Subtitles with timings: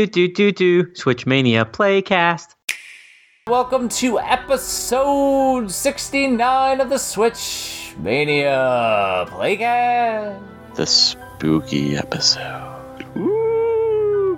[0.00, 0.94] Do do do do do.
[0.94, 2.54] Switch Mania Playcast.
[3.46, 10.40] Welcome to episode 69 of the Switch Mania Playcast.
[10.74, 12.69] The spooky episode.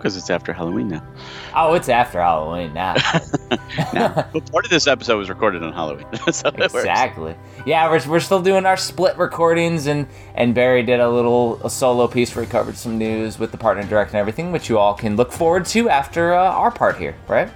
[0.02, 1.06] Because it's after Halloween now.
[1.54, 2.94] Oh, it's after Halloween now.
[3.94, 6.06] now but part of this episode was recorded on Halloween.
[6.32, 6.74] so it works.
[6.74, 7.36] exactly.
[7.64, 11.70] Yeah, we're, we're still doing our split recordings, and, and Barry did a little a
[11.70, 14.76] solo piece where he covered some news with the partner direct and everything, which you
[14.76, 17.48] all can look forward to after uh, our part here, right?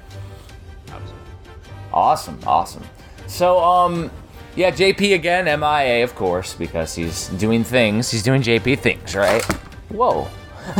[0.89, 1.19] Awesome.
[1.93, 2.85] Awesome, awesome.
[3.27, 4.09] So, um,
[4.55, 8.09] yeah, JP again, MIA, of course, because he's doing things.
[8.09, 9.43] He's doing JP things, right?
[9.89, 10.29] Whoa.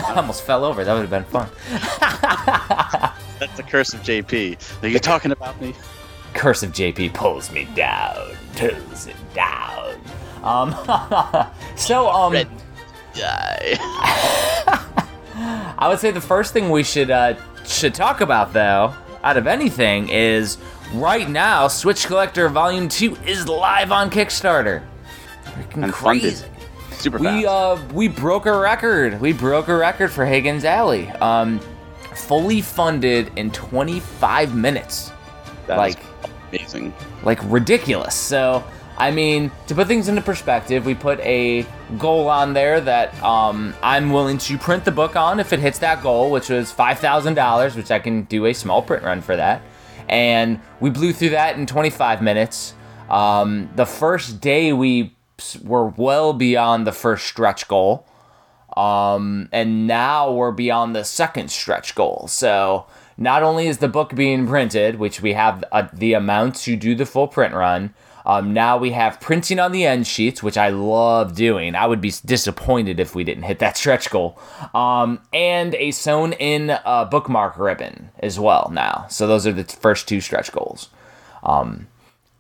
[0.07, 0.85] I almost fell over.
[0.85, 1.49] That would have been fun.
[3.39, 4.83] That's the curse of JP.
[4.83, 5.75] Are you talking about me?
[6.35, 9.95] Curse of JP pulls me down, pulls it down.
[10.43, 10.75] Um,
[11.77, 12.49] so, um, Red
[13.15, 13.77] guy.
[15.79, 19.47] I would say the first thing we should uh, should talk about, though, out of
[19.47, 20.57] anything, is
[20.95, 24.83] right now Switch Collector Volume Two is live on Kickstarter.
[25.45, 26.31] Freaking And crazy.
[26.43, 26.56] funded.
[26.99, 27.47] Super We fast.
[27.47, 29.21] uh we broke a record.
[29.21, 31.09] We broke a record for Higgins Alley.
[31.11, 31.61] Um,
[32.15, 35.13] fully funded in 25 minutes.
[35.67, 35.99] That is like
[36.51, 36.95] amazing.
[37.23, 38.15] like ridiculous.
[38.15, 38.65] So,
[38.99, 41.67] I mean, to put things into perspective, we put a
[41.99, 45.79] goal on there that um, I'm willing to print the book on if it hits
[45.81, 49.21] that goal, which was five thousand dollars, which I can do a small print run
[49.21, 49.61] for that.
[50.09, 52.75] And we blew through that in 25 minutes.
[53.11, 55.16] Um, the first day we
[55.55, 58.07] s- were well beyond the first stretch goal.
[58.77, 62.27] Um, and now we're beyond the second stretch goal.
[62.29, 66.77] So not only is the book being printed, which we have uh, the amount to
[66.77, 67.95] do the full print run,
[68.27, 71.77] um, now we have printing on the end sheets, which I love doing.
[71.77, 74.37] I would be disappointed if we didn't hit that stretch goal.
[74.75, 79.07] Um, and a sewn in uh, bookmark ribbon as well now.
[79.09, 80.91] So those are the first two stretch goals.
[81.45, 81.87] Um,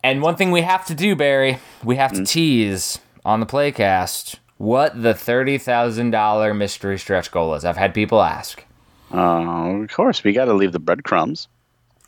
[0.02, 4.36] and one thing we have to do, Barry, we have to tease on the playcast
[4.56, 7.64] what the $30,000 mystery stretch goal is.
[7.64, 8.64] I've had people ask.
[9.12, 10.24] Oh, of course.
[10.24, 11.48] We got to leave the breadcrumbs.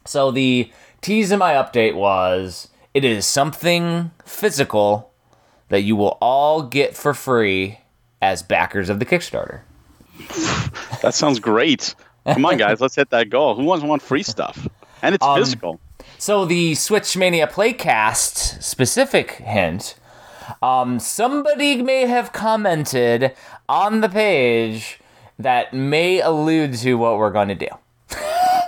[0.06, 0.70] So the
[1.02, 5.12] tease in my update was it is something physical
[5.68, 7.80] that you will all get for free
[8.22, 9.60] as backers of the Kickstarter.
[11.02, 11.94] That sounds great.
[12.26, 12.80] Come on, guys.
[12.80, 13.54] Let's hit that goal.
[13.54, 14.66] Who wants to want free stuff?
[15.02, 15.78] And it's Um, physical.
[16.18, 19.94] So the Switch Mania Playcast specific hint,
[20.62, 23.32] um, somebody may have commented
[23.68, 24.98] on the page
[25.38, 27.68] that may allude to what we're going to do.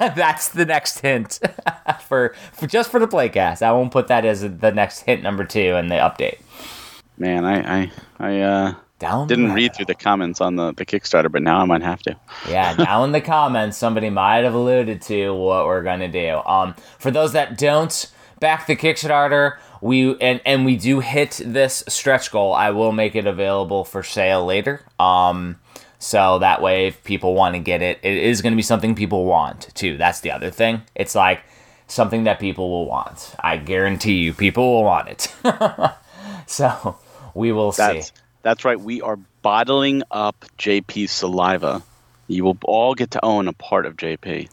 [0.00, 1.40] That's the next hint
[2.06, 3.62] for, for just for the playcast.
[3.62, 6.38] I won't put that as the next hint number two in the update.
[7.18, 11.30] Man, I I, I uh, Down didn't read through the comments on the, the Kickstarter,
[11.30, 12.16] but now I might have to.
[12.48, 16.40] yeah, down in the comments, somebody might have alluded to what we're gonna do.
[16.46, 18.10] Um, for those that don't
[18.40, 22.52] back the Kickstarter, we and and we do hit this stretch goal.
[22.52, 24.82] I will make it available for sale later.
[24.98, 25.58] Um,
[25.98, 29.24] so that way, if people want to get it, it is gonna be something people
[29.24, 29.96] want too.
[29.96, 30.82] That's the other thing.
[30.94, 31.42] It's like
[31.86, 33.34] something that people will want.
[33.40, 35.34] I guarantee you, people will want it.
[36.46, 36.98] so
[37.34, 38.12] we will That's see.
[38.42, 38.80] that's right.
[38.80, 41.82] We are bottling up JP's saliva.
[42.28, 44.48] You will all get to own a part of JP.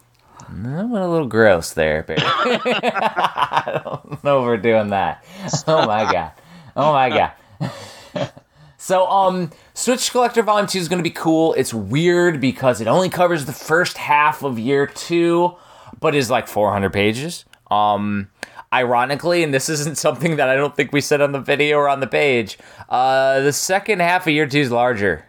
[0.50, 2.20] I went a little gross there, Barry.
[2.24, 5.26] I don't know if we're doing that.
[5.68, 6.32] Oh my god.
[6.76, 8.32] Oh my god.
[8.78, 11.54] so, um, Switch Collector Volume 2 is going to be cool.
[11.54, 15.56] It's weird because it only covers the first half of year two,
[16.00, 17.46] but is like 400 pages.
[17.70, 18.30] Um,
[18.74, 21.90] ironically, and this isn't something that I don't think we said on the video or
[21.90, 22.58] on the page,
[22.90, 25.26] uh, the second half of year two is larger.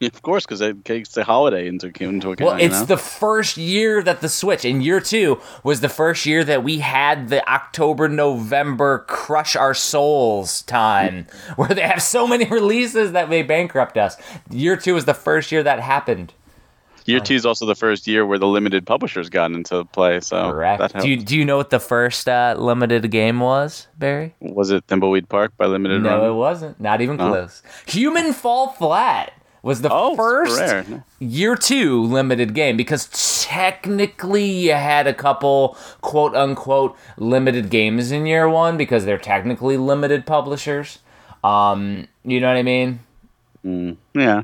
[0.14, 2.40] Of course, because it takes the holiday into, into account.
[2.40, 2.84] Well, you it's know?
[2.86, 6.78] the first year that the Switch, in year two, was the first year that we
[6.78, 11.26] had the October, November crush our souls time,
[11.56, 14.16] where they have so many releases that they bankrupt us.
[14.48, 16.32] Year two was the first year that happened.
[17.04, 20.20] year two is also the first year where the limited publishers got into play.
[20.20, 20.98] So Correct.
[21.00, 24.34] Do you, do you know what the first uh, limited game was, Barry?
[24.40, 26.30] was it Thimbleweed Park by Limited No, Run?
[26.30, 26.80] it wasn't.
[26.80, 27.62] Not even close.
[27.86, 29.32] Human Fall Flat
[29.62, 31.04] was the Oh, first rare.
[31.18, 33.08] year two limited game because
[33.44, 39.76] technically you had a couple quote unquote limited games in year one because they're technically
[39.76, 40.98] limited publishers.
[41.44, 43.00] Um, you know what I mean?
[44.14, 44.42] Yeah.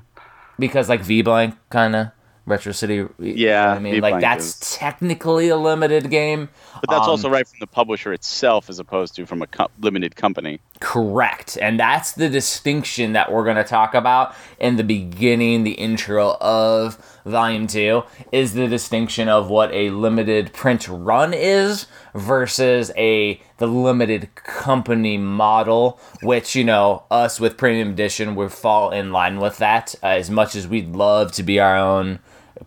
[0.58, 2.08] Because like V Blank kind of
[2.46, 3.06] Retro City.
[3.18, 6.48] Yeah, I mean V like that's is- technically a limited game.
[6.80, 9.68] But that's Um, also right from the publisher itself as opposed to from a co-
[9.80, 10.60] limited company.
[10.80, 11.56] Correct.
[11.60, 16.36] And that's the distinction that we're going to talk about in the beginning, the intro
[16.38, 23.40] of volume 2 is the distinction of what a limited print run is versus a
[23.56, 29.40] the limited company model, which you know, us with premium edition we fall in line
[29.40, 32.18] with that uh, as much as we'd love to be our own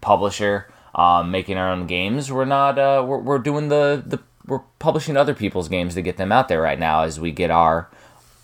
[0.01, 2.31] publisher, um, making our own games.
[2.31, 6.17] We're not uh, we're, we're doing the the we're publishing other people's games to get
[6.17, 7.89] them out there right now as we get our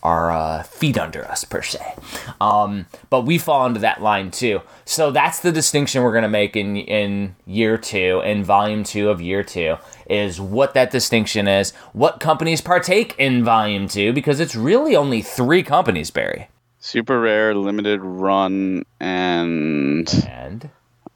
[0.06, 1.96] our uh, feet under us per se.
[2.40, 4.62] Um, but we fall into that line too.
[4.86, 9.10] So that's the distinction we're going to make in in year two, in volume two
[9.10, 11.72] of year two, is what that distinction is.
[11.94, 16.50] What companies partake in volume two because it's really only three companies, Barry.
[16.80, 20.70] Super rare, limited run, and and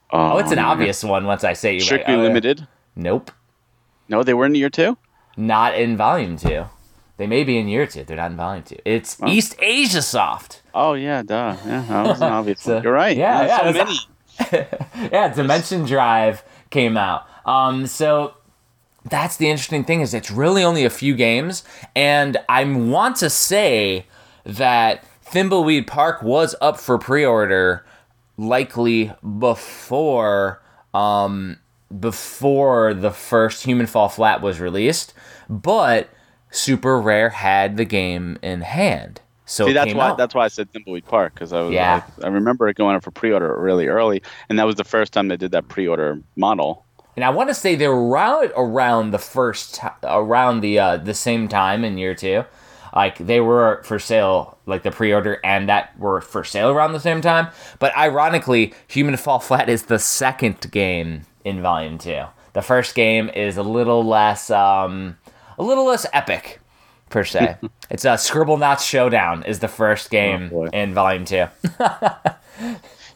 [0.09, 1.81] oh, it's an obvious one once I say you.
[1.81, 2.61] Strictly oh, limited.
[2.61, 2.65] Yeah.
[2.95, 3.31] Nope.
[4.07, 4.97] No, they were in year two.
[5.37, 6.65] Not in volume two.
[7.19, 8.05] They may be in year two.
[8.05, 8.77] They're not in volume two.
[8.85, 9.27] It's oh.
[9.27, 10.61] East Asia Soft.
[10.73, 11.57] Oh yeah, duh.
[11.65, 13.15] Yeah, that was an obvious so, You're right.
[13.15, 13.73] Yeah, yeah.
[13.73, 13.73] So
[14.53, 14.69] many.
[15.11, 17.27] yeah, Dimension Drive came out.
[17.45, 18.35] Um, so
[19.03, 23.29] that's the interesting thing is it's really only a few games, and I want to
[23.29, 24.05] say
[24.45, 27.85] that Thimbleweed Park was up for pre-order
[28.37, 30.61] likely before
[30.93, 31.57] um,
[31.99, 35.13] before the first Human Fall Flat was released,
[35.49, 36.09] but
[36.51, 39.21] Super Rare had the game in hand.
[39.45, 40.17] So See, that's why out.
[40.17, 42.03] that's why I said Thimbleweed Park because I was yeah.
[42.21, 45.11] I, I remember it going up for pre-order really early, and that was the first
[45.11, 46.85] time they did that pre-order model.
[47.15, 51.15] And I want to say they were around around the first around the uh, the
[51.15, 52.45] same time in year two,
[52.95, 56.99] like they were for sale, like the pre-order and that were for sale around the
[56.99, 57.47] same time.
[57.79, 62.25] But ironically, Human Fall Flat is the second game in Volume Two.
[62.53, 64.49] The first game is a little less.
[64.49, 65.17] Um,
[65.59, 66.59] a little less epic
[67.09, 67.57] per se.
[67.89, 71.45] it's a Scribble Scribblenauts Showdown is the first oh, game oh in Volume Two.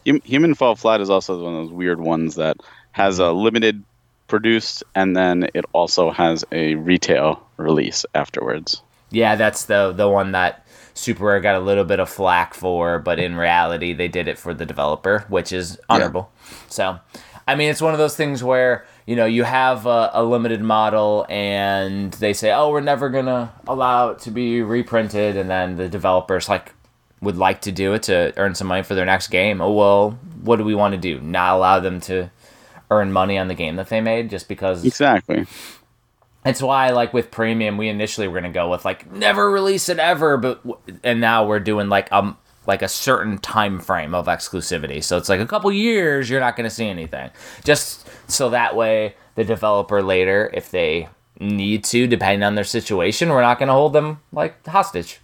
[0.25, 2.57] Human Fall Flat is also one of those weird ones that
[2.91, 3.83] has a limited
[4.27, 8.81] produced and then it also has a retail release afterwards.
[9.11, 12.99] Yeah, that's the the one that Super Rare got a little bit of flack for,
[12.99, 16.31] but in reality they did it for the developer, which is honorable.
[16.31, 16.49] Yeah.
[16.67, 16.99] So,
[17.47, 20.61] I mean, it's one of those things where you know, you have a, a, limited
[20.61, 25.35] model and they say, oh, we're never going to allow it to be reprinted.
[25.35, 26.73] And then the developers like
[27.21, 29.61] would like to do it to earn some money for their next game.
[29.61, 30.11] Oh, well,
[30.41, 31.19] what do we want to do?
[31.19, 32.31] Not allow them to
[32.91, 34.85] earn money on the game that they made just because.
[34.85, 35.45] Exactly.
[36.45, 39.97] It's why, like with premium, we initially were gonna go with like never release it
[39.97, 40.61] ever, but
[41.01, 45.03] and now we're doing like um like a certain time frame of exclusivity.
[45.03, 47.29] So it's like a couple years you're not going to see anything.
[47.63, 53.29] Just so that way the developer later if they need to depending on their situation,
[53.29, 55.19] we're not going to hold them like hostage.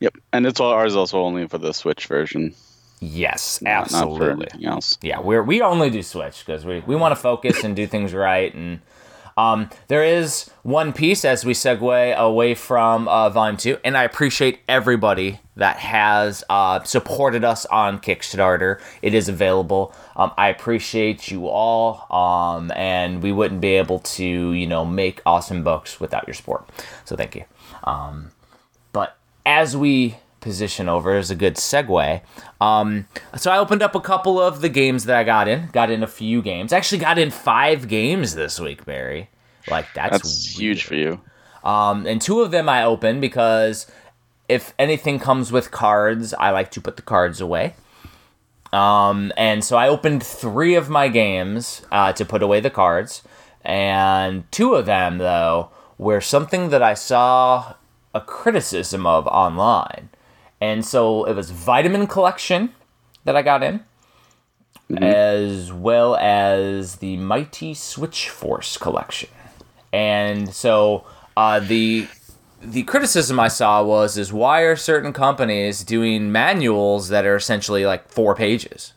[0.00, 0.14] Yep.
[0.32, 2.54] And it's all ours also only for the Switch version.
[3.00, 4.48] Yes, absolutely.
[4.54, 4.98] Not else.
[5.02, 8.14] Yeah, we're we only do Switch because we, we want to focus and do things
[8.14, 8.80] right and
[9.36, 14.04] um, there is one piece as we segue away from uh, Volume 2, and I
[14.04, 18.80] appreciate everybody that has uh, supported us on Kickstarter.
[19.02, 19.94] It is available.
[20.16, 25.20] Um, I appreciate you all, um, and we wouldn't be able to, you know, make
[25.26, 26.68] awesome books without your support.
[27.04, 27.44] So thank you.
[27.84, 28.30] Um,
[28.92, 30.16] but as we
[30.46, 32.20] position over is a good segue.
[32.60, 35.66] Um, so I opened up a couple of the games that I got in.
[35.72, 36.72] Got in a few games.
[36.72, 39.28] Actually, got in five games this week, Barry.
[39.68, 41.20] Like that's, that's huge for you.
[41.64, 43.90] Um, and two of them I opened because
[44.48, 47.74] if anything comes with cards, I like to put the cards away.
[48.72, 53.22] Um, and so I opened three of my games uh, to put away the cards,
[53.64, 57.74] and two of them though were something that I saw
[58.14, 60.10] a criticism of online.
[60.60, 62.72] And so it was Vitamin Connection
[63.24, 63.80] that I got in,
[64.90, 65.02] mm-hmm.
[65.02, 69.28] as well as the Mighty Switch Force Collection.
[69.92, 71.04] And so
[71.36, 72.08] uh, the
[72.62, 77.84] the criticism I saw was is why are certain companies doing manuals that are essentially
[77.86, 78.94] like four pages?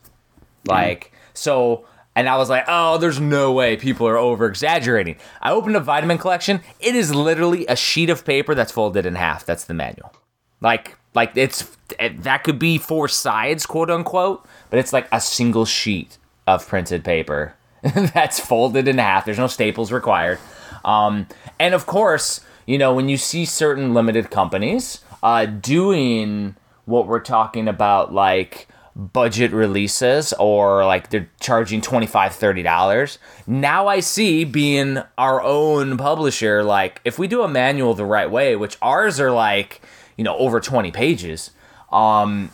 [0.65, 0.71] Mm-hmm.
[0.71, 1.85] Like so
[2.15, 5.15] and I was like, oh, there's no way people are over exaggerating.
[5.41, 6.61] I opened a vitamin connection.
[6.81, 9.45] It is literally a sheet of paper that's folded in half.
[9.45, 10.13] That's the manual.
[10.59, 15.65] Like like it's that could be four sides, quote unquote, but it's like a single
[15.65, 19.25] sheet of printed paper that's folded in half.
[19.25, 20.39] There's no staples required.
[20.85, 21.27] Um,
[21.59, 27.19] and of course, you know when you see certain limited companies uh, doing what we're
[27.19, 34.43] talking about, like budget releases or like they're charging 25 30 dollars now i see
[34.43, 39.17] being our own publisher like if we do a manual the right way which ours
[39.17, 39.81] are like
[40.19, 41.51] you know over 20 pages
[41.93, 42.51] um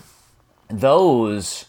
[0.70, 1.66] those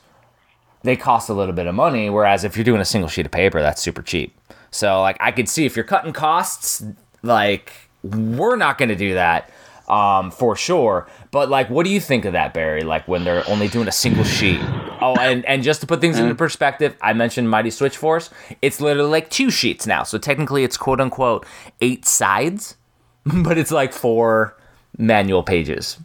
[0.83, 3.33] they cost a little bit of money whereas if you're doing a single sheet of
[3.33, 4.39] paper that's super cheap
[4.71, 6.85] so like i could see if you're cutting costs
[7.23, 7.73] like
[8.03, 9.51] we're not going to do that
[9.89, 11.07] um, for sure.
[11.31, 12.83] But like, what do you think of that, Barry?
[12.83, 14.61] Like when they're only doing a single sheet.
[15.01, 18.31] Oh, and and just to put things into perspective, I mentioned Mighty Switch Force.
[18.63, 20.03] It's literally like two sheets now.
[20.03, 21.47] So technically, it's quote unquote
[21.81, 22.77] eight sides,
[23.25, 24.57] but it's like four
[24.97, 25.99] manual pages.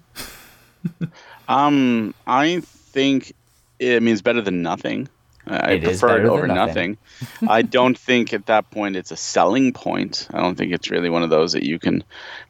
[1.47, 3.33] Um, I think
[3.79, 5.09] it means better than nothing.
[5.47, 6.97] I It prefer it over nothing.
[7.31, 7.49] nothing.
[7.49, 10.27] I don't think at that point it's a selling point.
[10.31, 12.03] I don't think it's really one of those that you can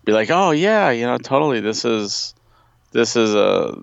[0.05, 1.61] be like, oh yeah, you know, totally.
[1.61, 2.35] This is
[2.91, 3.81] this is a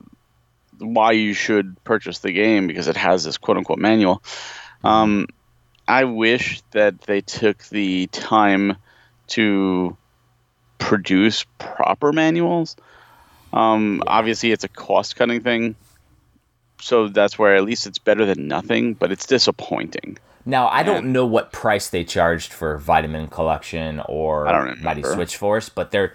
[0.79, 4.23] why you should purchase the game because it has this quote unquote manual.
[4.85, 5.27] Um,
[5.88, 8.77] I wish that they took the time
[9.29, 9.97] to
[10.78, 12.76] produce proper manuals.
[13.52, 15.75] Um, Obviously, it's a cost cutting thing.
[16.80, 20.18] So that's where at least it's better than nothing, but it's disappointing.
[20.47, 25.02] Now I don't know what price they charged for Vitamin Connection or Mighty.
[25.02, 26.14] Switch Force, but they're,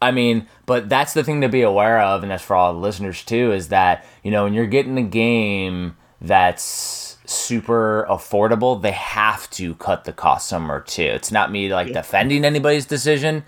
[0.00, 2.78] I mean, but that's the thing to be aware of, and that's for all the
[2.78, 8.92] listeners too, is that you know when you're getting a game that's super affordable, they
[8.92, 11.02] have to cut the cost somewhere too.
[11.02, 13.44] It's not me like defending anybody's decision,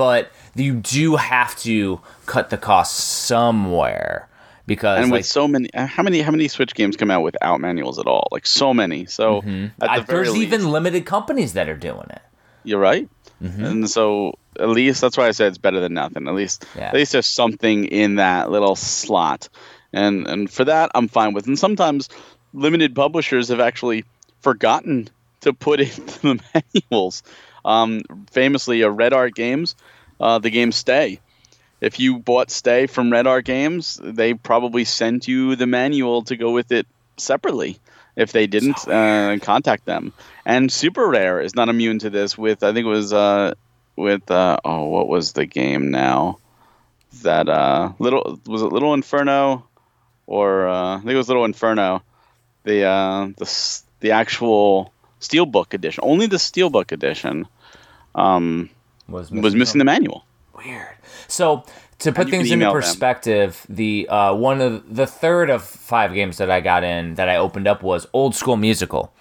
[0.00, 4.30] but you do have to cut the cost somewhere
[4.64, 7.22] because and like, with so many, uh, how many how many Switch games come out
[7.22, 8.26] without manuals at all?
[8.32, 9.04] Like so many.
[9.04, 10.04] So the Mm-hmm.
[10.06, 12.22] Very there's even limited companies that are doing it.
[12.64, 13.06] You're right.
[13.42, 13.62] Mm-hmm.
[13.62, 16.26] And so at least that's why I said it's better than nothing.
[16.28, 16.88] At least Yeah.
[16.88, 19.50] at least there's something in that little slot.
[19.92, 21.46] And and for that I'm fine with.
[21.46, 22.08] And sometimes
[22.54, 24.06] limited publishers have actually
[24.40, 25.10] forgotten
[25.42, 25.88] to put in
[26.22, 27.22] the manuals.
[27.64, 29.74] Um, famously, uh, Red Art Games,
[30.18, 31.20] uh, the game Stay.
[31.80, 36.36] If you bought Stay from Red Art Games, they probably sent you the manual to
[36.36, 36.86] go with it
[37.16, 37.78] separately.
[38.16, 40.12] If they didn't, uh, contact them.
[40.44, 42.36] And Super Rare is not immune to this.
[42.36, 43.54] With I think it was uh,
[43.96, 46.38] with uh, oh, what was the game now?
[47.22, 49.66] That uh, little was it Little Inferno,
[50.26, 52.02] or uh, I think it was Little Inferno.
[52.64, 57.46] The uh, the the actual Steelbook edition, only the Steelbook edition,
[58.14, 58.70] um,
[59.08, 60.24] Was was missing the manual.
[60.56, 60.96] Weird.
[61.28, 61.64] So
[62.00, 62.80] to put things into email them.
[62.82, 67.28] perspective, the uh, one of the third of five games that I got in that
[67.28, 69.12] I opened up was Old School Musical.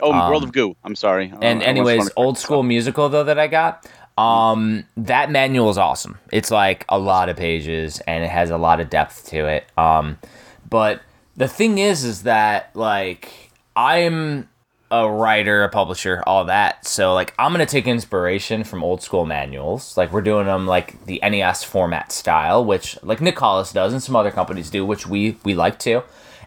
[0.00, 0.76] Oh, World of Goo.
[0.84, 1.32] I'm sorry.
[1.32, 3.84] Um, And Uh, anyways, Old School Musical though that I got,
[4.16, 6.18] um, that manual is awesome.
[6.32, 9.64] It's like a lot of pages and it has a lot of depth to it.
[9.76, 10.18] Um,
[10.68, 11.00] but
[11.36, 14.48] the thing is, is that like I'm
[14.90, 16.86] a writer, a publisher, all that.
[16.86, 19.96] So like I'm gonna take inspiration from old school manuals.
[19.96, 24.16] Like we're doing them like the NES format style, which like Nicalis does and some
[24.16, 26.02] other companies do, which we we like to.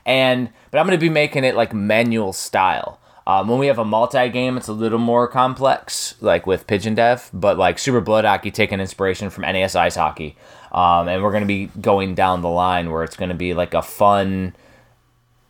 [0.06, 3.00] And but I'm gonna be making it like manual style.
[3.28, 6.96] Um, when we have a multi game, it's a little more complex, like with Pigeon
[6.96, 7.30] Dev.
[7.32, 10.36] But like Super Blood Hockey, taking inspiration from NES Ice Hockey,
[10.72, 13.84] um, and we're gonna be going down the line where it's gonna be like a
[13.84, 14.56] fun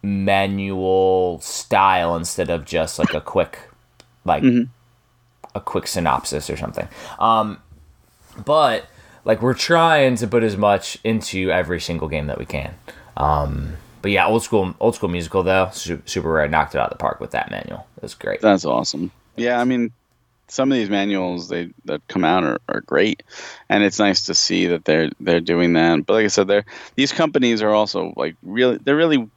[0.03, 3.59] manual style instead of just like a quick
[4.25, 4.43] like
[5.53, 6.87] a quick synopsis or something.
[7.19, 7.59] Um
[8.45, 8.85] but
[9.25, 12.73] like we're trying to put as much into every single game that we can.
[13.17, 16.47] Um but yeah old school old school musical though Su- super rare.
[16.47, 17.85] Knocked it out of the park with that manual.
[17.97, 18.41] It was great.
[18.41, 19.11] That's awesome.
[19.35, 19.91] Yeah, I mean,
[20.47, 23.23] some of these manuals they that come out are, are great,
[23.69, 26.05] and it's nice to see that they're they're doing that.
[26.05, 26.65] But like I said, they're
[26.95, 29.29] these companies are also like really they're really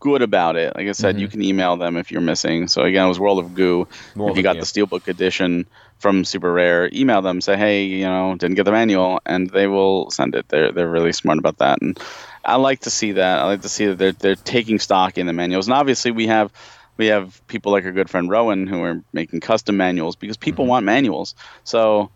[0.00, 0.74] good about it.
[0.76, 2.68] Like I said, you can email them if you're missing.
[2.68, 3.86] So again, it was World of Goo.
[4.14, 4.60] World if you got Goo.
[4.60, 5.66] the Steelbook edition
[5.98, 7.40] from Super Rare, email them.
[7.40, 10.48] Say, hey, you know, didn't get the manual, and they will send it.
[10.48, 11.98] They're they're really smart about that, and
[12.44, 13.38] I like to see that.
[13.40, 16.26] I like to see that they're they're taking stock in the manuals, and obviously we
[16.26, 16.52] have
[16.98, 20.66] we have people like our good friend Rowan who are making custom manuals because people
[20.66, 20.70] Mm-hmm.
[20.70, 21.34] want manuals.
[21.64, 22.10] So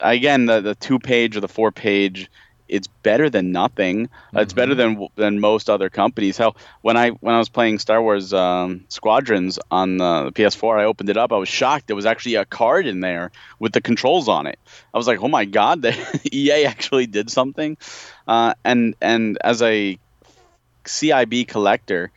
[0.00, 2.30] again, the the two page or the four page.
[2.70, 4.08] It's better than nothing.
[4.36, 4.54] Uh, It's Mm-hmm.
[4.54, 6.36] better than than most other companies.
[6.38, 10.84] Hell, when I when I was playing Star Wars um, Squadrons on the PS4, I
[10.84, 11.32] opened it up.
[11.32, 11.86] I was shocked.
[11.88, 14.58] There was actually a card in there with the controls on it.
[14.94, 15.94] I was like, "Oh my god, the
[16.32, 17.76] EA actually did something."
[18.26, 19.98] Uh, and and as a
[20.86, 22.10] CIB collector,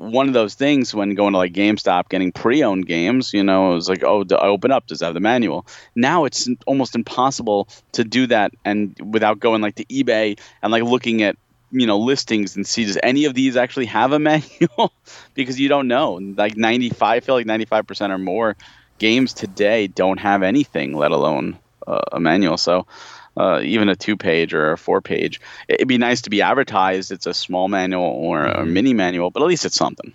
[0.00, 3.74] one of those things when going to like GameStop getting pre-owned games, you know, it
[3.74, 4.86] was like, oh, I open up?
[4.86, 5.66] Does it have the manual?
[5.94, 10.82] Now it's almost impossible to do that and without going like to eBay and like
[10.82, 11.36] looking at
[11.72, 14.92] you know listings and see does any of these actually have a manual
[15.34, 18.56] because you don't know like 95 I feel like 95% or more
[18.98, 22.86] games today don't have anything let alone uh, a manual so
[23.36, 27.10] uh, even a two page or a four page it'd be nice to be advertised
[27.12, 28.72] it's a small manual or a Mm-hmm.
[28.72, 30.12] mini manual but at least it's something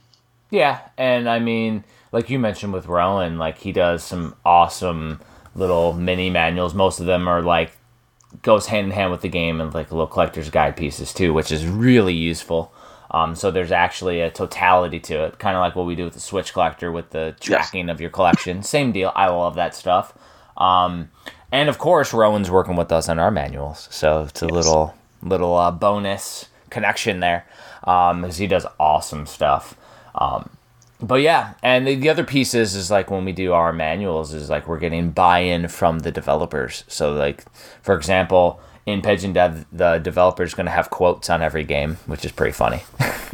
[0.52, 5.20] Yeah, and I mean, like you mentioned with Rowan, like he does some awesome
[5.56, 6.74] little mini manuals.
[6.74, 7.72] Most of them are like
[8.42, 11.52] goes hand in hand with the game and like little collector's guide pieces too, which
[11.52, 12.72] is really useful.
[13.12, 16.14] Um, so there's actually a totality to it, kind of like what we do with
[16.14, 18.62] the Switch collector with the tracking of your collection.
[18.64, 19.12] Same deal.
[19.16, 20.14] I love that stuff.
[20.58, 21.10] Um,
[21.56, 25.56] and of course, Rowan's working with us on our manuals, so it's a little little
[25.56, 27.46] uh, bonus connection there,
[27.82, 29.76] because he does awesome stuff.
[30.16, 30.50] Um,
[31.02, 34.34] but yeah, and the, the other piece is is like when we do our manuals
[34.34, 36.84] is like we're getting buy-in from the developers.
[36.88, 37.46] So like
[37.82, 42.26] for example, in Pigeon Dev, the developer's going to have quotes on every game, which
[42.26, 42.84] is pretty funny.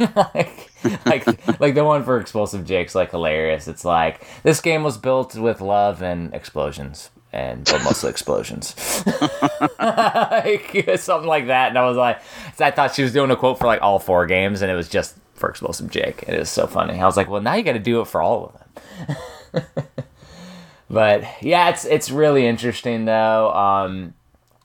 [0.16, 0.70] like,
[1.04, 3.66] like like the one for Explosive Jake's like hilarious.
[3.66, 7.10] It's like this game was built with love and explosions.
[7.34, 8.74] And but mostly explosions,
[9.78, 11.68] like something like that.
[11.70, 12.20] And I was like,
[12.60, 14.88] I thought she was doing a quote for like all four games, and it was
[14.88, 16.24] just for Explosive Jake.
[16.28, 17.00] It is so funny.
[17.00, 18.58] I was like, well, now you got to do it for all of
[19.56, 19.64] them.
[20.90, 23.50] but yeah, it's it's really interesting though.
[23.52, 24.14] Um,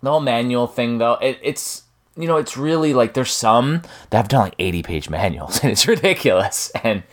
[0.02, 1.84] the whole manual thing though, it, it's
[2.18, 5.72] you know it's really like there's some that have done like 80 page manuals, and
[5.72, 6.70] it's ridiculous.
[6.84, 7.04] And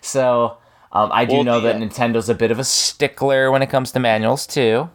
[0.00, 0.56] so
[0.92, 1.76] um, I do Well, know that.
[1.76, 4.88] Nintendo's a bit of a stickler when it comes to manuals too.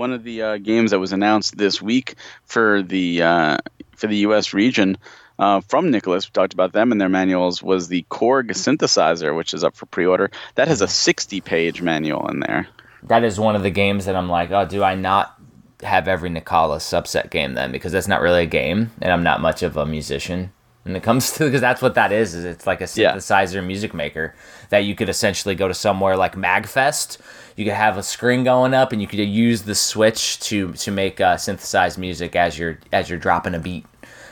[0.00, 2.14] One of the uh, games that was announced this week
[2.44, 3.58] for the uh,
[3.96, 4.54] for the U.S.
[4.54, 4.96] region
[5.38, 9.52] uh, from Nicalis, we talked about them and their manuals, was the Korg synthesizer, which
[9.52, 10.30] is up for pre-order.
[10.54, 12.66] That has a 60-page manual in there.
[13.02, 15.38] that is one of the games that I'm like, oh, do I not
[15.82, 17.70] have every Nicalis subset game then?
[17.70, 20.50] Because that's not really a game, and I'm not much of a musician
[20.84, 22.34] when it comes to because that's what that is.
[22.34, 23.14] Is it's like a Yeah.
[23.14, 24.34] synthesizer music maker
[24.70, 27.18] that you could essentially go to somewhere like Magfest.
[27.56, 30.90] You could have a screen going up, and you could use the switch to to
[30.90, 33.84] make uh, synthesized music as you're as you're dropping a beat.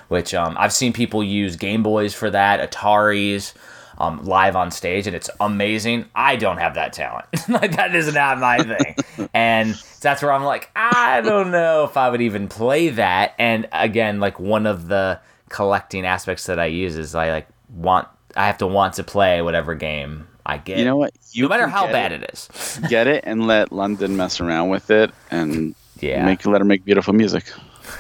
[0.09, 3.53] Which um, I've seen people use Game Boys for that, Ataris
[3.99, 6.07] um, live on stage, and it's amazing.
[6.15, 7.27] I don't have that talent.
[7.51, 11.99] like that is not my thing, and that's where I'm like, I don't know if
[11.99, 13.35] I would even play that.
[13.39, 18.09] And again, like one of the collecting aspects that I use is I like want
[18.37, 20.79] I have to want to play whatever game I get.
[20.79, 21.13] You know what?
[21.33, 22.81] You no matter how bad it, it is.
[22.89, 26.25] get it and let London mess around with it and Yeah.
[26.25, 27.45] make let her make beautiful music.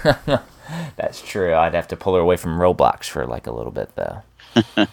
[0.96, 1.54] That's true.
[1.54, 4.22] I'd have to pull her away from Roblox for like a little bit though.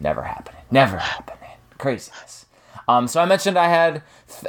[0.00, 0.60] Never happening.
[0.70, 1.38] Never happening.
[1.78, 2.46] Craziness.
[2.88, 4.02] Um, so I mentioned I had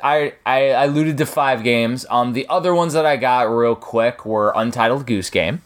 [0.04, 2.06] I, I I alluded to five games.
[2.10, 5.62] Um, the other ones that I got real quick were Untitled Goose Game.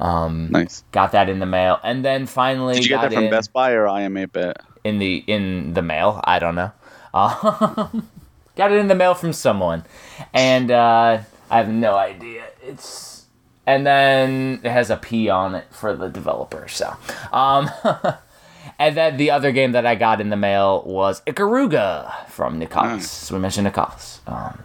[0.00, 0.84] Nice.
[0.92, 3.52] Got that in the mail, and then finally Did you get that from in, Best
[3.52, 4.54] Buy or iam8bit?
[4.86, 6.20] in the in the mail.
[6.24, 6.70] I don't know.
[7.12, 8.08] Um,
[8.56, 9.84] got it in the mail from someone,
[10.32, 11.20] and uh,
[11.50, 12.44] I have no idea.
[12.62, 13.26] It's
[13.66, 16.68] and then it has a P on it for the developer.
[16.68, 16.94] So,
[17.32, 17.68] um,
[18.78, 23.02] and then the other game that I got in the mail was Ikaruga from Nicalis.
[23.02, 24.20] So we mentioned Nicalis.
[24.28, 24.62] Um,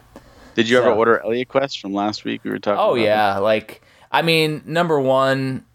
[0.53, 2.43] Did you ever order Elliot Quest from last week?
[2.43, 2.79] We were talking.
[2.79, 3.80] Oh yeah, like
[4.11, 5.65] I mean, number one,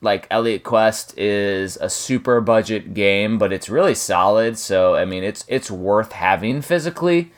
[0.00, 4.58] like Elliot Quest is a super budget game, but it's really solid.
[4.58, 7.32] So I mean, it's it's worth having physically.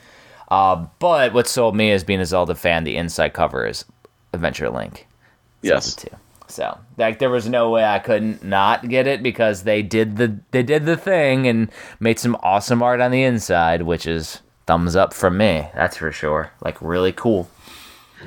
[0.49, 3.85] Uh, but what sold me as being a Zelda fan, the inside cover is
[4.33, 5.07] Adventure Link.
[5.61, 5.93] Yes.
[5.93, 6.17] Zelda 2.
[6.47, 10.39] So like there was no way I couldn't not get it because they did the
[10.49, 14.95] they did the thing and made some awesome art on the inside, which is thumbs
[14.95, 15.67] up from me.
[15.75, 16.51] That's for sure.
[16.61, 17.47] Like really cool.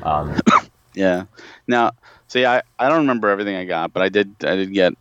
[0.04, 0.40] Um,
[0.94, 1.24] Yeah.
[1.66, 1.92] Now,
[2.33, 4.95] see, I, I don't remember everything I got, but I did I did get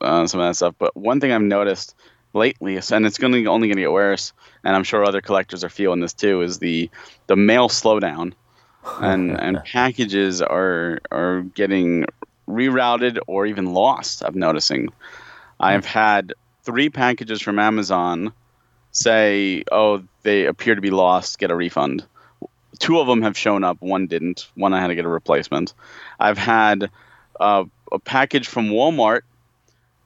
[0.00, 0.74] uh, some of that stuff.
[0.78, 1.94] But one thing I've noticed
[2.34, 5.70] lately, and it's going only going to get worse, and I'm sure other collectors are
[5.70, 6.90] feeling this too, is the
[7.26, 8.34] the mail slowdown,
[9.00, 12.04] and and packages are are getting
[12.46, 14.22] rerouted or even lost.
[14.22, 14.90] I'm noticing.
[15.58, 18.32] I've had three packages from Amazon
[18.92, 21.38] say, "Oh, they appear to be lost.
[21.38, 22.04] Get a refund."
[22.78, 23.80] Two of them have shown up.
[23.80, 24.48] One didn't.
[24.54, 25.74] One I had to get a replacement.
[26.18, 26.90] I've had
[27.38, 29.22] uh, a package from Walmart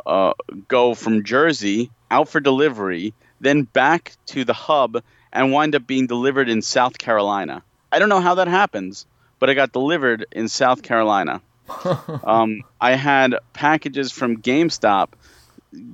[0.07, 0.33] uh,
[0.68, 5.02] go from Jersey out for delivery, then back to the hub
[5.33, 7.62] and wind up being delivered in South Carolina.
[7.92, 9.07] I don't know how that happens,
[9.38, 11.42] but it got delivered in South Carolina.
[12.24, 15.09] um, I had packages from GameStop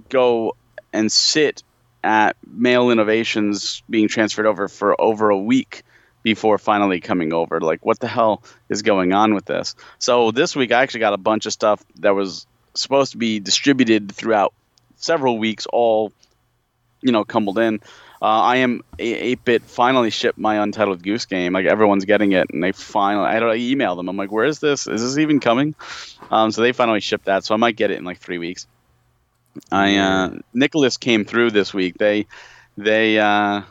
[0.09, 0.57] go
[0.93, 1.65] and sit
[2.05, 5.83] at Mail Innovations being transferred over for over a week
[6.25, 7.61] before finally coming over.
[7.61, 9.77] Like, what the hell is going on with this?
[10.01, 13.39] So this week, I actually got a bunch of stuff that was supposed to be
[13.39, 14.53] distributed throughout
[14.97, 16.13] several weeks, all
[17.03, 17.81] you know, cumbled in.
[18.23, 21.53] Uh, I am 8-bit finally shipped my Untitled Goose Game.
[21.53, 23.27] Like everyone's getting it, and they finally.
[23.27, 24.09] I don't email them.
[24.09, 24.87] I'm like, where is this?
[24.87, 25.75] Is this even coming?
[26.31, 27.45] Um, so they finally shipped that.
[27.45, 28.67] So I might get it in like three weeks.
[29.71, 31.99] I uh, Nicalis came through this week.
[31.99, 32.27] They
[32.79, 33.63] they uh,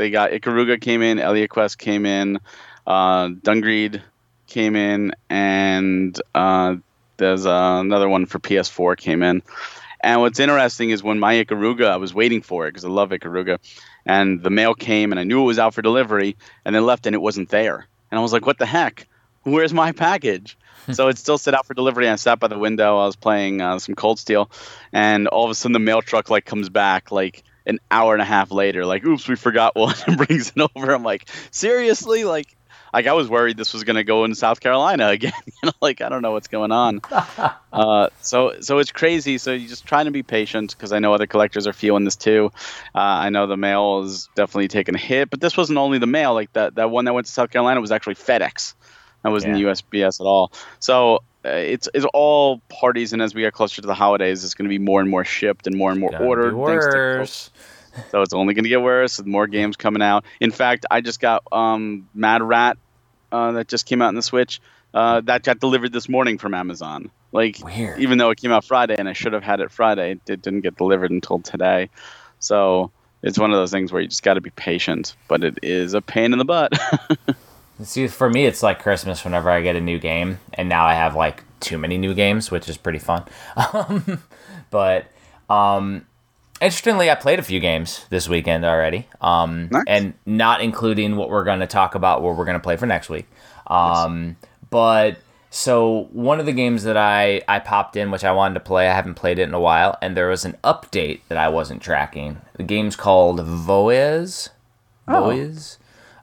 [0.00, 2.38] they got Ikaruga came in, Elliot Quest came in,
[2.86, 4.00] uh, Dungreed
[4.46, 6.76] came in, and uh,
[7.18, 9.42] there's uh, another one for PS4 came in.
[10.00, 13.10] And what's interesting is when my Ikaruga, I was waiting for it because I love
[13.10, 13.58] Ikaruga,
[14.06, 17.06] and the mail came and I knew it was out for delivery, and then left
[17.06, 17.86] and it wasn't there.
[18.10, 19.06] And I was like, what the heck?
[19.42, 20.56] Where's my package?
[20.92, 22.08] so it still set out for delivery.
[22.08, 22.98] I sat by the window.
[22.98, 24.50] I was playing uh, some Cold Steel,
[24.94, 28.22] and all of a sudden the mail truck like comes back like an hour and
[28.22, 28.84] a half later.
[28.84, 30.92] Like, oops, we forgot one, and brings it over.
[30.92, 32.56] I'm like, seriously, like.
[32.92, 35.32] Like I was worried this was going to go in South Carolina again.
[35.46, 37.00] you know, like I don't know what's going on.
[37.72, 39.38] uh, so so it's crazy.
[39.38, 42.16] So you just trying to be patient because I know other collectors are feeling this
[42.16, 42.50] too.
[42.92, 46.08] Uh, I know the mail is definitely taking a hit, but this wasn't only the
[46.08, 46.34] mail.
[46.34, 48.74] Like that that one that went to South Carolina was actually FedEx.
[49.22, 49.66] That wasn't Yeah.
[49.66, 50.50] USPS at all.
[50.80, 54.68] So it's it's all parties, and as we get closer to the holidays, it's going
[54.68, 56.54] to be more and more shipped and more and more ordered.
[56.54, 57.50] worse.
[58.10, 60.24] So it's only going to get worse with more games coming out.
[60.38, 62.78] In fact, I just got um, Mad Rat
[63.32, 64.60] uh, that just came out in the Switch.
[64.92, 67.10] Uh, that got delivered this morning from Amazon.
[67.32, 68.00] Like, Weird.
[68.00, 70.60] even though it came out Friday and I should have had it Friday, it didn't
[70.60, 71.90] get delivered until today.
[72.40, 72.90] So
[73.22, 75.94] it's one of those things where you just got to be patient, but it is
[75.94, 76.72] a pain in the butt.
[77.82, 80.94] See, for me, it's like Christmas whenever I get a new game, and now I
[80.94, 83.24] have like too many new games, which is pretty fun.
[83.56, 84.22] Um,
[84.70, 85.06] but
[85.48, 86.06] um,
[86.60, 89.84] interestingly, I played a few games this weekend already, um, Nice.
[89.86, 92.86] and not including what we're going to talk about, what we're going to play for
[92.86, 93.26] next week.
[93.66, 94.36] Um,
[94.70, 95.18] But
[95.50, 98.88] so one of the games that I I popped in, which I wanted to play,
[98.88, 101.82] I haven't played it in a while, and there was an update that I wasn't
[101.82, 102.40] tracking.
[102.56, 104.50] The game's called Voez.
[105.08, 105.78] Voez.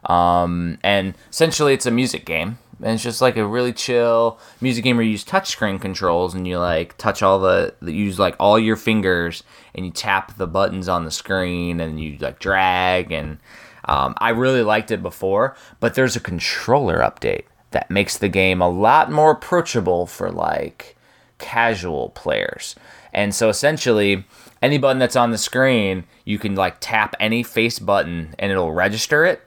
[0.08, 2.58] Um, and essentially, it's a music game.
[2.80, 6.46] And it's just like a really chill music game where you use touchscreen controls and
[6.46, 9.42] you like touch all the, use like all your fingers
[9.74, 13.10] and you tap the buttons on the screen and you like drag.
[13.10, 13.38] And
[13.84, 18.62] um, I really liked it before, but there's a controller update that makes the game
[18.62, 20.96] a lot more approachable for like
[21.38, 22.76] casual players.
[23.12, 24.24] And so essentially,
[24.62, 28.72] any button that's on the screen, you can like tap any face button and it'll
[28.72, 29.42] register it.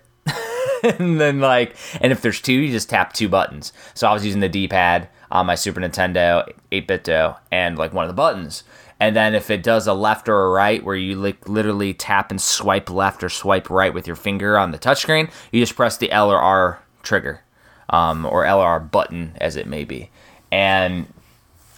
[0.84, 3.74] and then like, and if there's two, you just tap two buttons.
[3.93, 8.10] So I was using the D-pad on my Super Nintendo 8BitDo and like one of
[8.10, 8.63] the buttons.
[9.00, 12.30] And then if it does a left or a right, where you like literally tap
[12.30, 15.97] and swipe left or swipe right with your finger on the touchscreen, you just press
[15.97, 17.41] the L or R trigger,
[17.89, 20.12] um, or L or R button as it may be.
[20.52, 21.12] And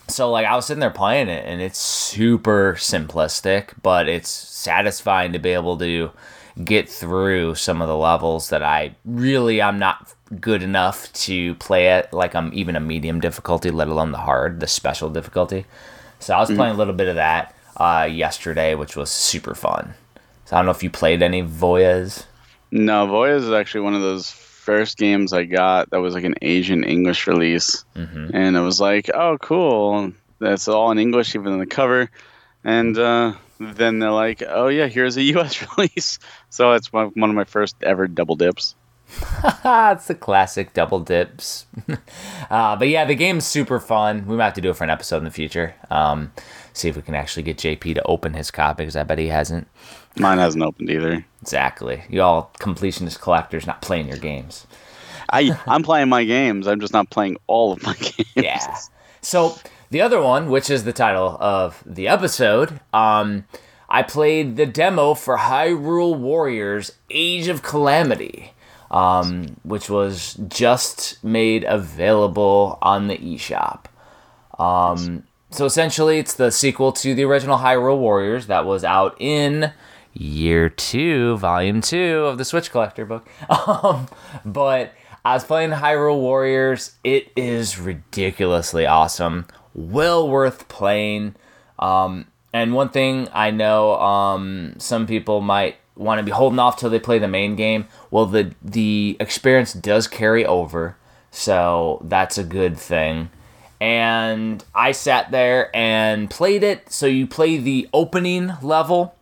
[0.10, 5.32] so like I was sitting there playing it and it's super simplistic, but it's satisfying
[5.32, 6.12] to be able to
[6.64, 11.90] get through some of the levels that I really I'm not good enough to play
[11.98, 15.66] it like I'm even a medium difficulty, let alone the hard, the special difficulty.
[16.20, 19.94] So I was playing a little bit of that uh, yesterday, which was super fun.
[20.46, 22.26] So I don't know if you played any Voez.
[22.72, 26.36] no, Voez is actually one of those first games I got that was like an
[26.42, 27.84] Asian English release.
[28.34, 30.14] And it was like, oh, cool.
[30.40, 32.10] That's all in English, even on the cover.
[32.64, 33.34] And uh,
[33.76, 36.20] then they're like, oh, yeah, here's a US release.
[36.50, 38.76] So it's one one of my first ever double dips.
[39.66, 41.66] it's the classic double dips.
[42.50, 44.26] uh, but yeah, the game's super fun.
[44.26, 45.76] We might have to do it for an episode in the future.
[45.90, 46.32] Um,
[46.74, 49.28] see if we can actually get JP to open his copy because I bet he
[49.28, 49.68] hasn't.
[50.18, 51.26] Mine hasn't opened either.
[51.42, 52.04] Exactly.
[52.10, 54.68] You all completionist collectors not playing your games.
[55.30, 56.68] I, I'm playing my games.
[56.68, 58.32] I'm just not playing all of my games.
[58.36, 58.78] Yeah.
[59.22, 59.58] So
[59.94, 63.46] the other one, which is the title of the episode, um,
[63.88, 68.54] I played the demo for Hyrule Warriors: Age of Calamity,
[68.90, 73.86] um, which was just made available on the eShop.
[74.58, 79.74] Um, so essentially, it's the sequel to the original Hyrule Warriors that was out in
[80.12, 83.30] year two, volume two of the Switch Collector book.
[83.68, 84.08] Um,
[84.44, 84.92] but
[85.24, 86.96] I was playing Hyrule Warriors.
[87.04, 89.46] It is ridiculously awesome.
[89.74, 91.36] Well worth playing.
[91.80, 96.78] Um, and one thing I know um, some people might want to be holding off
[96.78, 97.88] till they play the main game.
[98.12, 100.98] Well, the the experience does carry over,
[101.32, 103.30] so that's a good thing.
[103.82, 106.92] And I sat there and played it.
[106.92, 109.16] So you play the opening level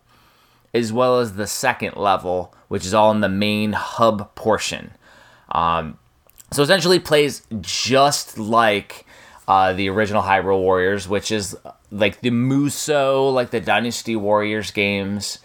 [0.74, 4.92] as well as the second level, which is all in the main hub portion.
[5.50, 5.98] Um,
[6.52, 9.04] so essentially, plays just like
[9.48, 11.56] uh, the original Hyrule Warriors, which is
[11.90, 15.38] like the Musou, like the Dynasty Warriors games.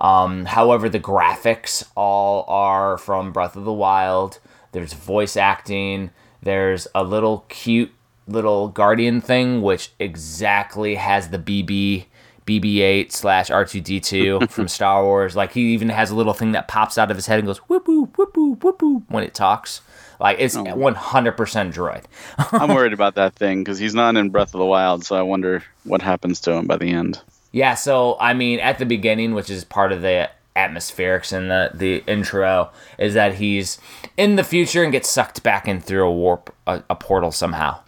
[0.00, 4.40] Um, however, the graphics all are from Breath of the Wild.
[4.72, 6.10] There's voice acting.
[6.42, 7.92] There's a little cute
[8.26, 12.06] little guardian thing, which exactly has the BB
[12.46, 15.36] BB-8 slash R2D2 from Star Wars.
[15.36, 17.58] Like he even has a little thing that pops out of his head and goes
[17.58, 19.82] whoop whoop whoop whoop whoop whoop when it talks.
[20.22, 20.62] Like it's Oh.
[20.64, 21.34] 100%
[21.74, 22.04] droid.
[22.52, 25.22] I'm worried about that thing because he's not in Breath of the Wild, so I
[25.22, 27.20] wonder what happens to him by the end.
[27.50, 31.70] Yeah, so I mean, at the beginning, which is part of the atmospherics in the
[31.74, 33.78] the intro, is that he's
[34.16, 37.80] in the future and gets sucked back in through a warp, a, a portal somehow.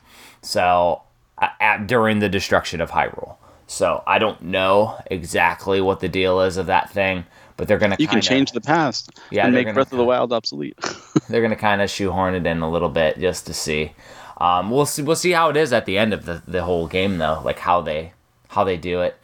[0.42, 1.03] So
[1.38, 3.37] at, during the destruction of Hyrule.
[3.66, 7.25] So I don't know exactly what the deal is of that thing,
[7.57, 9.99] but they're gonna You can kinda- change the past Yeah, and make gonna Breath of
[9.99, 10.79] the Wild obsolete.
[11.29, 13.93] they're gonna kind of shoehorn it in a little bit just to see.
[14.38, 15.03] Um, we'll see.
[15.03, 17.61] We'll see how it is at the end of the, the whole game, though, like
[17.61, 18.12] how they
[18.49, 19.17] how they do it.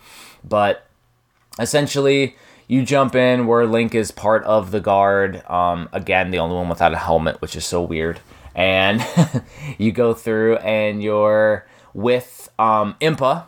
[0.48, 0.86] But
[1.58, 2.36] essentially,
[2.68, 5.42] you jump in where Link is part of the guard.
[5.50, 8.20] Um, again, the only one without a helmet, which is so weird.
[8.54, 9.04] And
[9.78, 13.46] you go through, and you're with um, Impa,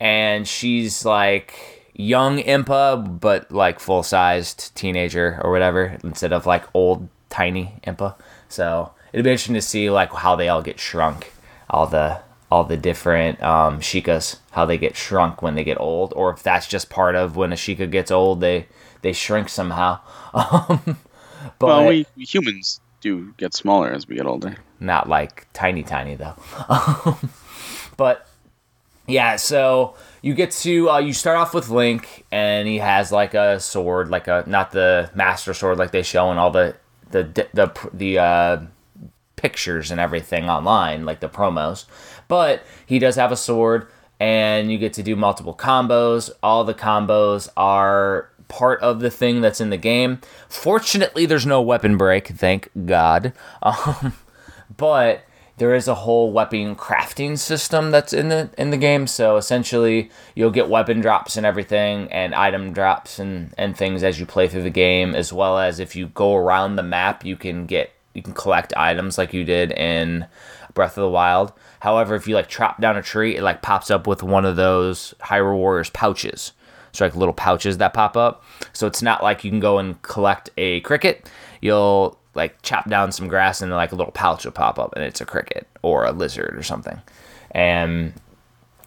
[0.00, 6.64] and she's like young Impa, but like full sized teenager or whatever, instead of like
[6.72, 8.14] old tiny Impa.
[8.48, 11.32] So it'd be interesting to see like how they all get shrunk,
[11.68, 16.14] all the all the different um, Sheikahs, how they get shrunk when they get old,
[16.16, 18.68] or if that's just part of when a Sheikah gets old, they
[19.02, 20.00] they shrink somehow.
[20.34, 20.98] Um,
[21.58, 24.56] but well, we we humans do get smaller as we get older.
[24.78, 26.34] not like tiny tiny though
[27.96, 28.28] but
[29.06, 33.34] yeah so you get to uh, you start off with link and he has like
[33.34, 36.76] a sword like a not the master sword like they show in all the
[37.10, 38.60] the the the uh,
[39.36, 41.84] pictures and everything online like the promos.
[42.26, 43.88] But he does have a sword
[44.20, 46.30] and you get to do multiple combos.
[46.42, 50.20] All the combos are part of the thing that's in the game.
[50.48, 53.32] Fortunately there's no weapon break thank god.
[53.62, 54.12] Um,
[54.76, 55.24] but
[55.58, 59.06] there is a whole weapon crafting system that's in the in the game.
[59.06, 64.18] So essentially, you'll get weapon drops and everything, and item drops and and things as
[64.18, 67.36] you play through the game, as well as if you go around the map, you
[67.36, 70.26] can get you can collect items like you did in
[70.74, 71.52] Breath of the Wild.
[71.80, 74.56] However, if you like chop down a tree, it like pops up with one of
[74.56, 76.52] those Hyrule Warriors pouches.
[76.92, 78.44] So like little pouches that pop up.
[78.72, 81.30] So it's not like you can go and collect a cricket.
[81.60, 85.04] You'll like chop down some grass and like a little pouch will pop up and
[85.04, 87.02] it's a cricket or a lizard or something.
[87.50, 88.14] And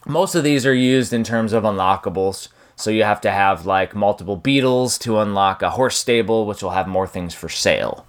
[0.06, 2.48] most of these are used in terms of unlockables.
[2.74, 6.70] So you have to have like multiple beetles to unlock a horse stable, which will
[6.70, 8.06] have more things for sale.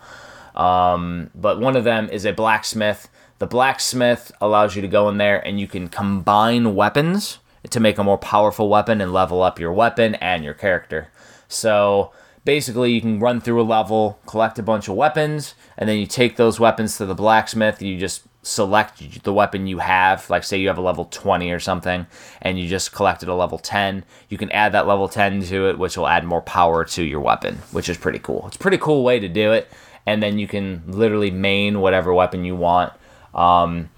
[0.56, 3.10] Um, but one of them is a blacksmith.
[3.40, 7.98] The blacksmith allows you to go in there and you can combine weapons to make
[7.98, 11.10] a more powerful weapon and level up your weapon and your character.
[11.48, 12.12] So
[12.46, 16.06] basically, you can run through a level, collect a bunch of weapons, and then you
[16.06, 17.82] take those weapons to the blacksmith.
[17.82, 20.30] You just select the weapon you have.
[20.30, 22.06] Like, say you have a level 20 or something,
[22.42, 24.04] and you just collected a level 10.
[24.30, 27.22] You can add that level 10 to it, which will add more power to your
[27.22, 28.46] weapon, which is pretty cool.
[28.48, 29.70] It's a pretty cool way to do it.
[30.06, 32.92] And then you can literally main whatever weapon you want.
[33.34, 33.90] Um,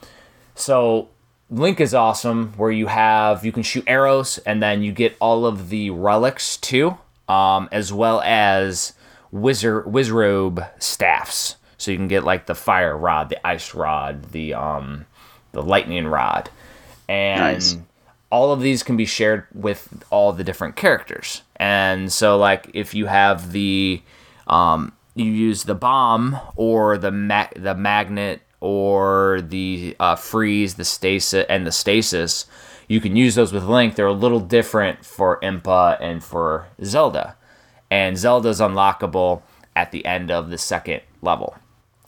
[0.53, 1.09] so
[1.49, 5.45] Link is awesome, where you have you can shoot arrows, and then you get all
[5.45, 8.93] of the relics too, um, as well as
[9.31, 11.55] wizard wizrobe staffs.
[11.77, 15.05] So you can get like the fire rod, the ice rod, the um,
[15.51, 16.49] the lightning rod,
[17.09, 17.77] and Nice.
[18.31, 21.41] all of these can be shared with all the different characters.
[21.57, 24.01] And so, like, if you have the
[24.47, 30.85] um, you use the bomb or the ma- the magnet or the uh, freeze, the
[30.85, 32.45] stasis, and the stasis,
[32.87, 33.95] you can use those with Link.
[33.95, 37.35] They're a little different for Impa and for Zelda,
[37.89, 39.41] and Zelda's unlockable
[39.75, 41.55] at the end of the second level.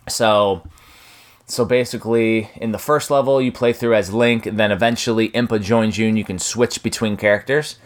[0.07, 0.67] So,
[1.45, 5.97] so basically, in the first level, you play through as Link, then eventually Impa joins
[5.97, 7.77] you, and you can switch between characters.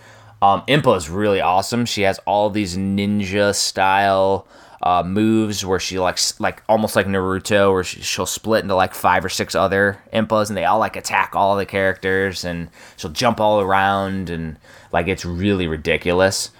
[0.42, 1.86] Um, Impa is really awesome.
[1.86, 4.48] She has all these ninja style
[4.84, 8.76] uh, moves where she like s- like almost like Naruto, where she, she'll split into
[8.76, 12.70] like five or six other Impas, and they all like attack all the characters, and
[12.98, 14.58] she'll jump all around, and
[14.92, 16.52] like it's really ridiculous.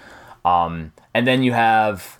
[0.44, 2.18] Um, and then you have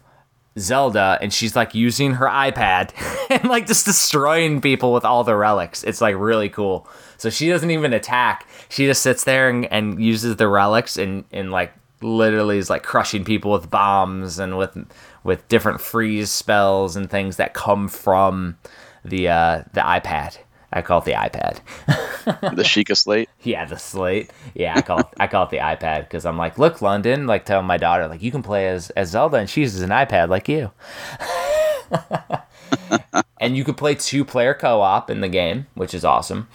[0.58, 2.92] Zelda, and she's like using her iPad
[3.30, 5.84] and like just destroying people with all the relics.
[5.84, 6.88] It's like really cool.
[7.16, 8.48] So she doesn't even attack.
[8.68, 12.82] She just sits there and, and uses the relics and, and like literally is like
[12.82, 14.76] crushing people with bombs and with
[15.24, 18.56] with different freeze spells and things that come from
[19.04, 20.38] the uh, the iPad.
[20.72, 21.60] I call it the iPad.
[22.56, 23.28] the Sheikah slate.
[23.42, 24.30] Yeah, the slate.
[24.54, 27.44] Yeah, I call it, I call it the iPad because I'm like, look, London, like
[27.44, 30.28] telling my daughter, like you can play as as Zelda and she uses an iPad
[30.28, 30.70] like you.
[33.40, 36.48] and you could play two player co op in the game, which is awesome.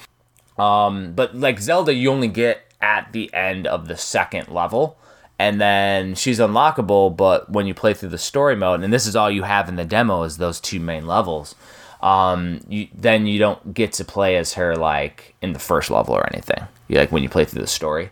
[0.58, 4.98] Um, but like Zelda, you only get at the end of the second level.
[5.40, 9.16] And then she's unlockable, but when you play through the story mode, and this is
[9.16, 11.54] all you have in the demo, is those two main levels.
[12.02, 16.16] Um, you then you don't get to play as her like in the first level
[16.16, 16.64] or anything.
[16.88, 18.12] You like when you play through the story.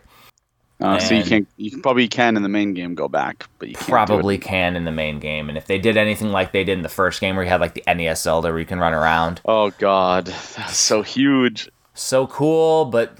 [0.78, 3.74] Uh, so you can you probably can in the main game go back, but you.
[3.76, 6.82] Probably can in the main game, and if they did anything like they did in
[6.82, 9.40] the first game, where you had like the NES Zelda where you can run around,
[9.46, 11.70] Oh God, that's so huge.
[11.94, 13.16] so cool, but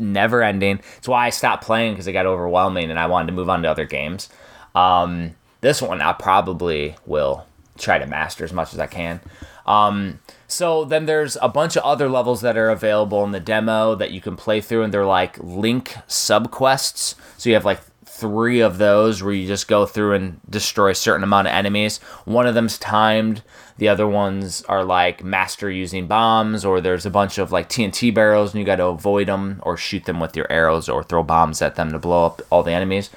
[0.00, 0.80] never ending.
[0.98, 3.62] It's why I stopped playing because it got overwhelming and I wanted to move on
[3.62, 4.28] to other games.
[4.74, 7.46] Um, this one I probably will
[7.78, 9.20] try to master as much as I can.
[9.66, 13.94] Um, so then there's a bunch of other levels that are available in the demo
[13.94, 17.14] that you can play through, and they're like link subquests.
[17.36, 20.94] So you have like three of those where you just go through and destroy a
[20.94, 21.98] certain amount of enemies.
[22.24, 23.42] One of them's timed.
[23.80, 28.12] The other ones are like master using bombs, or there's a bunch of like TNT
[28.12, 31.22] barrels, and you got to avoid them or shoot them with your arrows or throw
[31.22, 33.08] bombs at them to blow up all the enemies.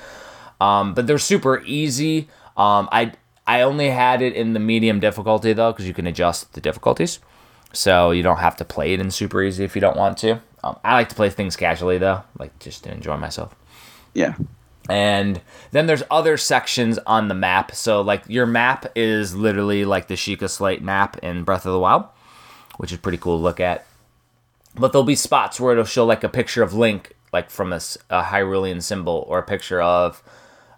[0.62, 2.30] Um, but they're super easy.
[2.56, 3.12] Um, I
[3.46, 7.20] I only had it in the medium difficulty though, because you can adjust the difficulties,
[7.74, 10.40] so you don't have to play it in super easy if you don't want to.
[10.64, 13.54] Um, I like to play things casually though, like just to enjoy myself.
[14.14, 14.36] Yeah.
[14.90, 15.42] And
[15.72, 17.74] then there's other sections on the map.
[17.74, 21.80] So like your map is literally like the Sheikah Slate map in Breath of the
[21.80, 22.06] Wild,
[22.78, 23.86] which is pretty cool to look at.
[24.76, 27.78] But there'll be spots where it'll show like a picture of Link, like from a
[27.78, 30.22] Hyrulean symbol, or a picture of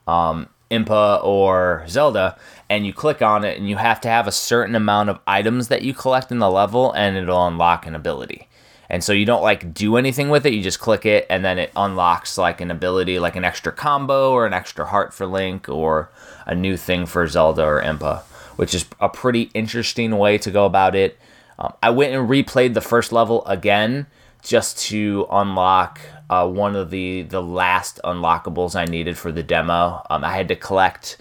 [0.07, 2.37] um, Impa or Zelda,
[2.69, 5.67] and you click on it, and you have to have a certain amount of items
[5.69, 8.47] that you collect in the level, and it'll unlock an ability.
[8.89, 11.57] And so you don't like do anything with it, you just click it, and then
[11.57, 15.67] it unlocks like an ability, like an extra combo or an extra heart for Link,
[15.67, 16.11] or
[16.45, 18.21] a new thing for Zelda or Impa,
[18.57, 21.17] which is a pretty interesting way to go about it.
[21.57, 24.07] Um, I went and replayed the first level again
[24.43, 30.05] just to unlock uh, one of the the last unlockables I needed for the demo.
[30.09, 31.17] Um, I had to collect,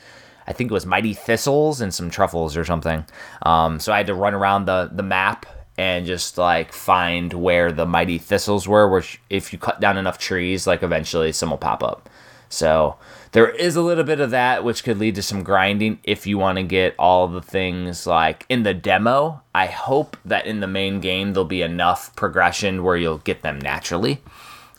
[0.46, 3.04] I think it was mighty thistles and some truffles or something.
[3.42, 7.72] Um, so I had to run around the the map and just like find where
[7.72, 8.88] the mighty thistles were.
[8.88, 12.08] Which if you cut down enough trees, like eventually some will pop up.
[12.48, 12.96] So
[13.32, 16.38] there is a little bit of that, which could lead to some grinding if you
[16.38, 19.42] want to get all the things like in the demo.
[19.54, 23.58] I hope that in the main game there'll be enough progression where you'll get them
[23.58, 24.22] naturally.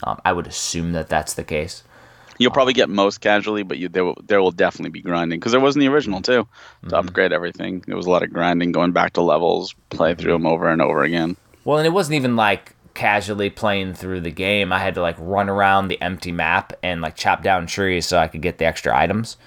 [0.04, 1.84] Um, I would assume that that's the case.
[2.38, 5.52] You'll probably get most casually, but you there will, there will definitely be grinding because
[5.52, 6.48] there was in the original too.
[6.90, 10.34] To upgrade everything, there was a lot of grinding, going back to levels, play through
[10.34, 11.38] them over and over again.
[11.64, 14.74] Well, and it wasn't even like casually playing through the game.
[14.74, 18.18] I had to like run around the empty map and like chop down trees so
[18.18, 19.38] I could get the extra items.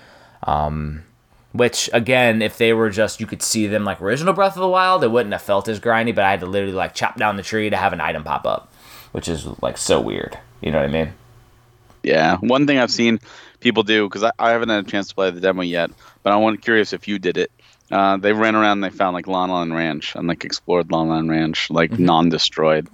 [0.45, 1.05] Um,
[1.53, 4.69] which again, if they were just you could see them like original Breath of the
[4.69, 6.15] Wild, it wouldn't have felt as grindy.
[6.15, 8.47] But I had to literally like chop down the tree to have an item pop
[8.47, 8.73] up,
[9.13, 10.39] which is like so weird.
[10.61, 11.13] You know what I mean?
[12.03, 13.21] Yeah, one thing I've seen
[13.61, 15.91] people do because I, I haven't had a chance to play the demo yet,
[16.23, 17.51] but I'm curious if you did it.
[17.91, 21.09] Uh, they ran around and they found like Lon Lon Ranch and like explored Lon
[21.09, 22.89] Lon Ranch like non-destroyed.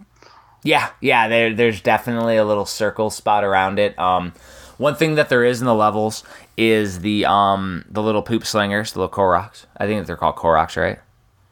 [0.63, 1.29] Yeah, yeah.
[1.29, 3.99] There, there's definitely a little circle spot around it.
[3.99, 4.33] Um,
[4.79, 6.25] one thing that there is in the levels
[6.57, 9.67] is the um the little poop slingers, the little Koroks.
[9.77, 10.99] I think they're called Koroks, right?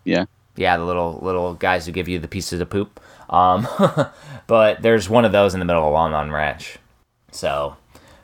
[0.05, 0.25] Yeah,
[0.57, 3.01] Yeah, the little little guys who give you the pieces of poop.
[3.29, 3.67] Um,
[4.47, 6.79] but there's one of those in the middle of Lon Lon Ranch.
[7.33, 7.77] So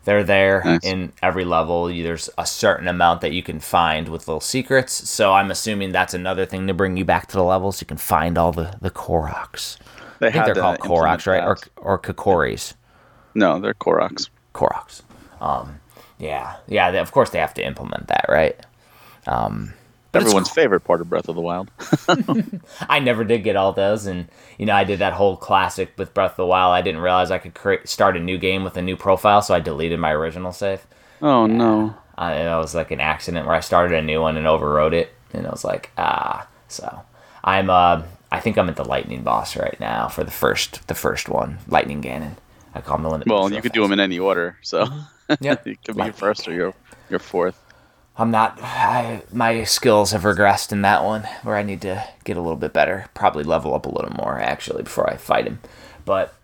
[0.04, 0.80] they're there Nice.
[0.84, 1.86] in every level.
[1.88, 4.92] There's a certain amount that you can find with little secrets.
[5.10, 7.80] So I'm assuming that's another thing to bring you back to the levels.
[7.80, 9.76] You can find all the the Koroks.
[10.20, 11.44] They I think they're called Koroks, right?
[11.44, 11.68] Or that.
[11.76, 12.74] or Kokoris.
[13.34, 14.30] no, they're Koroks.
[14.54, 15.02] Koroks.
[15.40, 15.80] Um,
[16.18, 16.90] yeah, yeah.
[16.90, 18.58] They, of course, they have to implement that, right?
[19.26, 19.74] Um,
[20.10, 21.70] but Everyone's favorite part of Breath of the Wild.
[22.88, 26.14] I never did get all those, and you know, I did that whole classic with
[26.14, 26.72] Breath of the Wild.
[26.72, 29.54] I didn't realize I could create start a new game with a new profile, so
[29.54, 30.86] I deleted my original save.
[31.20, 31.94] oh no.
[32.16, 34.92] Uh, and it was like an accident where I started a new one and overwrote
[34.92, 36.48] it, and I was like, ah.
[36.66, 37.02] So
[37.44, 38.02] I'm, uh,
[38.32, 41.58] I think I'm at the Lightning boss right now for the first, the first one,
[41.68, 42.36] Lightning Ganon.
[42.74, 43.20] I call him the one.
[43.20, 44.86] That Well, you could do them in any order, so
[45.40, 46.74] yeah, it could be your first or your
[47.08, 47.62] your fourth.
[48.18, 48.58] I'm not.
[48.60, 52.56] I, my skills have regressed in that one, where I need to get a little
[52.56, 53.06] bit better.
[53.14, 55.60] Probably level up a little more actually before I fight him.
[56.04, 56.34] But,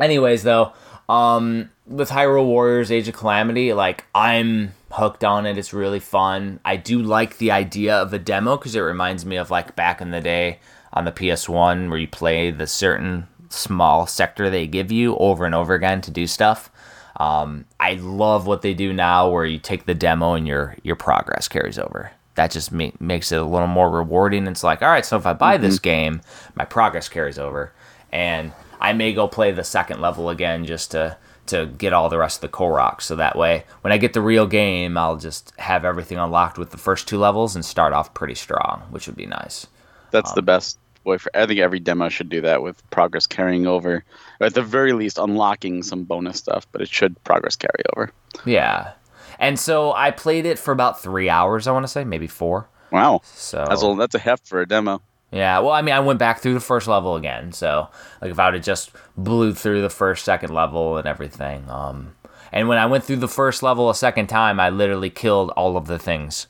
[0.00, 0.72] anyways, though,
[1.08, 5.56] um, with Hyrule Warriors: Age of Calamity, like I'm hooked on it.
[5.56, 6.58] It's really fun.
[6.64, 10.00] I do like the idea of a demo because it reminds me of like back
[10.00, 10.58] in the day.
[10.92, 15.54] on the PS1 where you play the certain small sector they give you over and
[15.54, 16.70] over again to do stuff.
[17.18, 20.96] Um, I love what they do now, where you take the demo and your your
[20.96, 22.12] progress carries over.
[22.36, 24.46] That just ma- makes it a little more rewarding.
[24.46, 26.20] It's like, all right, so if I buy this game,
[26.54, 27.72] my progress carries over,
[28.12, 31.16] and I may go play the second level again just to
[31.46, 33.02] to get all the rest of the Koroks.
[33.02, 36.70] So that way, when I get the real game, I'll just have everything unlocked with
[36.70, 39.66] the first two levels and start off pretty strong, which would be nice.
[40.10, 41.30] That's the best way for.
[41.34, 44.04] I think every demo should do that with progress carrying over,
[44.46, 46.66] at the very least, unlocking some bonus stuff.
[46.72, 48.12] But it should progress carry over.
[48.44, 48.92] Yeah.
[49.38, 52.68] And so I played it for about three hours, I want to say, maybe four.
[52.90, 55.02] Wow, So that's a that's a heft for a demo.
[55.30, 57.52] Yeah, well, I mean, I went back through the first level again.
[57.52, 57.88] So,
[58.22, 62.14] like, if I would have just blew through the first, second level and everything, um,
[62.50, 65.76] and when I went through the first level a second time, I literally killed all
[65.76, 66.46] of the things.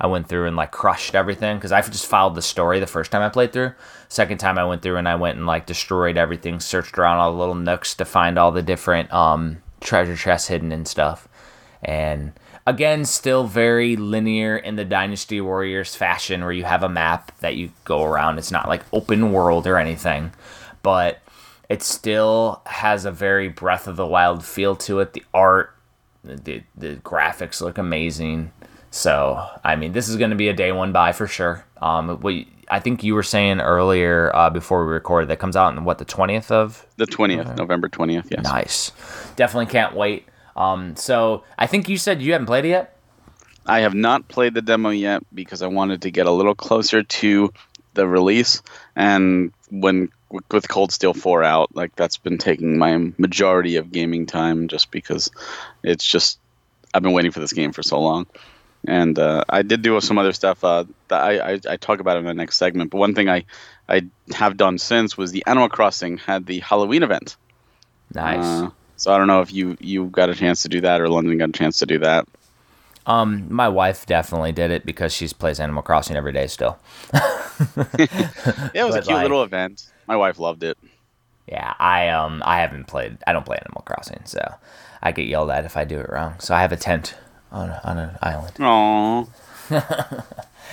[0.00, 3.10] I went through and like crushed everything because I just followed the story the first
[3.10, 3.72] time I played through.
[4.08, 7.32] Second time I went through and I went and like destroyed everything, searched around all
[7.32, 11.28] the little nooks to find all the different um, treasure chests hidden and stuff.
[11.82, 12.32] And
[12.66, 17.56] again, still very linear in the Dynasty Warriors fashion, where you have a map that
[17.56, 18.38] you go around.
[18.38, 20.32] It's not like open world or anything,
[20.82, 21.20] but
[21.68, 25.12] it still has a very Breath of the Wild feel to it.
[25.12, 25.74] The art,
[26.24, 28.52] the the graphics look amazing.
[28.90, 31.64] So, I mean, this is going to be a day one buy for sure.
[31.80, 35.76] Um, we, I think you were saying earlier uh, before we recorded that comes out
[35.76, 38.28] on what the twentieth of The twentieth, November twentieth.
[38.30, 38.44] Yes.
[38.44, 38.92] Nice.
[39.36, 40.26] Definitely can't wait.
[40.56, 42.96] Um, so I think you said you haven't played it yet.
[43.66, 47.02] I have not played the demo yet because I wanted to get a little closer
[47.02, 47.52] to
[47.94, 48.62] the release.
[48.96, 50.08] And when
[50.50, 54.90] with Cold Steel 4 out, like that's been taking my majority of gaming time just
[54.90, 55.30] because
[55.82, 56.38] it's just
[56.94, 58.26] I've been waiting for this game for so long.
[58.86, 62.16] And uh, I did do some other stuff uh, that I, I, I talk about
[62.16, 62.90] in the next segment.
[62.90, 63.44] But one thing I,
[63.88, 64.02] I
[64.34, 67.36] have done since was the Animal Crossing had the Halloween event.
[68.14, 68.44] Nice.
[68.44, 71.08] Uh, so I don't know if you you got a chance to do that or
[71.08, 72.26] London got a chance to do that.
[73.06, 76.78] um, my wife definitely did it because she plays Animal Crossing every day still.
[77.14, 79.90] Yeah, it was a cute like- little event.
[80.06, 80.76] My wife loved it.
[81.46, 83.18] Yeah, I um I haven't played.
[83.26, 84.40] I don't play Animal Crossing, so
[85.02, 86.34] I get yelled at if I do it wrong.
[86.38, 87.14] So I have a tent
[87.52, 88.54] on on an island.
[88.56, 89.28] Aww.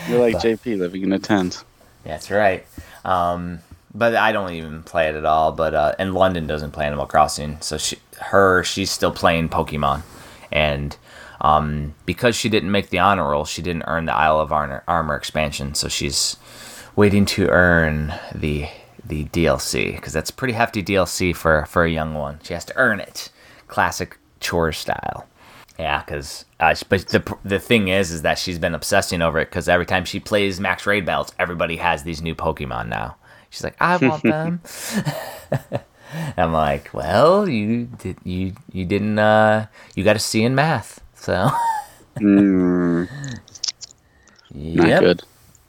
[0.10, 1.64] You're like JP living in a tent.
[2.04, 2.66] That's right.
[3.04, 3.60] Um,
[3.94, 5.52] but I don't even play it at all.
[5.52, 10.04] But uh, and London doesn't play Animal Crossing, so she, her, she's still playing Pokemon,
[10.52, 10.96] and
[11.42, 14.84] um, because she didn't make the honor roll, she didn't earn the Isle of Armor,
[14.88, 15.74] Armor expansion.
[15.74, 16.38] So she's
[16.96, 18.68] waiting to earn the
[19.04, 22.40] the DLC because that's pretty hefty DLC for for a young one.
[22.44, 23.30] She has to earn it,
[23.68, 25.28] classic chore style.
[25.80, 29.48] Yeah, because uh, but the the thing is, is that she's been obsessing over it
[29.50, 33.18] because every time she plays Max Raid Belts, everybody has these new Pokemon now.
[33.50, 34.62] She's like, I want them.
[36.38, 41.02] I'm like, well, you did you you didn't uh you got a C in math,
[41.16, 41.50] so
[42.22, 43.10] Mm,
[44.74, 45.24] not good.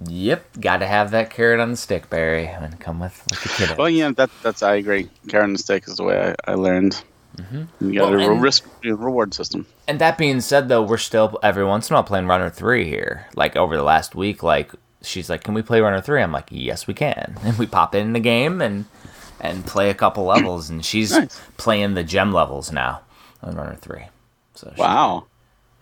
[0.09, 3.51] yep, got to have that carrot on the stick, Barry, and come with with the
[3.51, 3.71] kid.
[3.77, 5.11] Well, yeah, that that's I agree.
[5.29, 7.03] Carrot on the stick is the way I, I learned.
[7.39, 7.91] Mm-hmm.
[7.93, 9.67] You got Well, a and- risk reward system.
[9.87, 12.85] And that being said, though, we're still every once in a while playing Runner Three
[12.89, 13.27] here.
[13.37, 14.73] Like over the last week, like
[15.03, 16.23] she's like, "Can we play Runner 3?
[16.23, 18.85] I'm like, "Yes, we can." And we pop in the game and
[19.41, 21.41] and play a couple levels, and she's Nice.
[21.57, 23.03] playing the gem levels now
[23.43, 24.07] on Runner Three.
[24.55, 25.27] So she- Wow.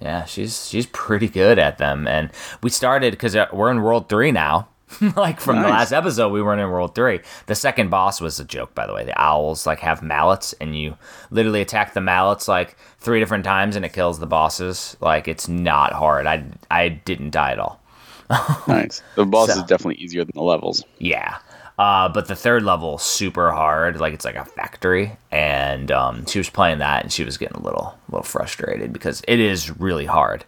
[0.00, 2.06] yeah, she's she's pretty good at them.
[2.06, 2.30] And
[2.62, 4.68] we started because uh, we're in World Three now.
[5.16, 7.20] like from the last episode, we weren't in World Three.
[7.46, 9.04] The second boss was a joke, by the way.
[9.04, 10.96] The owls like have mallets, and you
[11.30, 14.96] literally attack the mallets like three different times, and it kills the bosses.
[15.00, 16.26] Like it's not hard.
[16.26, 17.80] I I didn't die at all.
[18.68, 19.02] Nice.
[19.14, 20.84] The boss So- is definitely easier than the levels.
[20.98, 21.36] Yeah.
[21.78, 26.38] Uh, but the third level super hard, like it's like a factory, and um, she
[26.38, 30.06] was playing that, and she was getting a little, little frustrated because it is really
[30.06, 30.44] hard.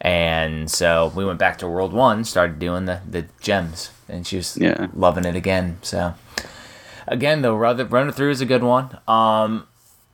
[0.00, 4.36] And so we went back to World One, started doing the, the gems, and she
[4.36, 4.86] was Yeah.
[4.94, 5.78] loving it again.
[5.82, 6.14] So
[7.06, 8.96] again, though, Runner, Runner Three is a good one.
[9.08, 9.66] Um,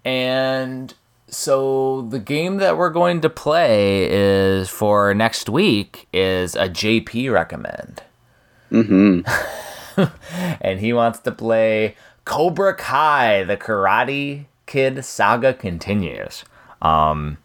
[0.04, 0.94] and
[1.28, 7.32] so the game that we're going to play is for next week is a JP
[7.32, 8.02] recommend
[8.72, 9.28] Mm-hmm.
[10.60, 16.44] and he wants to play Cobra Kai: The Karate Kid Saga continues.
[16.82, 17.38] Um,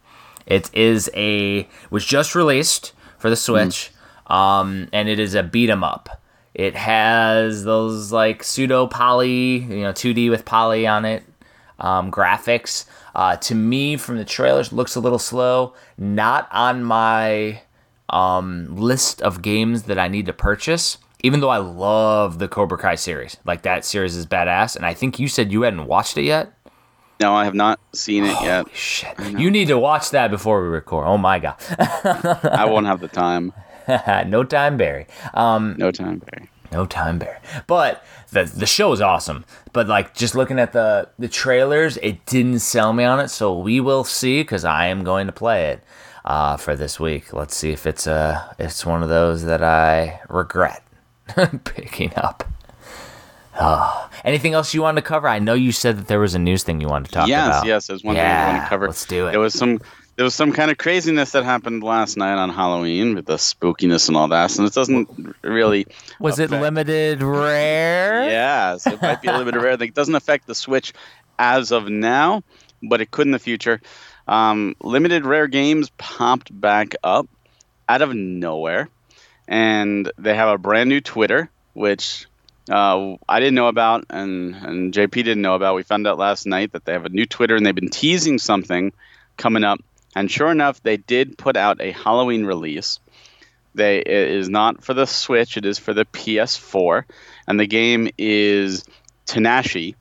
[0.50, 3.92] it is a was just released for the Switch,
[4.28, 6.22] um, and it is a beat 'em up.
[6.54, 11.24] It has those like pseudo poly, you know, 2D with poly on it
[11.80, 12.86] um, graphics.
[13.16, 15.74] Uh, to me, from the trailers, looks a little slow.
[15.98, 17.62] Not on my
[18.10, 20.98] um, list of games that I need to purchase.
[21.22, 24.94] even though I love the Cobra Kai series, like that series is badass, and I
[24.94, 26.54] think you said you hadn't watched it yet.
[27.20, 28.68] No, I have not seen it yet.
[28.74, 29.18] Shit!
[29.38, 31.06] You need to watch that before we record.
[31.06, 33.52] Oh my god, I won't have the time.
[34.30, 35.08] no time, Barry.
[35.34, 36.50] Um, No time, Barry.
[36.72, 37.38] no time, Barry.
[37.68, 39.44] But the the show is awesome.
[39.74, 43.30] But like just looking at the the trailers, it didn't sell me on it.
[43.30, 45.84] So we will see because I am going to play it
[46.24, 47.34] uh, for this week.
[47.34, 50.84] Let's see if it's uh it's one of those that I regret
[51.66, 52.44] picking up.
[53.60, 54.10] Oh.
[54.24, 55.28] Anything else you wanted to cover?
[55.28, 57.48] I know you said that there was a news thing you wanted to talk yes,
[57.48, 57.66] about.
[57.66, 58.88] yes, yes, there's one thing I want to cover.
[58.88, 59.32] let's do it.
[59.32, 59.80] There was some
[60.16, 64.10] there was some kind of craziness that happened last night on Halloween with the spookiness
[64.10, 65.88] and all that, and it doesn't really
[66.20, 68.30] Was it limited rare?
[68.30, 69.82] Yes, it might be a bit rare.
[69.82, 70.92] It doesn't affect the Switch
[71.38, 72.44] as of now,
[72.84, 73.80] but it could in the future.
[74.28, 77.30] Um, limited rare games popped back up
[77.88, 78.90] out of nowhere,
[79.48, 82.28] and they have a brand new Twitter, which
[82.70, 85.76] uh, I didn't know about, and and JP didn't know about.
[85.76, 88.38] We found out last night that they have a new Twitter, and they've been teasing
[88.38, 88.94] something
[89.38, 89.80] coming up.
[90.16, 93.00] And sure enough, they did put out a Halloween release.
[93.76, 97.04] They it is not for the Switch; it is for the PS4,
[97.48, 98.84] and the game is
[99.26, 99.96] Tamashii.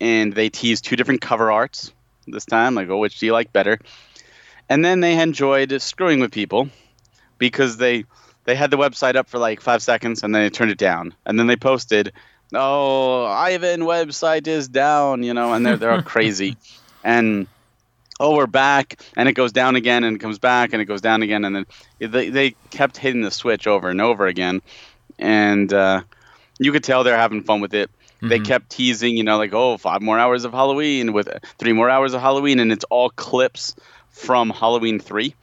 [0.00, 1.92] And they teased two different cover arts
[2.26, 2.74] this time.
[2.74, 3.78] Like, oh, which do you like better?
[4.68, 6.70] And then they enjoyed screwing with people
[7.38, 8.04] because they
[8.44, 11.14] they had the website up for like five seconds and then they turned it down.
[11.26, 12.12] And then they posted,
[12.52, 16.56] "Oh, Ivan website is down," you know, and they're they're all crazy.
[17.02, 17.46] And
[18.20, 21.00] oh, we're back, and it goes down again, and it comes back, and it goes
[21.00, 21.66] down again, and then
[21.98, 24.60] they they kept hitting the switch over and over again,
[25.18, 26.02] and uh,
[26.58, 27.90] you could tell they're having fun with it.
[28.22, 31.88] They kept teasing, you know, like oh, five more hours of Halloween with three more
[31.88, 33.74] hours of Halloween, and it's all clips
[34.10, 35.34] from Halloween three.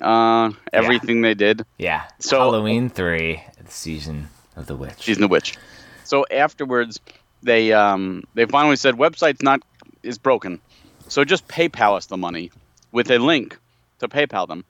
[0.00, 2.04] Uh, everything they did, Yeah.
[2.18, 5.04] So- Halloween three, the season of the witch.
[5.04, 5.56] season of the witch.
[6.04, 7.00] So afterwards,
[7.42, 9.60] they um, they finally said website's not
[10.02, 10.60] is broken,
[11.08, 12.50] so just PayPal us the money
[12.92, 13.58] with a link
[14.00, 14.64] to PayPal them,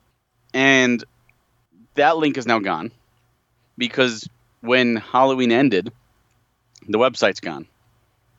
[0.55, 1.05] and
[1.95, 2.91] that link is now gone
[3.77, 4.29] because
[4.61, 5.93] when Halloween ended,
[6.89, 7.67] the website's gone.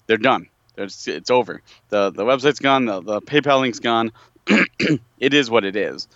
[0.07, 0.47] They're done.
[0.75, 1.61] There's, it's over.
[1.89, 2.85] the The website's gone.
[2.85, 4.11] The, the PayPal link's gone.
[5.19, 6.07] it is what it is,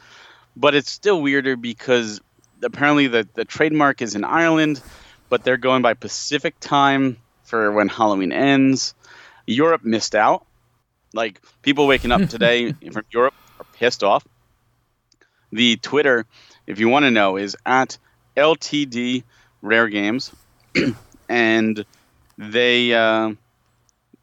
[0.55, 2.21] but it's still weirder because
[2.63, 4.81] apparently the the trademark is in Ireland
[5.31, 8.93] but they're going by Pacific time for when Halloween ends.
[9.47, 10.45] Europe missed out.
[11.13, 14.27] Like people waking up today from Europe are pissed off.
[15.53, 16.25] The Twitter,
[16.67, 17.97] if you want to know, is at
[18.35, 19.23] LTD
[19.61, 20.31] Rare Games,
[21.29, 21.85] and
[22.37, 23.31] they uh,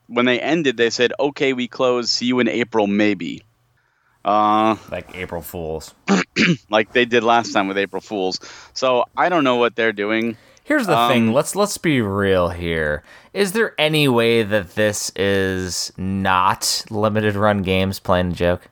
[0.08, 2.10] when they ended, they said, "Okay, we close.
[2.10, 3.44] See you in April, maybe."
[4.28, 5.94] Uh, like April Fools.
[6.70, 8.38] like they did last time with April Fools.
[8.74, 10.36] So I don't know what they're doing.
[10.64, 11.32] Here's the Um, thing.
[11.32, 13.02] Let's let's be real here.
[13.32, 18.68] Is there any way that this is not limited run games playing a joke?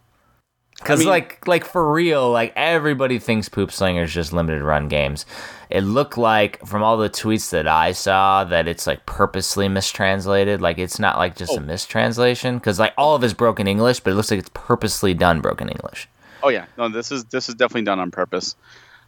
[0.78, 5.24] Because mean- like like for real, like everybody thinks Poop Slingers just limited run games.
[5.68, 10.60] It looked like from all the tweets that I saw that it's like purposely mistranslated.
[10.60, 11.64] Like it's not like just a Oh.
[11.64, 15.40] mistranslation because like all of it's broken English, but it looks like it's purposely done
[15.40, 16.08] broken English.
[16.42, 18.54] Oh yeah, no, this is this is definitely done on purpose.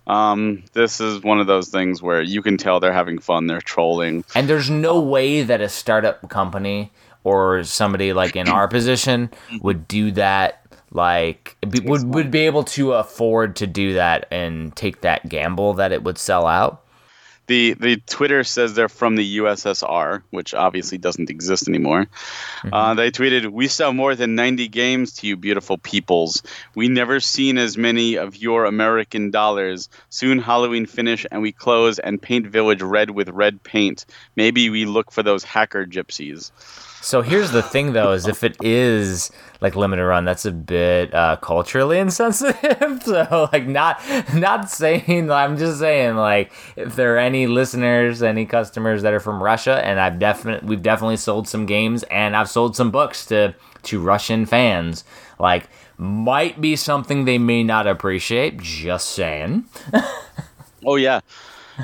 [0.07, 3.61] Um, this is one of those things where you can tell they're having fun, they're
[3.61, 4.25] trolling.
[4.35, 6.91] And there's no way that a startup company
[7.25, 10.58] or somebody like in our position would do that.
[10.91, 15.75] Like be, would would be able to afford to do that and take that gamble
[15.75, 16.85] that it would sell out.
[17.47, 22.07] The the Twitter says they're from the USSR, which obviously doesn't exist anymore.
[22.71, 26.43] Uh, they tweeted, "We sell more than 90 games to you, beautiful peoples.
[26.75, 29.89] We never seen as many of your American dollars.
[30.11, 34.05] Soon Halloween finish and we close and paint village red with red paint.
[34.37, 36.51] Maybe we look for those hacker gypsies."
[37.01, 39.31] So here's the thing, though, is if it is
[39.61, 43.03] like limited run, that's a bit uh, culturally insensitive.
[43.05, 44.01] so like, not
[44.35, 45.31] not saying.
[45.31, 49.85] I'm just saying, like, if there are any listeners, any customers that are from Russia,
[49.85, 54.01] and I've definitely we've definitely sold some games, and I've sold some books to to
[54.01, 55.05] Russian fans.
[55.39, 58.59] Like, might be something they may not appreciate.
[58.59, 59.65] Just saying.
[60.87, 61.21] Oh yeah,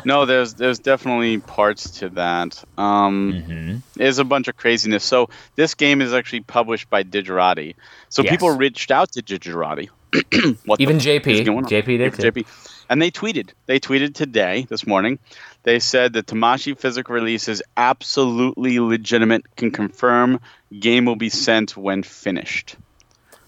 [0.05, 2.63] no, there's there's definitely parts to that.
[2.79, 5.05] Um, There's a bunch of craziness.
[5.05, 7.75] So this game is actually published by Digerati.
[8.09, 8.31] So Yes.
[8.33, 9.89] people reached out to Digerati.
[10.65, 11.27] what Even JP.
[11.27, 11.65] is going on?
[11.65, 12.13] JP did Even.
[12.33, 12.47] JP.
[12.91, 13.51] And they tweeted.
[13.67, 15.19] They tweeted today, this morning.
[15.63, 19.43] They said the Tamashii physical release is absolutely legitimate.
[19.57, 20.41] Can confirm
[20.79, 22.77] game will be sent when finished.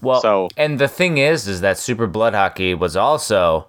[0.01, 3.67] Well, So- and the thing is, is that Super Blood Hockey was also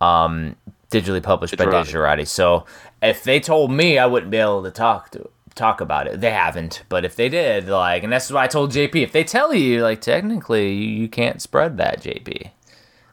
[0.00, 0.56] um,
[1.00, 1.64] digitally published by.
[1.66, 2.26] Digerati.
[2.26, 2.66] So
[3.02, 6.20] if they told me, I wouldn't be able to talk to talk about it.
[6.20, 9.24] They haven't, but if they did, like, and that's why I told JP, if they
[9.24, 12.50] tell you, like, technically, you, you can't spread that, JP.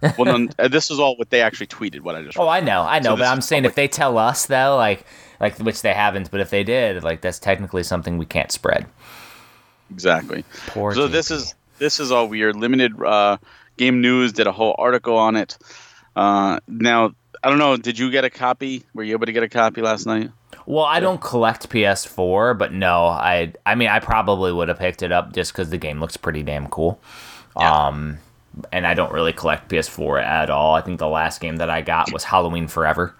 [0.17, 2.01] well, then, uh, this is all what they actually tweeted.
[2.01, 2.37] What I just.
[2.37, 3.71] Oh, I know, I know, So but I'm saying public.
[3.71, 5.05] if they tell us though, like,
[5.39, 8.85] like which they haven't, but if they did, like, that's technically something we can't spread.
[9.89, 10.43] exactly.
[10.67, 11.11] Poor So JP.
[11.11, 12.55] this is this is all weird.
[12.57, 13.37] Limited uh,
[13.77, 15.57] Game News did a whole article on it.
[16.15, 17.13] Uh, now
[17.43, 17.75] I don't know.
[17.77, 18.83] Did you get a copy?
[18.93, 20.31] Were you able to get a copy last night?
[20.65, 25.03] Well, I don't collect PS4, but no, I I mean I probably would have picked
[25.03, 27.01] it up just because the game looks pretty damn cool.
[27.59, 27.87] Yeah.
[27.87, 28.19] Um,
[28.71, 30.73] and I don't really collect PS4 at all.
[30.75, 33.13] I think the last game that I got was Halloween Forever,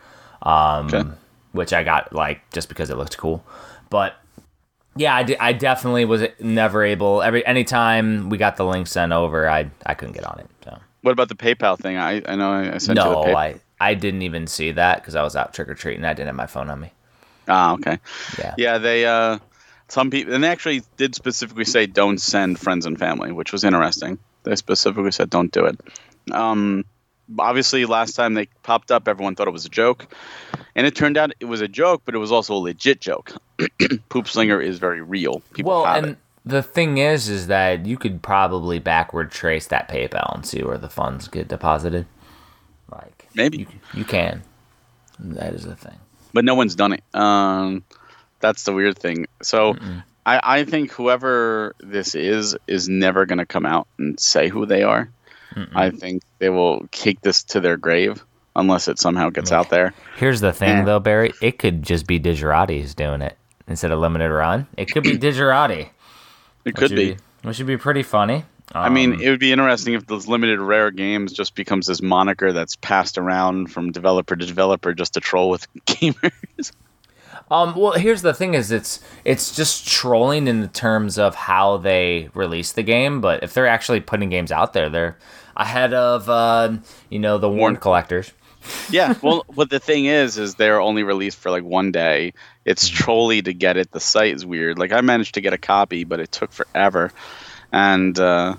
[0.43, 1.09] um, Okay.
[1.51, 3.43] which I got like just because it looked cool.
[3.89, 4.15] But
[4.95, 7.21] yeah, I—I definitely was never able.
[7.23, 10.47] Every anytime we got the link sent over, I I couldn't get on it.
[10.63, 11.97] So What about the PayPal thing?
[11.97, 13.35] I, I know I I sent you the no, PayPal.
[13.35, 16.05] I I didn't even see that because I was out trick or treating.
[16.05, 16.91] I didn't have my phone on me.
[17.47, 17.99] Ah, okay.
[18.39, 18.55] Yeah.
[18.57, 19.39] Yeah, they uh,
[19.89, 23.63] some people and they actually did specifically say don't send friends and family, which was
[23.63, 24.17] interesting.
[24.43, 25.79] They specifically said don't do it.
[26.31, 26.85] Um,
[27.37, 30.13] obviously, last time they popped up, everyone thought it was a joke,
[30.75, 33.33] and it turned out it was a joke, but it was also a legit joke.
[34.09, 35.41] Poop Slinger is very real.
[35.53, 36.17] People well, and it.
[36.45, 40.77] the thing is, is that you could probably backward trace that PayPal and see where
[40.77, 42.05] the funds get deposited.
[43.35, 43.59] Maybe.
[43.59, 44.43] you, you can.
[45.19, 45.95] That is the thing.
[46.33, 47.03] but no one's done it.
[47.13, 47.83] Um,
[48.39, 49.27] that's the weird thing.
[49.41, 49.75] So
[50.25, 54.65] I, I think whoever this is is never going to come out and say who
[54.65, 55.09] they are.
[55.75, 58.25] I think they will kick this to their grave
[58.55, 59.93] unless it somehow gets out there.
[60.17, 60.83] Here's the thing, Yeah.
[60.85, 61.31] though, Barry.
[61.43, 64.65] It could just be Digerati who's doing it instead of limited run.
[64.77, 65.89] It could be Digerati.
[66.65, 67.17] It could would be.
[67.43, 68.45] Which would be pretty funny.
[68.81, 72.01] I mean, Um, it would be interesting if those limited rare games just becomes this
[72.01, 76.71] moniker that's passed around from developer to developer just to troll with gamers.
[77.51, 81.77] Um, well, here's the thing: is it's it's just trolling in the terms of how
[81.77, 83.21] they release the game.
[83.21, 85.17] But if they're actually putting games out there, they're
[85.57, 86.77] ahead of uh,
[87.09, 88.31] you know the warrant collectors.
[88.87, 92.33] yeah, well, what the thing is, is they're only released for like one day.
[92.65, 93.03] It's Mm-hmm.
[93.03, 93.91] trolly to get it.
[93.91, 94.77] The site is weird.
[94.79, 97.11] Like I managed to get a copy, but it took forever,
[97.73, 98.55] and uh,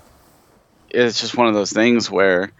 [0.89, 2.51] it's just one of those things where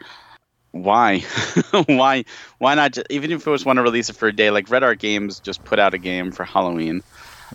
[0.72, 1.20] why,
[1.86, 2.26] why,
[2.58, 2.93] why not?
[2.93, 4.99] Just, even if it was want to release it for a day, like Red Art
[4.99, 7.03] Games just put out a game for Halloween.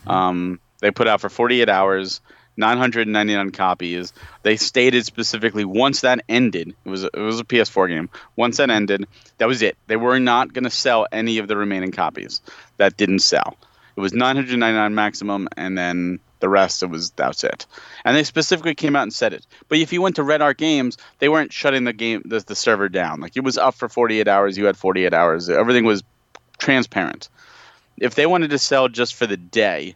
[0.07, 2.20] Um, they put out for 48 hours.
[2.57, 4.12] 999 copies.
[4.42, 8.11] They stated specifically once that ended, it was it was a PS4 game.
[8.36, 9.07] Once that ended,
[9.38, 9.78] that was it.
[9.86, 12.42] They were not going to sell any of the remaining copies
[12.76, 13.57] that didn't sell.
[13.96, 17.66] It was 999 maximum, and then the rest it was that's it.
[18.05, 19.47] And they specifically came out and said it.
[19.68, 22.55] But if you went to Red Art Games, they weren't shutting the game the, the
[22.55, 23.20] server down.
[23.20, 24.59] Like it was up for 48 hours.
[24.59, 25.49] You had 48 hours.
[25.49, 26.03] Everything was
[26.59, 27.28] transparent.
[27.97, 29.95] If they wanted to sell just for the day,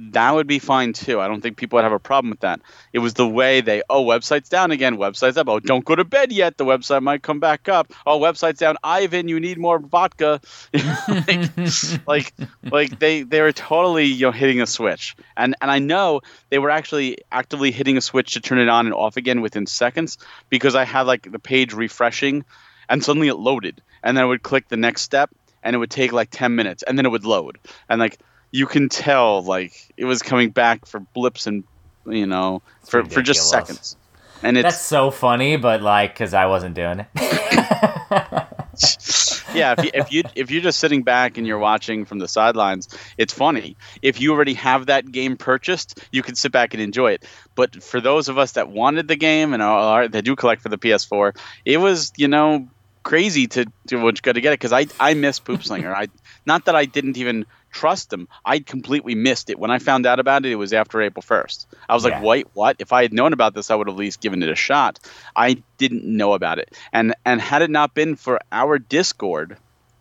[0.00, 1.20] that would be fine too.
[1.20, 2.60] I don't think people would have a problem with that.
[2.92, 5.48] It was the way they, oh, website's down again, website's up.
[5.48, 6.56] Oh, don't go to bed yet.
[6.56, 7.92] The website might come back up.
[8.06, 8.76] Oh, website's down.
[8.82, 10.40] Ivan, you need more vodka.
[11.08, 12.32] like, like,
[12.62, 16.58] like they they were totally you know hitting a switch, and and I know they
[16.58, 20.16] were actually actively hitting a switch to turn it on and off again within seconds
[20.48, 22.44] because I had like the page refreshing,
[22.88, 25.30] and suddenly it loaded, and then I would click the next step,
[25.62, 28.18] and it would take like ten minutes, and then it would load, and like
[28.50, 31.64] you can tell like it was coming back for blips and
[32.06, 33.96] you know for for just seconds,
[34.42, 37.06] and it's That's so funny, but like, cause I wasn't doing it.
[39.54, 42.28] yeah, if you, if you if you're just sitting back and you're watching from the
[42.28, 42.88] sidelines,
[43.18, 43.76] it's funny.
[44.02, 47.24] If you already have that game purchased, you can sit back and enjoy it.
[47.54, 50.68] But for those of us that wanted the game and are, that do collect for
[50.68, 52.68] the PS4, it was you know
[53.02, 55.94] crazy to to go to get it because I I miss Poop Slinger.
[55.94, 56.08] I
[56.46, 58.28] not that I didn't even trust them.
[58.44, 60.52] I completely missed it when I found out about it.
[60.52, 61.66] It was after April first.
[61.88, 62.14] I was Yeah.
[62.16, 62.76] like, wait, what?
[62.78, 64.98] If I had known about this, I would have at least given it a shot.
[65.36, 69.56] I didn't know about it, and and had it not been for our Discord.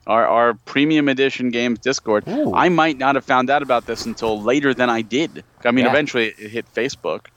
[0.07, 2.51] Our, our premium edition games Discord, Ooh.
[2.55, 5.43] I might not have found out about this until later than I did.
[5.63, 5.91] I mean, Yeah.
[5.91, 7.27] eventually it hit Facebook.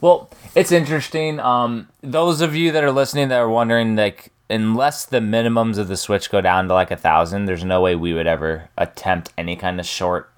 [0.00, 1.40] Well, it's interesting.
[1.40, 5.88] Um, those of you that are listening that are wondering, like, unless the minimums of
[5.88, 9.32] the Switch go down to like a thousand, there's no way we would ever attempt
[9.38, 10.28] any kind of short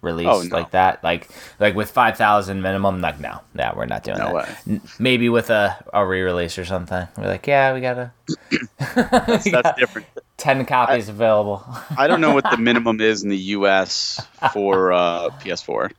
[0.00, 0.56] release Oh, no.
[0.56, 1.02] like that.
[1.02, 4.34] Like, like with five thousand minimum, like, no, yeah, we're not doing No that.
[4.34, 4.56] way.
[4.68, 7.06] N- Maybe with a, a re-release or something.
[7.16, 8.12] We're like, yeah, we gotta
[8.78, 10.06] That's, that's different.
[10.36, 11.64] ten copies available.
[11.96, 14.24] I don't know what the minimum is in the U.S.
[14.52, 15.90] for uh, PS4.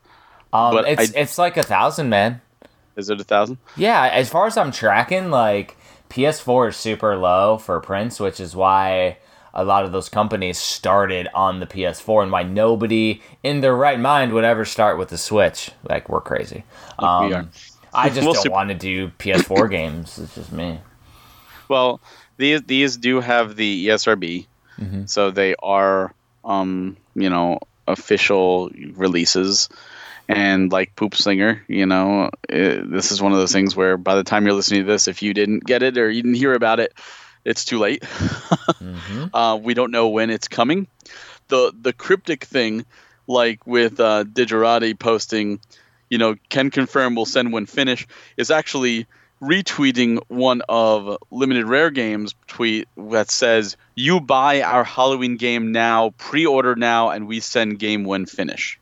[0.52, 2.40] Um, But it's I- it's like a thousand, man.
[2.96, 3.58] Is it a thousand?
[3.76, 5.76] Yeah, as far as I'm tracking, like
[6.10, 9.16] PS4 is super low for prints, which is why
[9.54, 13.98] a lot of those companies started on the PS4 and why nobody in their right
[13.98, 15.70] mind would ever start with the Switch.
[15.88, 16.64] Like we're crazy.
[17.00, 17.40] Like we are.
[17.40, 17.50] Um,
[17.92, 20.18] I just We'll don't see- want to do PS4 games.
[20.18, 20.78] It's just me.
[21.68, 22.00] Well,
[22.36, 24.46] these these do have the ESRB,
[24.80, 25.08] Mhm.
[25.08, 27.58] so they are um, you know
[27.88, 29.68] official releases.
[30.30, 34.14] And like Poop Slinger, you know, eh, this is one of those things where by
[34.14, 36.54] the time you're listening to this, if you didn't get it or you didn't hear
[36.54, 36.94] about it,
[37.44, 38.04] it's too late.
[38.78, 40.88] hmm Uh, we don't know when it's coming.
[41.48, 42.86] The the cryptic thing,
[43.28, 45.60] like with uh, Digerati posting,
[46.10, 48.06] you know, can confirm we'll send when finish,
[48.36, 49.06] is actually
[49.42, 56.10] retweeting one of limited rare games tweet that says you buy our Halloween game now,
[56.18, 58.79] pre-order now, and we send game when finish,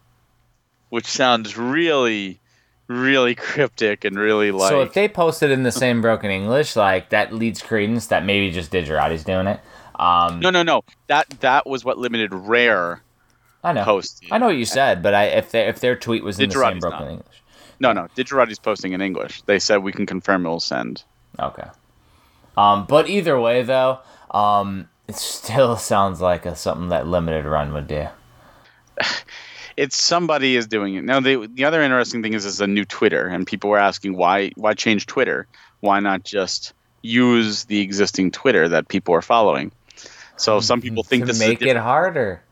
[0.90, 2.40] which sounds really,
[2.86, 4.70] really cryptic and really like.
[4.70, 8.50] so if they posted in the same broken English, like that leads credence that maybe
[8.50, 9.60] just Digerati's doing it.
[9.98, 10.82] Um, no, no, no.
[11.08, 13.02] That that was what limited rare
[13.64, 13.84] I know.
[13.84, 14.28] posted.
[14.30, 16.54] I know what you said, but I if they, if their tweet was in the
[16.54, 17.10] same broken not.
[17.10, 17.42] English.
[17.80, 18.08] No, no.
[18.14, 19.42] Digerati's posting in English.
[19.42, 21.02] They said we can confirm it will send.
[21.38, 21.68] Okay.
[22.56, 24.00] Um, but either way, though,
[24.32, 28.08] um, it still sounds like a, something that limited run would do.
[29.78, 31.20] It's somebody is doing it now.
[31.20, 34.50] The the other interesting thing is it's a new Twitter, and people were asking why
[34.56, 35.46] why change Twitter?
[35.80, 39.70] Why not just use the existing Twitter that people are following?
[40.36, 42.42] So some people think to this make is a it harder.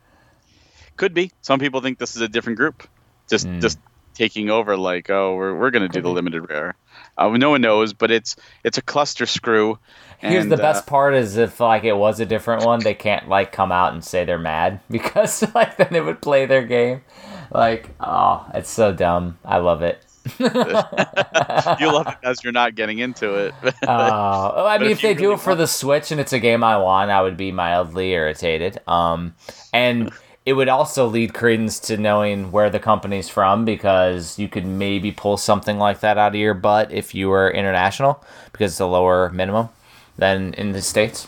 [0.97, 1.33] could be.
[1.43, 2.87] Some people think this is a different group,
[3.29, 3.59] just Hmm.
[3.61, 3.79] just
[4.15, 4.77] taking over.
[4.77, 6.75] Like, oh, we're we're gonna do the limited rare.
[7.19, 9.79] Uh, no one knows, but it's it's a cluster screw.
[10.19, 12.95] Here's and, the uh, best part: is if like it was a different one, they
[12.95, 16.65] can't like come out and say they're mad because like then it would play their
[16.65, 17.03] game.
[17.51, 19.39] Like, oh, it's so dumb.
[19.45, 20.03] I love it.
[20.41, 23.55] you love it as you're not getting into it.
[23.87, 26.33] Uh, oh, I mean, if if they do really it for the Switch and it's
[26.33, 28.81] a game I want, I would be mildly irritated.
[28.89, 29.35] Um,
[29.73, 30.11] and
[30.47, 35.11] it would also lead credence to knowing where the company's from because you could maybe
[35.11, 38.87] pull something like that out of your butt if you were international because it's a
[38.87, 39.69] lower minimum
[40.17, 41.27] than in the states.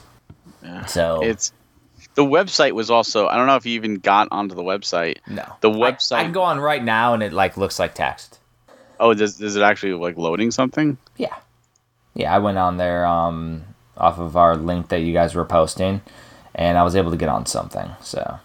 [0.87, 1.53] So it's
[2.15, 3.27] the website was also.
[3.27, 5.19] I don't know if you even got onto the website.
[5.27, 7.95] no, the I- website- I, can go on right now and it like looks like
[7.95, 8.39] text.
[9.01, 10.97] Oh, does is it actually like loading something?
[11.17, 11.35] Yeah.
[12.15, 13.65] Yeah, I went on there um,
[13.97, 16.03] off of our link that you guys were posting,
[16.55, 17.91] and I was able to get on something.
[18.03, 18.41] So,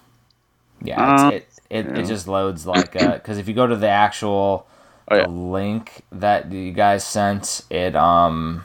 [0.84, 3.88] yeah, Uh, it's, it, it, it just loads like because if you go to the
[3.88, 4.66] actual
[5.10, 5.26] Oh, yeah.
[5.26, 8.64] link that you guys sent, it um,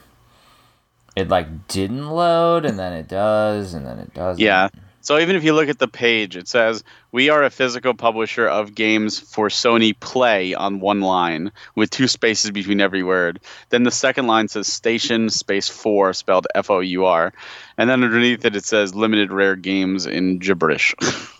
[1.15, 4.39] it like didn't load, and then it does, and then it does.
[4.39, 4.69] Yeah.
[5.01, 8.47] So even if you look at the page, it says we are a physical publisher
[8.47, 13.39] of games for Sony Play on one line with two spaces between every word.
[13.69, 17.33] Then the second line says Station Space Four spelled F O U R,
[17.77, 20.93] and then underneath it it says limited rare games in gibberish.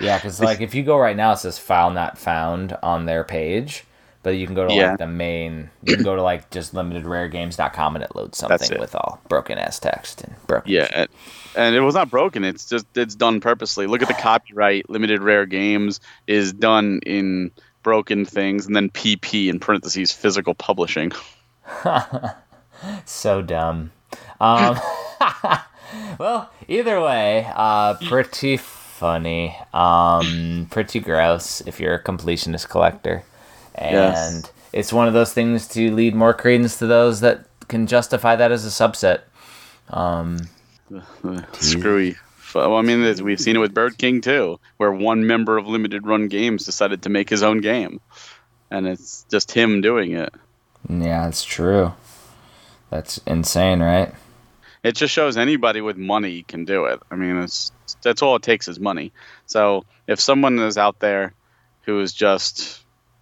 [0.00, 3.24] Yeah, because like if you go right now, it says file not found on their
[3.24, 3.84] page,
[4.22, 4.90] but you can go to Yeah.
[4.90, 5.70] like the main.
[5.84, 8.80] You can go to like just limitedraregames.com and it loads something it.
[8.80, 10.72] with all broken ass text and broken.
[10.72, 11.08] yeah, and,
[11.56, 12.42] and it was not broken.
[12.44, 13.86] It's just it's done purposely.
[13.86, 14.88] Look at the copyright.
[14.88, 17.50] Limited rare games is done in
[17.82, 21.12] broken things, and then PP in parentheses physical publishing.
[23.04, 23.90] so dumb.
[24.40, 24.78] Um,
[26.18, 28.56] well, either way, uh, pretty
[29.02, 29.56] funny.
[29.74, 33.24] Um, pretty gross if you're a completionist collector,
[33.74, 34.52] and Yes.
[34.72, 38.52] it's one of those things to lead more credence to those that can justify that
[38.52, 39.22] as a subset.
[39.90, 40.38] Um,
[41.54, 42.14] Screwy.
[42.54, 46.06] Well, I mean, we've seen it with Bird King too, where one member of Limited
[46.06, 48.00] Run Games decided to make his own game,
[48.70, 50.32] and it's just him doing it.
[50.88, 51.92] yeah, it's true.
[52.90, 54.12] That's insane, right?
[54.84, 57.00] It just shows anybody with money can do it.
[57.10, 57.72] I mean, it's
[58.02, 59.12] that's all it takes is money.
[59.46, 61.34] So if someone is out there
[61.82, 62.80] who is just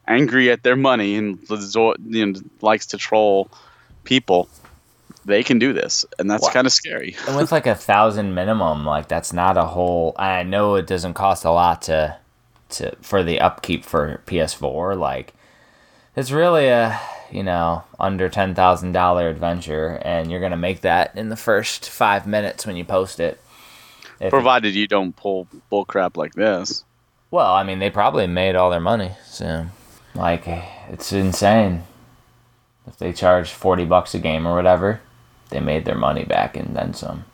[0.09, 3.49] angry at their money and you know, likes to troll
[4.05, 4.49] people,
[5.25, 7.17] they can do this, and that's Well- kind of scary.
[7.29, 10.15] And with like a thousand minimum, like that's not a whole.
[10.19, 12.17] I know it doesn't cost a lot to,
[12.71, 14.99] to for the upkeep for PS4.
[14.99, 15.35] Like,
[16.17, 16.99] it's really a
[17.31, 21.89] you know under ten thousand dollar adventure, and you're gonna make that in the first
[21.89, 23.41] five minutes when you post it.
[24.21, 26.85] If Provided you don't pull bull crap like this.
[27.31, 29.67] well, I mean, they probably made all their money, so
[30.15, 31.85] like it's insane.
[32.87, 35.01] If they charge forty bucks a game or whatever,
[35.49, 37.25] they made their money back and then some.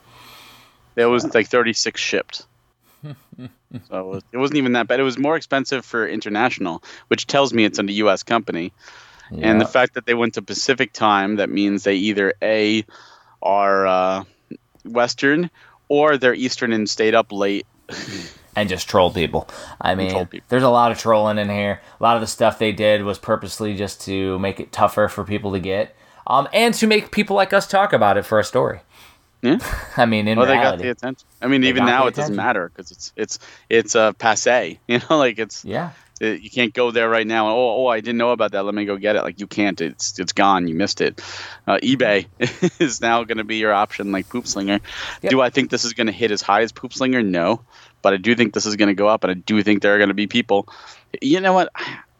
[0.94, 2.46] There was like 36 shipped.
[3.04, 3.08] so
[3.38, 3.48] it,
[3.90, 4.98] was, it wasn't even that bad.
[4.98, 8.22] It was more expensive for international, which tells me it's a U.S.
[8.22, 8.72] company.
[9.30, 12.84] And the fact that they went to Pacific time, that means they either A,
[13.42, 14.24] are uh,
[14.84, 15.50] Western,
[15.88, 17.66] or they're Eastern and stayed up late.
[18.56, 19.48] and just troll people.
[19.80, 20.46] I mean, people.
[20.48, 21.80] there's a lot of trolling in here.
[22.00, 25.24] A lot of the stuff they did was purposely just to make it tougher for
[25.24, 25.94] people to get,
[26.26, 28.80] um, and to make people like us talk about it for a story.
[29.42, 29.58] Yeah.
[29.96, 31.26] I mean, in well, they got the attention.
[31.40, 34.80] I mean, even now it doesn't matter because it's it's it's uh, passe.
[34.88, 35.90] You know, like it's yeah,
[36.20, 37.48] it, you can't go there right now.
[37.48, 38.64] Oh, oh, I didn't know about that.
[38.64, 39.22] Let me go get it.
[39.22, 39.80] Like you can't.
[39.80, 40.68] It's it's gone.
[40.68, 41.20] You missed it.
[41.66, 42.26] Uh, eBay
[42.80, 44.80] is now going to be your option, like Poop Slinger.
[45.22, 45.30] Yep.
[45.30, 47.22] Do I think this is going to hit as high as Poop Slinger?
[47.22, 47.62] No,
[48.02, 49.94] but I do think this is going to go up, and I do think there
[49.94, 50.68] are going to be people.
[51.20, 51.70] You know what?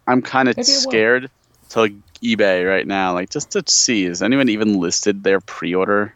[0.07, 0.91] I'm kind of Maybe it will.
[0.91, 1.31] scared
[1.71, 6.15] to eBay right now, like just to see is anyone even listed their pre-order?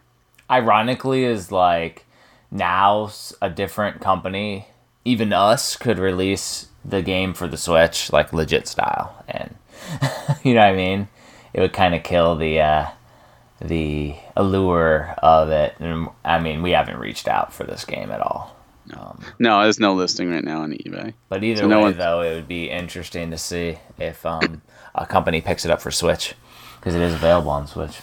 [0.49, 2.05] ironically, is like
[2.51, 3.09] now
[3.41, 4.67] a different company,
[5.05, 9.55] even us, could release the game for the Switch like legit style, and
[10.43, 11.07] you know what I mean.
[11.53, 12.87] It would kind of kill the uh,
[13.61, 15.75] the allure of it.
[15.79, 18.55] And, I mean, we haven't reached out for this game at all.
[18.93, 21.13] Um, No, there's no listing right now on eBay.
[21.29, 24.61] But either So no way, though, it would be interesting to see if um,
[24.95, 26.35] a company picks it up for Switch
[26.79, 27.99] because it is available on Switch.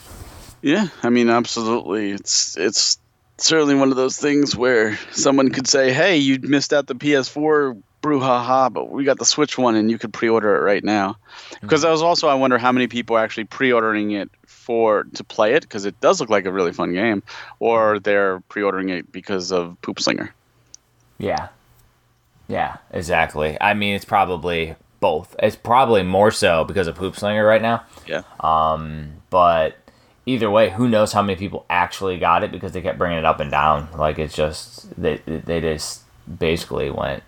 [0.62, 2.12] Yeah, I mean, absolutely.
[2.12, 2.98] It's it's
[3.38, 7.80] certainly one of those things where someone could say, "Hey, you missed out the PS4
[8.08, 11.16] brouhaha, but we got the Switch one, and you could pre-order it right now."
[11.60, 15.24] Because I was also, I wonder how many people are actually pre-ordering it for to
[15.24, 17.22] play it because it does look like a really fun game,
[17.58, 20.34] or they're pre-ordering it because of Poop Slinger.
[21.18, 21.48] Yeah.
[22.48, 23.58] Yeah, exactly.
[23.60, 25.36] I mean, it's probably both.
[25.38, 27.84] It's probably more so because of Poop Slinger right now.
[28.06, 28.22] Yeah.
[28.40, 29.76] Um, but
[30.26, 33.24] either way, who knows how many people actually got it because they kept bringing it
[33.24, 33.88] up and down.
[33.96, 36.02] Like it's just they they just
[36.38, 37.22] basically went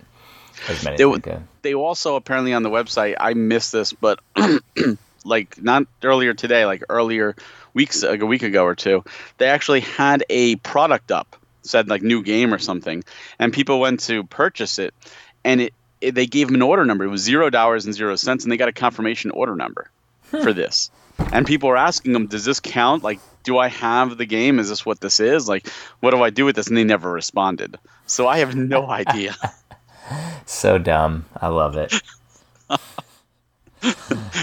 [0.69, 1.43] as many They as they could.
[1.61, 4.19] they also apparently on the website i missed this but
[5.25, 7.35] like not earlier today like earlier
[7.73, 9.03] weeks like a week ago or two
[9.37, 13.03] they actually had a product up said like new game or something
[13.39, 14.93] and people went to purchase it
[15.43, 17.03] and it, it they gave them an order number.
[17.05, 19.89] It was zero dollars and zero cents and they got a confirmation order number
[20.23, 20.89] for this.
[21.31, 23.03] And people were asking them does this count?
[23.03, 24.57] Like do i have the game?
[24.57, 25.47] Is this what this is?
[25.47, 25.67] Like
[25.99, 26.67] what do i do with this?
[26.67, 27.77] And they never responded.
[28.07, 29.35] So i have no idea
[30.45, 31.25] So dumb.
[31.39, 31.93] I love it.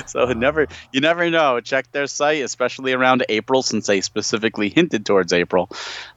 [0.06, 1.60] So never, you never know.
[1.60, 5.70] Check their site, especially around April, since they specifically hinted towards April.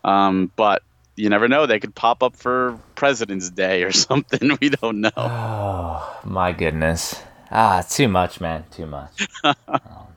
[0.04, 0.82] Um, but
[1.16, 4.58] you never know; they could pop up for President's Day or something.
[4.62, 5.12] We don't know.
[5.18, 7.22] Oh my goodness.
[7.52, 8.64] Ah, too much, man.
[8.72, 9.28] Too much.
[9.44, 9.56] Um,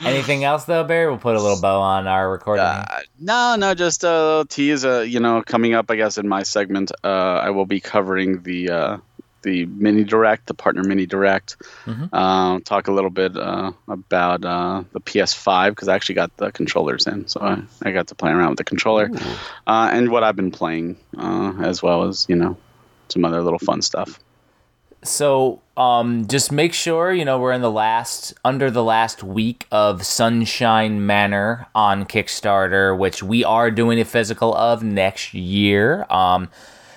[0.00, 1.08] anything else though, Barry?
[1.08, 2.64] We'll put a little bow on our recording.
[2.64, 4.84] Uh, no, no, just uh, tease.
[4.84, 8.42] Uh, you know, coming up, I guess in my segment, uh, I will be covering
[8.42, 8.96] the uh,
[9.42, 11.56] the mini direct, the partner mini direct.
[11.84, 12.08] Mhm.
[12.12, 16.50] Uh, talk a little bit uh, about uh, the PS5 because I actually got the
[16.50, 19.08] controllers in, so I, I got to play around with the controller
[19.66, 22.56] uh, and what I've been playing, uh, as well as you know
[23.08, 24.18] some other little fun stuff.
[25.06, 29.66] So, um, just make sure you know we're in the last under the last week
[29.70, 36.06] of Sunshine Manor on Kickstarter, which we are doing a physical of next year.
[36.10, 36.48] Um,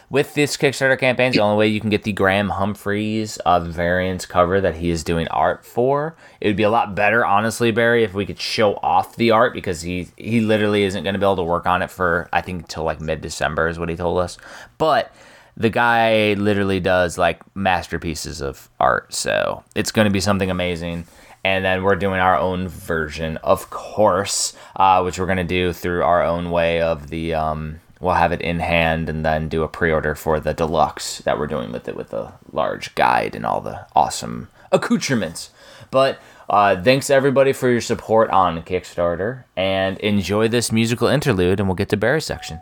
[0.10, 4.26] with this Kickstarter campaign, the only way you can get the Graham Humphreys uh, variants
[4.26, 6.16] cover that he is doing art for.
[6.42, 9.54] It would be a lot better, honestly, Barry, if we could show off the art
[9.54, 12.42] because he he literally isn't going to be able to work on it for I
[12.42, 14.40] think until like mid December is what he told us.
[14.80, 15.14] But
[15.60, 21.06] the guy literally does like masterpieces of art, so it's going to be something amazing.
[21.44, 25.72] And then we're doing our own version, of course, uh, which we're going to do
[25.72, 27.34] through our own way of the.
[27.34, 31.38] Um, we'll have it in hand and then do a pre-order for the deluxe that
[31.38, 35.50] we're doing with it with a large guide and all the awesome accoutrements.
[35.92, 41.68] But uh, thanks everybody for your support on Kickstarter and enjoy this musical interlude, and
[41.68, 42.62] we'll get to Barry's section.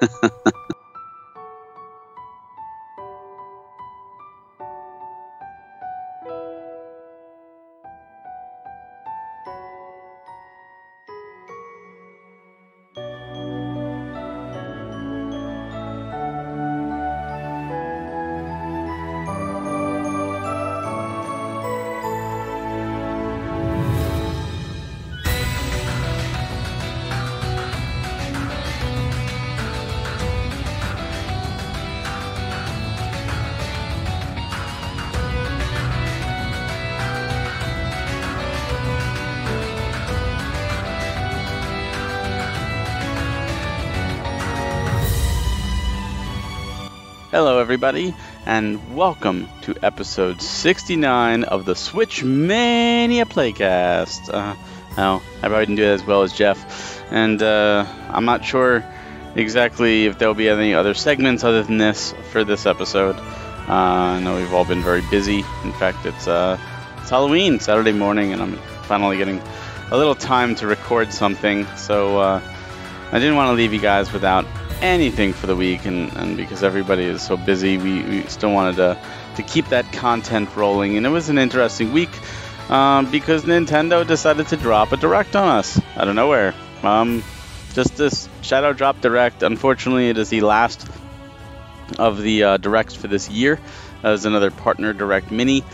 [47.66, 48.14] everybody,
[48.46, 54.32] and welcome to episode 69 of the Switch Mania Playcast.
[54.32, 54.54] Uh,
[54.96, 58.84] no, I probably didn't do that as well as Jeff, and uh, I'm not sure
[59.34, 63.16] exactly if there'll be any other segments other than this for this episode.
[63.16, 65.40] Uh, I know we've all been very busy.
[65.64, 66.60] In fact, it's uh,
[66.98, 69.42] it's Halloween Saturday morning, and I'm finally getting
[69.90, 71.66] a little time to record something.
[71.74, 72.40] So uh,
[73.10, 74.46] I didn't want to leave you guys without
[74.82, 78.76] anything for the week, and, and because everybody is so busy, we, we still wanted
[78.76, 78.98] to
[79.36, 80.96] to keep that content rolling.
[80.96, 82.10] And it was an interesting week
[82.70, 86.54] um, because Nintendo decided to drop a direct on us out of nowhere.
[86.82, 87.22] Um,
[87.74, 89.42] just this Shadow Drop Direct.
[89.42, 90.88] Unfortunately, it is the last
[91.98, 93.60] of the uh, directs for this year.
[94.02, 95.64] As another partner direct mini.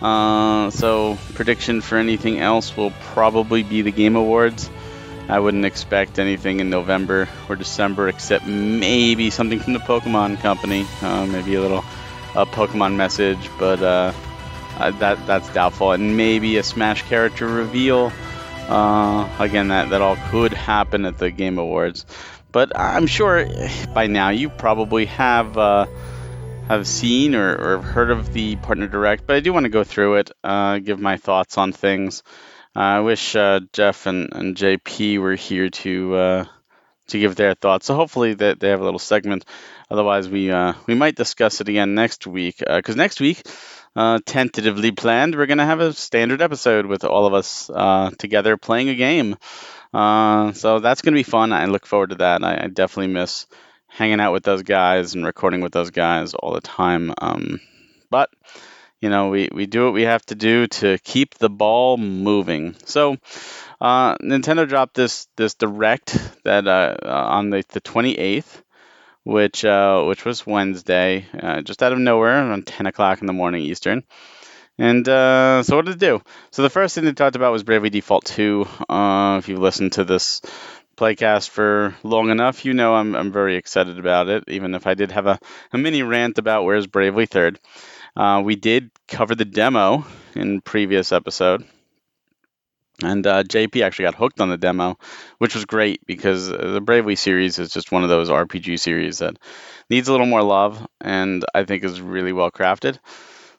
[0.00, 4.68] Uh, so prediction for anything else will probably be the Game Awards.
[5.28, 10.86] I wouldn't expect anything in November or December except maybe something from the Pokemon Company,
[11.02, 11.84] uh, maybe a little
[12.36, 14.12] a Pokemon message, but uh,
[14.78, 18.12] that that's doubtful, and maybe a Smash character reveal.
[18.68, 22.04] Uh, again, that that all could happen at the Game Awards,
[22.52, 23.46] but I'm sure
[23.94, 25.86] by now you probably have uh,
[26.68, 29.26] have seen or, or, heard of the Partner Direct.
[29.26, 32.22] But I do want to go through it, uh, give my thoughts on things.
[32.76, 36.44] Uh, I wish uh, Jeff and, and JP were here to uh,
[37.06, 37.86] to give their thoughts.
[37.86, 39.46] So hopefully that they have a little segment.
[39.90, 42.58] Otherwise, we uh, we might discuss it again next week.
[42.58, 43.40] Because uh, next week,
[43.94, 47.70] uh, tentatively planned, we're gonna have a standard episode with all of us
[48.18, 49.36] together playing a game.
[49.94, 51.54] so that's gonna be fun.
[51.54, 52.44] I look forward to that.
[52.44, 53.46] I, I, definitely miss
[53.88, 57.14] hanging out with those guys and recording with those guys all the time.
[57.16, 57.58] Um,
[58.10, 58.28] but
[59.06, 62.74] you know, we, we do what we have to do to keep the ball moving.
[62.86, 63.18] So,
[63.80, 68.62] uh, Nintendo dropped this this direct that uh, uh on the, the 28th,
[69.22, 73.32] which uh, which was Wednesday, uh, just out of nowhere, around 10 o'clock in the
[73.32, 74.02] morning Eastern.
[74.76, 76.20] And uh, so, what did it do?
[76.50, 78.66] So, the first thing they talked about was Bravely Default 2.
[79.38, 80.40] if you've listened to this
[80.96, 84.94] playcast for long enough, you know I'm, I'm very excited about it, even if I
[84.94, 85.38] did have a,
[85.72, 87.60] a mini rant about where's Bravely Third.
[88.16, 91.64] Uh, we did cover the demo in previous episode.
[93.02, 94.98] And uh, JP actually got hooked on the demo,
[95.36, 99.36] which was great because the Bravely series is just one of those RPG series that
[99.90, 102.98] needs a little more love and I think is really well crafted.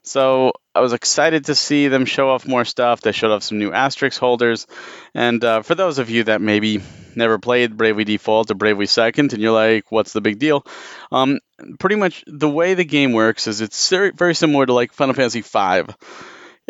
[0.08, 3.02] So I was excited to see them show off more stuff.
[3.02, 4.66] They showed off some new asterisk holders.
[5.14, 6.82] And uh, for those of you that maybe
[7.16, 10.66] never played Bravely Default or Bravely Second, and you're like, what's the big deal?
[11.12, 11.40] Um,
[11.80, 15.42] pretty much the way the game works is it's very, similar to like Final Fantasy
[15.42, 15.94] V.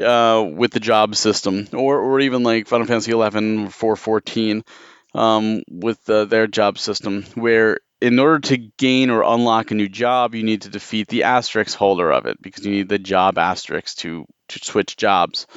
[0.03, 4.63] Uh, with the job system, or, or even like Final Fantasy 11 or 414
[5.15, 9.89] um, with uh, their job system, where in order to gain or unlock a new
[9.89, 13.37] job, you need to defeat the asterisk holder of it because you need the job
[13.37, 15.47] asterisk to, to switch jobs.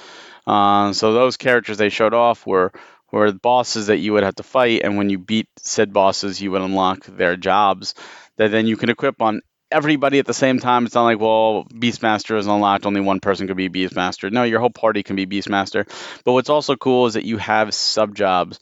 [0.46, 2.72] Uh, so those characters they showed off were
[3.12, 6.52] were bosses that you would have to fight, and when you beat said bosses, you
[6.52, 7.94] would unlock their jobs
[8.36, 10.86] that then you can equip on everybody at the same time.
[10.86, 14.30] It's not like, well, Beastmaster is unlocked, only one person could be Beastmaster.
[14.30, 15.86] No, your whole party can be Beastmaster.
[16.24, 18.58] But what's also cool is that you have sub jobs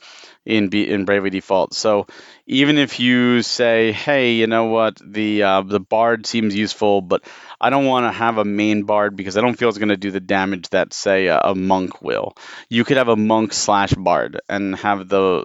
[0.49, 1.75] in B- in Bravely Default.
[1.75, 2.07] So
[2.47, 7.23] even if you say, hey, you know what, the uh, the Bard seems useful, but
[7.61, 9.97] I don't want to have a main Bard because I don't feel it's going to
[9.99, 12.35] do the damage that say a, a monk will.
[12.71, 15.45] You could have a monk slash Bard and have the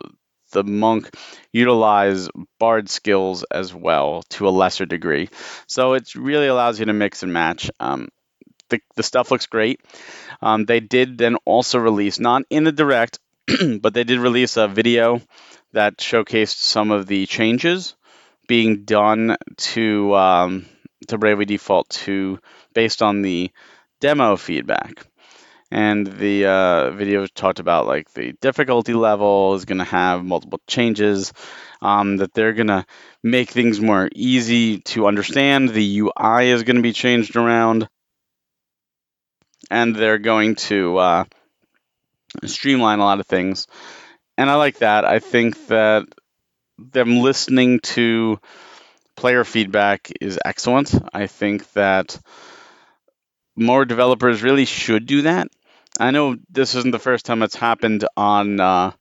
[0.54, 1.10] the monk
[1.52, 2.30] utilize
[2.60, 5.30] bard skills as well to a lesser degree.
[5.68, 7.72] So it really allows you to mix and match.
[7.80, 8.08] Um,
[8.70, 9.82] the, the stuff looks great.
[10.42, 13.20] Um, they did then also release, not in the direct,
[13.82, 15.22] but they did release a video
[15.74, 17.96] that showcased some of the changes
[18.48, 20.66] being done to um,
[21.08, 22.40] to Bravely Default 2
[22.74, 23.52] based on the
[24.00, 25.06] demo feedback.
[25.72, 30.62] And the uh, video talked about like the difficulty level is going to have multiple
[30.68, 31.34] changes
[31.82, 32.86] um, that they're going to
[33.24, 37.90] make things more easy to understand the ui is going to be changed around
[39.72, 41.24] and they're going to uh,
[42.46, 43.68] streamline a lot of things.
[44.38, 45.06] And i like that.
[45.06, 46.06] I think that
[46.78, 48.40] them listening to
[49.16, 50.94] player feedback is excellent.
[51.14, 52.20] I think that
[53.56, 55.48] more developers really should do that.
[56.00, 58.92] I know this isn't the first time it's happened on uh,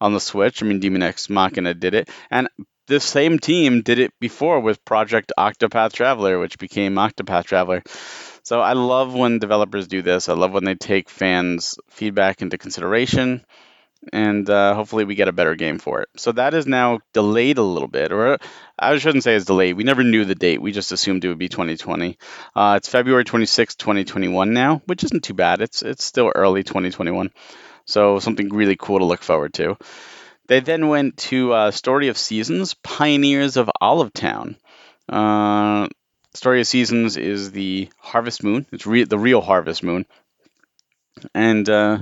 [0.00, 0.62] on the Switch.
[0.62, 2.48] I mean, Demon X Machina did it, and
[2.86, 7.82] this same team did it before with Project Octopath Traveler, which became Octopath Traveler.
[8.46, 10.28] So I love when developers do this.
[10.28, 13.44] I love when they take fans' feedback into consideration
[14.12, 16.08] and uh, hopefully we get a better game for it.
[16.16, 18.38] So that is now delayed a little bit, or
[18.78, 19.76] I shouldn't say it's delayed.
[19.76, 20.62] We never knew the date.
[20.62, 22.18] We just assumed it would be 2020.
[22.54, 25.60] Uh, it's February 26, 2021 now, which isn't too bad.
[25.60, 27.32] It's it's still early 2021,
[27.84, 29.76] so something really cool to look forward to.
[30.46, 34.56] They then went to uh, Story of Seasons, Pioneers of Olive Town.
[35.08, 35.88] Uh,
[36.36, 38.66] Story of Seasons is the Harvest Moon.
[38.72, 40.06] It's re- the real Harvest Moon.
[41.34, 41.98] And uh,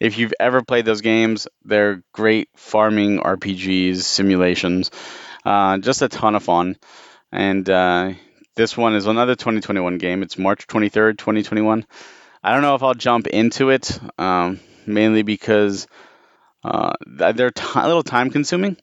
[0.00, 4.90] if you've ever played those games, they're great farming RPGs, simulations,
[5.44, 6.76] uh, just a ton of fun.
[7.30, 8.12] And uh,
[8.56, 10.22] this one is another 2021 game.
[10.22, 11.86] It's March 23rd, 2021.
[12.42, 15.86] I don't know if I'll jump into it, um, mainly because
[16.64, 18.76] uh, they're t- a little time consuming.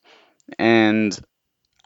[0.60, 1.18] And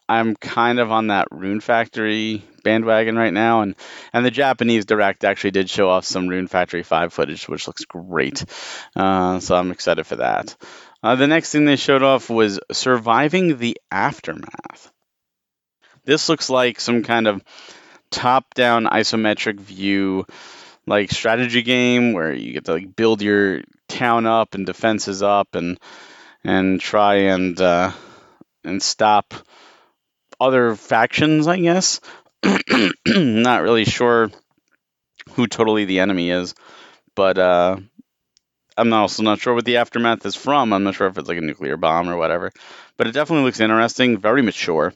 [0.09, 3.75] I'm kind of on that Rune Factory bandwagon right now, and
[4.11, 7.85] and the Japanese direct actually did show off some Rune Factory Five footage, which looks
[7.85, 8.43] great.
[8.95, 10.57] Uh, so I'm excited for that.
[11.03, 14.91] Uh, the next thing they showed off was surviving the aftermath.
[16.05, 17.43] This looks like some kind of
[18.09, 20.25] top-down isometric view,
[20.87, 25.53] like strategy game where you get to like build your town up and defenses up
[25.53, 25.79] and
[26.43, 27.91] and try and uh,
[28.63, 29.35] and stop
[30.39, 32.01] other factions, I guess.
[33.05, 34.29] not really sure
[35.31, 36.55] who totally the enemy is,
[37.15, 37.77] but uh,
[38.77, 40.71] I'm also not sure what the aftermath is from.
[40.73, 42.51] I'm not sure if it's like a nuclear bomb or whatever,
[42.97, 44.93] but it definitely looks interesting, very mature.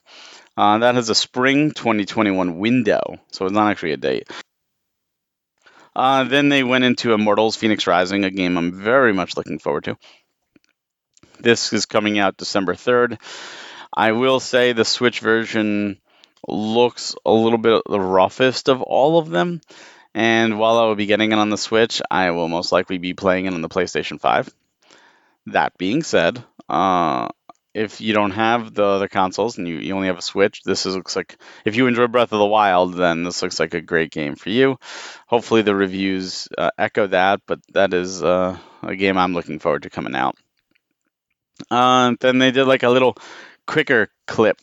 [0.56, 4.30] Uh, that has a spring 2021 window, so it's not actually a date.
[5.96, 9.84] Uh, then they went into Immortals Phoenix Rising, a game I'm very much looking forward
[9.86, 9.98] to.
[11.40, 13.20] This is coming out December 3rd.
[13.96, 16.00] I will say the Switch version
[16.48, 19.62] looks a little bit the roughest of all of them.
[20.16, 23.14] And while I will be getting it on the Switch, I will most likely be
[23.14, 24.54] playing it on the PlayStation 5.
[25.48, 27.30] That being said, uh,
[27.74, 30.86] if you don't have the other consoles and you, you only have a Switch, this
[30.86, 33.82] is, looks like if you enjoy Breath of the Wild, then this looks like a
[33.82, 34.78] great game for you.
[35.28, 39.84] Hopefully, the reviews uh, echo that, but that is uh, a game I'm looking forward
[39.84, 40.38] to coming out.
[41.70, 43.18] Uh, then they did like a little
[43.66, 44.60] quicker clip.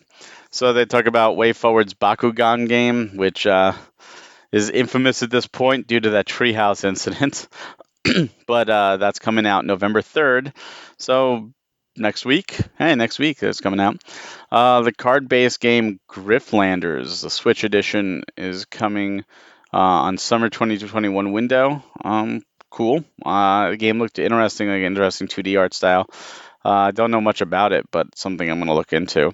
[0.51, 3.73] So they talk about WayForward's Bakugan game, which uh,
[4.53, 7.49] is infamous at this point due to that treehouse incident.
[8.47, 10.53] but uh, that's coming out November 3rd.
[10.99, 11.53] So
[11.97, 14.03] next week, hey, next week it's coming out.
[14.51, 19.21] Uh, the card-based game Griftlanders, the Switch edition, is coming
[19.73, 21.85] uh, on summer 2021 window.
[22.05, 23.05] Um, cool.
[23.25, 26.09] Uh, the game looked interesting, like interesting 2D art style.
[26.65, 29.33] Uh, I don't know much about it, but something I'm going to look into.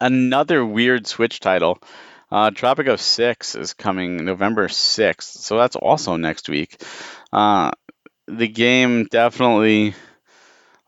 [0.00, 1.78] Another weird Switch title,
[2.30, 6.82] uh, Tropico 6 is coming November 6th, so that's also next week.
[7.32, 7.70] Uh,
[8.26, 9.94] the game definitely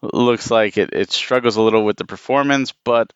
[0.03, 3.12] looks like it, it struggles a little with the performance, but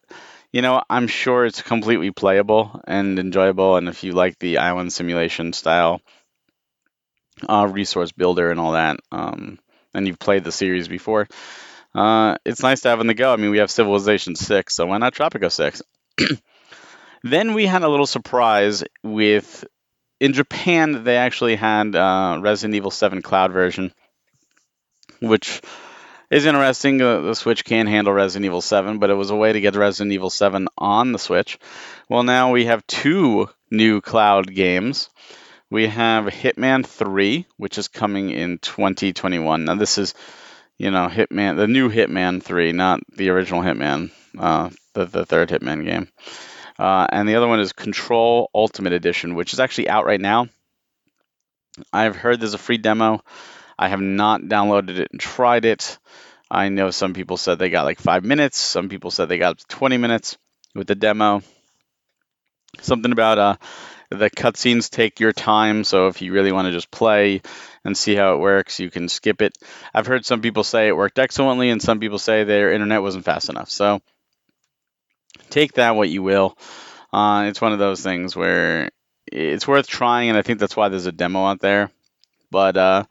[0.52, 3.76] you know, I'm sure it's completely playable and enjoyable.
[3.76, 6.02] And if you like the island simulation style,
[7.48, 9.58] uh, resource builder, and all that, um,
[9.94, 11.26] and you've played the series before,
[11.94, 13.32] uh, it's nice to have on the go.
[13.32, 15.82] I mean, we have Civilization 6, so why not Tropico 6?
[17.22, 19.64] then we had a little surprise with.
[20.20, 23.92] In Japan, they actually had uh, Resident Evil 7 Cloud version,
[25.20, 25.60] which
[26.30, 26.98] is interesting.
[26.98, 30.12] The Switch can handle Resident Evil 7, but it was a way to get Resident
[30.12, 31.58] Evil 7 on the Switch.
[32.08, 35.10] Well, now we have two new Cloud games.
[35.70, 39.64] We have Hitman 3, which is coming in 2021.
[39.64, 40.14] Now, this is
[40.78, 45.48] you know, Hitman, the new Hitman 3, not the original Hitman, uh, the, the third
[45.48, 46.08] Hitman game.
[46.78, 50.48] Uh, and the other one is Control Ultimate Edition, which is actually out right now.
[51.92, 53.22] I've heard there's a free demo.
[53.78, 55.98] I have not downloaded it and tried it.
[56.50, 58.58] I know some people said they got like five minutes.
[58.58, 60.36] Some people said they got 20 minutes
[60.74, 61.42] with the demo.
[62.80, 63.56] Something about uh,
[64.10, 67.42] the cutscenes take your time, so if you really want to just play
[67.84, 69.56] and see how it works, you can skip it.
[69.92, 73.24] I've heard some people say it worked excellently, and some people say their internet wasn't
[73.24, 73.70] fast enough.
[73.70, 74.00] So
[75.50, 76.56] take that what you will.
[77.12, 78.90] Uh, it's one of those things where
[79.26, 81.90] it's worth trying, and I think that's why there's a demo out there.
[82.50, 83.04] But uh,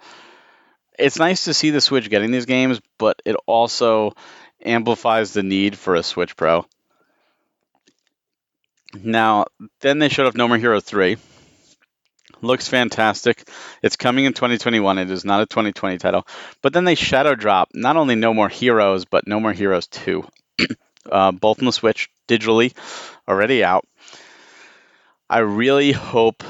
[0.98, 4.15] it's nice to see the Switch getting these games, but it also
[4.64, 6.65] amplifies the need for a Switch Pro.
[8.93, 9.45] Now,
[9.80, 11.18] then they showed off No More Hero 3.
[12.41, 13.47] Looks fantastic.
[13.81, 14.97] It's coming in 2021.
[14.97, 16.27] It is not a 2020 title.
[16.61, 20.23] But then they shadow drop not only No More Heroes, but No More Heroes 2.
[21.11, 22.73] uh, both on the Switch, digitally,
[23.27, 23.85] already out.
[25.30, 26.43] I really hope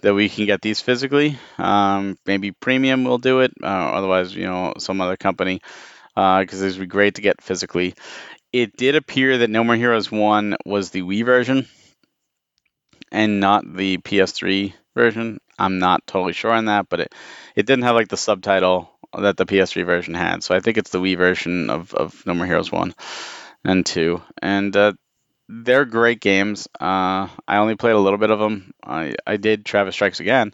[0.00, 1.38] that we can get these physically.
[1.58, 3.52] Um, maybe Premium will do it.
[3.62, 5.60] Uh, otherwise, you know, some other company.
[6.14, 7.94] Because uh, would be great to get physically
[8.54, 11.66] it did appear that No More Heroes 1 was the Wii version
[13.10, 15.40] and not the PS3 version.
[15.58, 17.14] I'm not totally sure on that, but it,
[17.54, 20.42] it didn't have like the subtitle that the PS3 version had.
[20.42, 22.94] So I think it's the Wii version of, of No More Heroes 1
[23.64, 24.22] and 2.
[24.42, 24.92] And uh,
[25.48, 26.68] they're great games.
[26.80, 28.72] Uh, I only played a little bit of them.
[28.82, 30.52] I, I did Travis Strikes Again,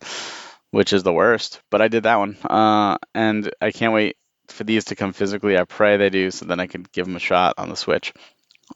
[0.71, 2.37] which is the worst, but I did that one.
[2.45, 4.17] Uh, and I can't wait
[4.49, 5.57] for these to come physically.
[5.57, 8.13] I pray they do, so then I can give them a shot on the Switch.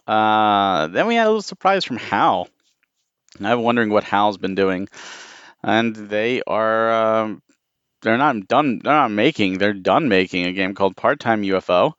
[0.07, 2.49] Uh, then we had a little surprise from HAL.
[3.41, 4.89] I'm wondering what HAL's been doing,
[5.65, 7.43] and they are um,
[8.03, 8.81] they're not done.
[8.85, 9.59] They're not making.
[9.59, 11.93] They're done making a game called Part Time UFO.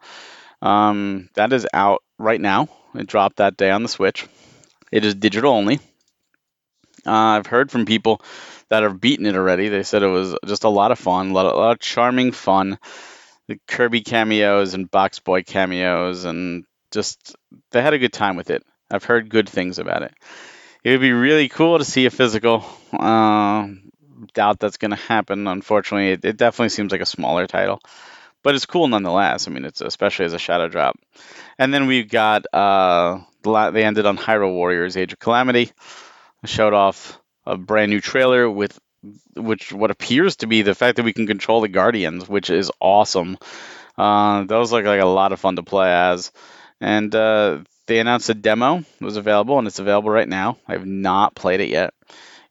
[0.61, 2.69] Um, that is out right now.
[2.93, 4.27] It dropped that day on the Switch.
[4.91, 5.79] It is digital only.
[7.05, 8.21] Uh, I've heard from people
[8.69, 9.69] that have beaten it already.
[9.69, 11.79] They said it was just a lot of fun, a lot of, a lot of
[11.79, 12.79] charming fun.
[13.47, 17.35] The Kirby cameos and Box Boy cameos, and just
[17.71, 18.63] they had a good time with it.
[18.89, 20.13] I've heard good things about it.
[20.85, 22.63] It would be really cool to see a physical.
[22.93, 23.69] Uh,
[24.35, 25.47] doubt that's going to happen.
[25.47, 27.79] Unfortunately, it, it, definitely seems like a smaller title,
[28.43, 29.47] but it's cool nonetheless.
[29.47, 30.95] I mean, it's especially as a shadow drop.
[31.57, 35.71] And then we've got uh, they ended on Hyrule Warriors: Age of Calamity.
[36.45, 38.79] Showed off a brand new trailer with
[39.35, 42.71] which what appears to be the fact that we can control the Guardians, which is
[42.79, 43.39] awesome.
[43.97, 46.31] Uh, those look like a lot of fun to play as.
[46.79, 50.57] And uh, they announced a demo was available, and it's available right now.
[50.67, 51.93] I have not played it yet.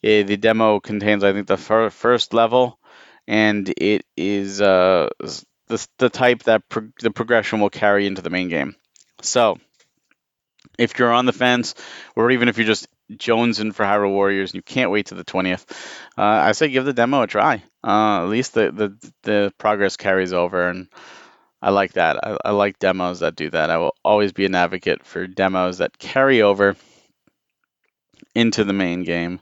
[0.02, 2.78] It, the demo contains, I think, the fir- first level,
[3.26, 5.08] and it is uh,
[5.68, 8.76] the, the type that pro- the progression will carry into the main game.
[9.22, 9.58] So,
[10.78, 11.74] if you're on the fence,
[12.16, 15.24] or even if you're just jonesing for Hyrule Warriors and you can't wait to the
[15.24, 15.70] 20th,
[16.18, 17.62] uh, I say give the demo a try.
[17.82, 20.88] Uh, at least the, the the progress carries over, and
[21.64, 22.22] I like that.
[22.22, 23.70] I, I like demos that do that.
[23.70, 26.76] I will always be an advocate for demos that carry over
[28.34, 29.40] into the main game.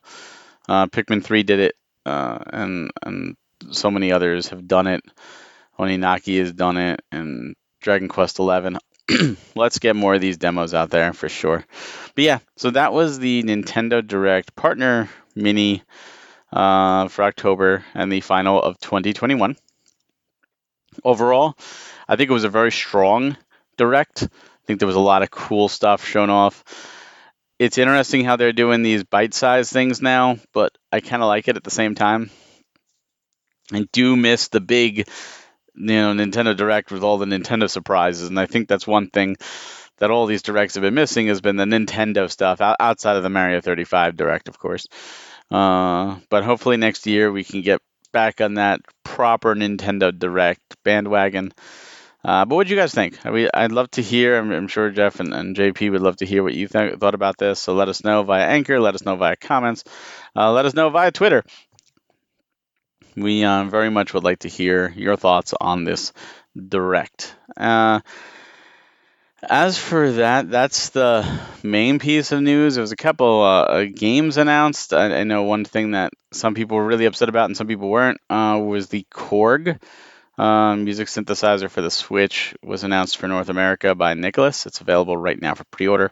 [0.68, 1.74] Uh, Pikmin 3 did it,
[2.06, 3.36] uh, and and
[3.72, 5.02] so many others have done it.
[5.76, 8.78] Oninaki has done it, and Dragon Quest 11.
[9.56, 11.64] Let's get more of these demos out there for sure.
[12.14, 15.82] But yeah, so that was the Nintendo Direct Partner Mini
[16.52, 19.56] uh, for October and the final of 2021.
[21.02, 21.56] Overall,
[22.08, 23.36] I think it was a very strong
[23.78, 24.22] Direct.
[24.24, 26.62] I think there was a lot of cool stuff shown off
[27.62, 31.56] it's interesting how they're doing these bite-sized things now, but I kind of like it
[31.56, 32.28] at the same time.
[33.72, 35.04] I do miss the big, you
[35.74, 39.36] know, Nintendo Direct with all the Nintendo surprises, and I think that's one thing
[39.98, 43.30] that all these directs have been missing has been the Nintendo stuff outside of the
[43.30, 44.88] Mario 35 Direct, of course.
[45.48, 47.80] Uh, but hopefully next year we can get
[48.12, 51.52] back on that proper Nintendo Direct bandwagon.
[52.24, 53.18] Uh, but what do you guys think?
[53.26, 54.38] I'd love to hear.
[54.38, 57.14] I'm, I'm sure Jeff and, and, JP would love to hear what you th- thought
[57.14, 57.58] about this.
[57.58, 58.78] So let us know via Anchor.
[58.80, 59.82] Let us know via comments.
[60.36, 61.42] Uh, let us know via Twitter.
[63.16, 66.12] We uh, very much would like to hear your thoughts on this
[66.56, 67.34] direct.
[67.56, 68.00] Uh,
[69.42, 72.76] as for that, that's the main piece of news.
[72.76, 74.94] There was a couple uh, games announced.
[74.94, 77.88] I, I, know one thing that some people were really upset about and some people
[77.88, 79.80] weren't uh, was the Korg
[80.42, 84.66] um, music synthesizer for the Switch was announced for North America by Nicalis.
[84.66, 86.10] It's available right now for pre-order.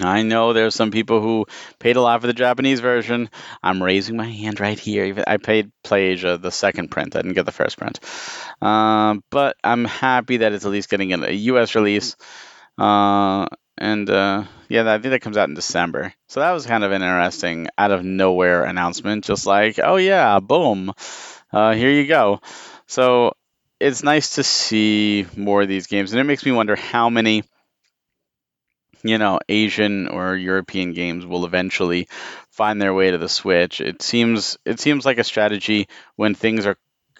[0.00, 1.46] I know there's some people who
[1.78, 3.28] paid a lot for the Japanese version.
[3.62, 5.22] I'm raising my hand right here.
[5.26, 7.14] I paid PlayAsia the second print.
[7.14, 8.00] I didn't get the first print.
[8.60, 12.16] Uh, but I'm happy that it's at least getting a US release.
[12.78, 13.46] Uh,
[13.78, 16.14] and uh, yeah, I think that comes out in December.
[16.28, 19.24] So that was kind of an interesting out of nowhere announcement.
[19.24, 20.92] Just like, oh yeah, boom
[21.52, 22.40] uh, here you go.
[22.86, 23.32] So
[23.80, 27.44] it's nice to see more of these games, and it makes me wonder how many,
[29.02, 32.08] you know, Asian or European games will eventually
[32.50, 33.80] find their way to the Switch.
[33.80, 36.76] It seems it seems like a strategy when things are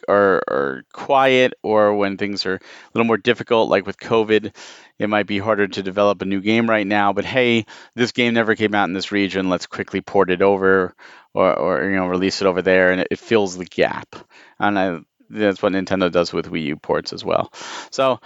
[0.09, 2.61] are, are quiet or when things are a
[2.95, 4.55] little more difficult, like with COVID,
[4.99, 7.12] it might be harder to develop a new game right now.
[7.12, 9.49] But hey, this game never came out in this region.
[9.49, 10.95] Let's quickly port it over
[11.35, 14.16] or, or you know release it over there, and it, fills the gap.
[14.59, 17.53] And I, that's what Nintendo does with Wii U ports as well.
[17.91, 18.20] So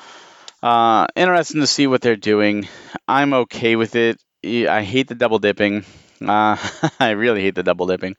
[0.62, 2.68] uh, interesting to see what they're doing.
[3.08, 4.20] I'm okay with it.
[4.44, 5.84] I hate the double dipping.
[6.20, 6.56] Uh,
[7.00, 8.16] I really hate the double dipping.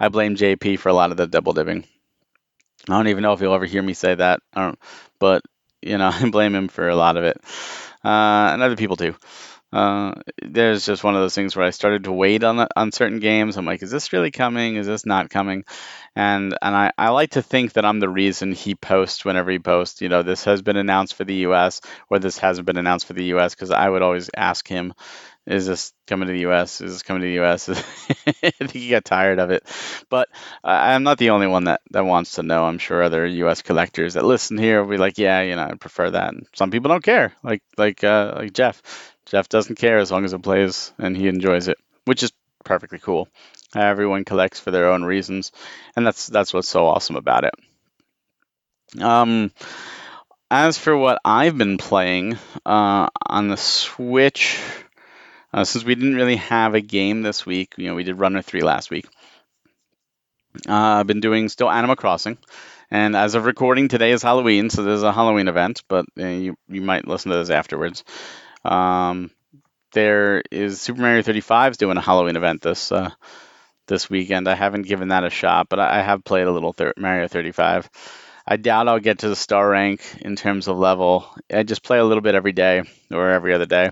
[0.00, 1.84] I blame JP for a lot of the double dipping.
[2.88, 4.78] I don't even know if he'll ever hear me say that, I don't,
[5.18, 5.42] but
[5.82, 7.38] you know, I blame him for a lot of it,
[8.04, 9.14] uh, and other people too.
[9.72, 10.12] Uh,
[10.42, 13.56] there's just one of those things where I started to wait on on certain games.
[13.56, 14.76] I'm like, is this really coming?
[14.76, 15.64] Is this not coming?
[16.14, 19.58] And and I, I like to think that I'm the reason he posts whenever he
[19.58, 20.02] posts.
[20.02, 21.80] You know, this has been announced for the U.S.
[22.10, 23.54] or this hasn't been announced for the U.S.
[23.54, 24.92] Because I would always ask him,
[25.46, 26.80] is this coming to the U.S.?
[26.80, 27.68] Is this coming to the U.S.?
[27.70, 29.64] I think he got tired of it,
[30.08, 30.28] but
[30.62, 32.64] I'm not the only one that, that wants to know.
[32.64, 33.62] I'm sure other U.S.
[33.62, 36.32] collectors that listen here will be like, yeah, you know, I prefer that.
[36.34, 38.82] And some people don't care, like like uh, like Jeff.
[39.32, 42.32] Jeff doesn't care as long as it plays and he enjoys it, which is
[42.66, 43.28] perfectly cool.
[43.74, 45.52] Everyone collects for their own reasons,
[45.96, 49.02] and that's that's what's so awesome about it.
[49.02, 49.50] Um,
[50.50, 52.36] as for what I've been playing
[52.66, 54.60] uh, on the Switch,
[55.54, 58.42] uh, since we didn't really have a game this week, you know, we did Runner
[58.42, 59.06] Three last week.
[60.68, 62.36] Uh, I've been doing still Animal Crossing,
[62.90, 66.54] and as of recording, today is Halloween, so there's a Halloween event, but uh, you
[66.68, 68.04] you might listen to this afterwards.
[68.64, 69.30] Um,
[69.92, 73.10] there is Super Mario 35 is doing a Halloween event this uh,
[73.88, 74.48] this weekend.
[74.48, 77.90] I haven't given that a shot, but I have played a little thir- Mario 35.
[78.46, 81.26] I doubt I'll get to the star rank in terms of level.
[81.52, 82.82] I just play a little bit every day
[83.12, 83.90] or every other day.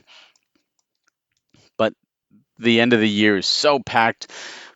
[1.76, 1.94] But
[2.58, 4.30] the end of the year is so packed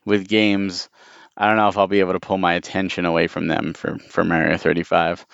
[0.05, 0.89] with games.
[1.37, 3.99] I don't know if I'll be able to pull my attention away from them for,
[3.99, 5.27] for Mario 35.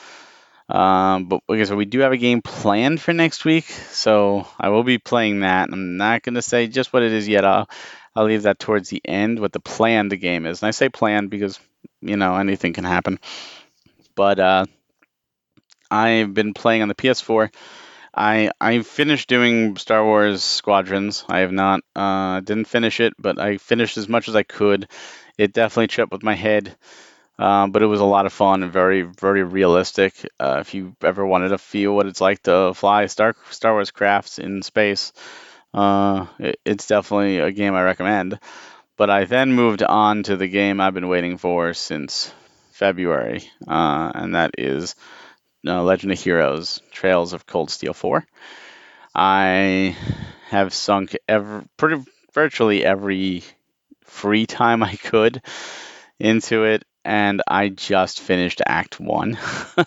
[0.70, 4.47] Um, but like I said, we do have a game planned for next week, so
[4.59, 5.68] I will be playing that.
[5.72, 7.44] I'm not going to say just what it is yet.
[7.44, 7.68] I'll,
[8.14, 10.62] I'll leave that towards the end, what the plan the game is.
[10.62, 11.59] And I say plan because,
[12.01, 13.18] you know, anything can happen.
[14.14, 14.66] But uh,
[15.90, 17.51] I've been playing on the PS4.
[18.14, 21.24] I I finished doing Star Wars Squadrons.
[21.28, 24.88] I have not uh, didn't finish it, but I finished as much as I could.
[25.38, 26.76] It definitely tripped with my head.
[27.41, 30.29] Um, but it was a lot of fun and very, very realistic.
[30.39, 33.91] Uh, if you ever wanted to feel what it's like to fly Star Star Wars
[33.91, 35.15] crafts in space,
[35.73, 38.39] uh, it, it's definitely a game I recommend.
[38.99, 42.31] But I then moved on to the game I've been waiting for since
[42.73, 44.95] February, uh, and that is
[45.67, 48.23] uh, Legend of Heroes: Trails of Cold Steel 4.
[49.15, 49.97] I
[50.51, 52.05] have sunk every, pretty
[52.35, 53.45] virtually every
[54.05, 55.41] free time I could
[56.19, 59.39] into it and I just finished Act One,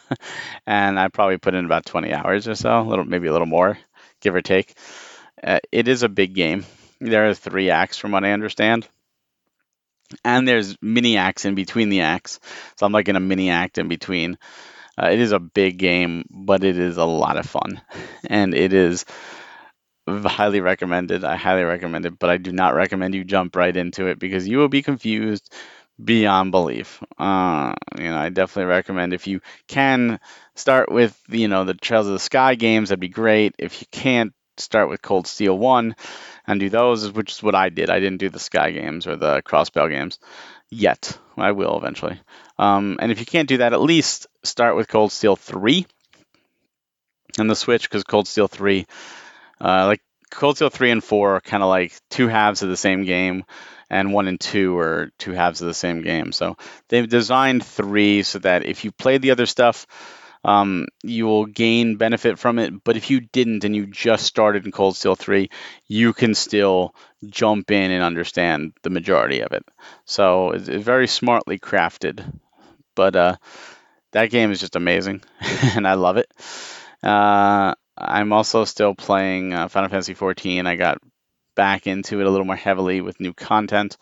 [0.68, 3.48] and I probably put in about 20 hours or so, a little maybe a little
[3.48, 3.77] more,
[4.22, 4.76] give or take.
[5.44, 6.65] Uh, it is a big game.
[6.99, 8.88] There are three acts, from what I understand,
[10.23, 12.40] and there's mini acts in between the acts.
[12.77, 14.38] So I'm like in a mini act in between.
[15.02, 17.81] Uh, it is a big game, but it is a lot of fun,
[18.30, 19.06] and it is
[20.07, 21.23] highly recommended.
[21.23, 24.48] I highly recommend it, but I do not recommend you jump right into it because
[24.48, 25.53] you will be confused
[26.02, 27.03] beyond belief.
[27.18, 30.20] Uh, you know, I definitely recommend if you can
[30.56, 33.56] start with you know the Trails of the Sky games, that'd be great.
[33.57, 35.95] If you can't, start with Cold Steel One
[36.45, 37.90] and do those, which is what I did.
[37.90, 40.20] I didn't do the Sky games or the Crossbell games
[40.70, 41.18] yet.
[41.38, 42.20] I will eventually.
[42.57, 45.88] Um, and if you can't do that, at least start with Cold Steel Three
[47.38, 48.86] and the Switch because Cold Steel Three,
[49.60, 52.78] uh, like Cold Steel 3 and 4 are kind of like two halves of the
[52.78, 53.44] same game
[53.89, 56.31] and one and two are two halves of the same game.
[56.31, 56.57] So
[56.89, 59.88] they've designed three so that if you played the other stuff,
[60.45, 62.84] um, you will gain benefit from it.
[62.84, 65.49] But if you didn't and you just started in Cold Steel 3,
[65.88, 66.95] you can still
[67.26, 69.64] jump in and understand the majority of it.
[70.05, 72.39] So it's, it's very smartly crafted.
[72.95, 73.35] But uh,
[74.11, 75.23] that game is just amazing,
[75.76, 76.31] and I love it.
[77.01, 80.68] Uh, I'm also still playing uh, Final Fantasy 14.
[80.68, 80.99] I got
[81.56, 83.98] back into it a little more heavily with new content.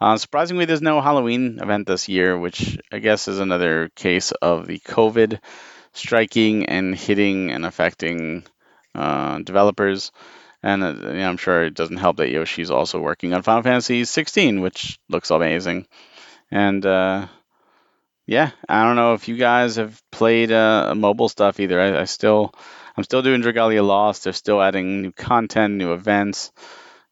[0.00, 4.66] Uh, surprisingly, there's no Halloween event this year, which I guess is another case of
[4.66, 5.40] the COVID
[5.94, 8.44] striking and hitting and affecting
[8.94, 10.12] uh, developers.
[10.62, 13.62] And uh, you know, I'm sure it doesn't help that Yoshi's also working on Final
[13.62, 15.86] Fantasy 16, which looks amazing.
[16.50, 17.26] And uh,
[18.26, 21.80] yeah, I don't know if you guys have played uh, mobile stuff either.
[21.80, 22.52] I, I still,
[22.96, 24.24] I'm still doing Dragalia Lost.
[24.24, 26.52] They're still adding new content, new events.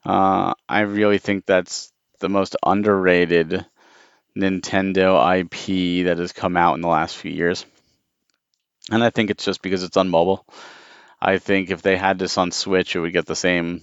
[0.04, 3.64] Uh, I really think that's the most underrated
[4.36, 7.64] Nintendo IP that has come out in the last few years.
[8.90, 10.44] And I think it's just because it's on mobile.
[11.20, 13.82] I think if they had this on Switch, it would get the same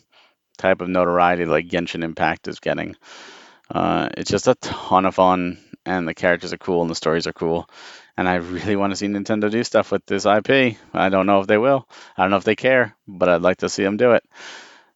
[0.57, 2.95] type of notoriety like Genshin Impact is getting.
[3.69, 7.25] Uh, it's just a ton of fun, and the characters are cool, and the stories
[7.25, 7.67] are cool.
[8.17, 10.77] And I really want to see Nintendo do stuff with this IP.
[10.93, 11.87] I don't know if they will.
[12.15, 14.23] I don't know if they care, but I'd like to see them do it.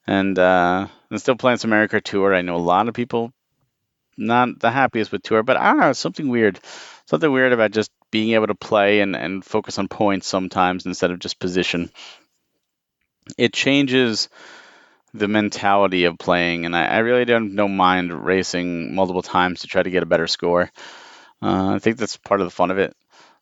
[0.06, 2.35] And uh, I'm still playing some Mario Kart Tour.
[2.35, 3.31] I know a lot of people
[4.17, 6.59] not the happiest with Tour, but I don't know, something weird.
[7.05, 11.11] Something weird about just being able to play and, and focus on points sometimes instead
[11.11, 11.89] of just position.
[13.37, 14.27] It changes
[15.13, 19.67] the mentality of playing, and I, I really don't don't mind racing multiple times to
[19.67, 20.69] try to get a better score.
[21.41, 22.93] Uh, I think that's part of the fun of it.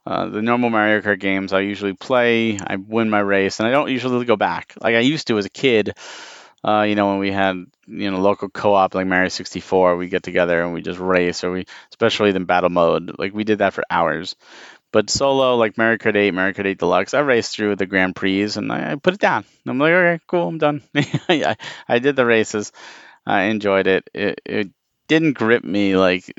[0.06, 3.72] Uh, the normal Mario Kart games, I usually play, I win my race, and I
[3.72, 5.96] don't usually go back like I used to as a kid.
[6.66, 10.24] Uh, you know, when we had you know local co-op like Mario 64, we get
[10.24, 13.74] together and we just race, or we especially in battle mode, like we did that
[13.74, 14.36] for hours.
[14.94, 18.16] But solo, like Mario Kart 8, Mario Kart 8 Deluxe, I raced through the Grand
[18.16, 19.44] Prix and I, put it down.
[19.66, 20.84] I'm like, okay, cool, I'm done.
[20.96, 21.56] I,
[21.90, 22.72] I did the races.
[23.26, 24.08] I enjoyed it.
[24.14, 24.70] It, it
[25.08, 26.30] didn't grip me like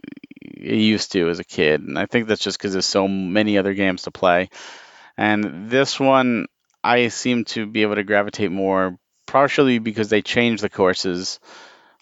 [0.41, 1.83] it used to as a kid.
[1.83, 4.51] And I think that's just because there's so many other games to play.
[5.17, 6.47] And this one,
[6.83, 8.99] I seem to be able to gravitate more,
[9.35, 11.41] partially because they change the courses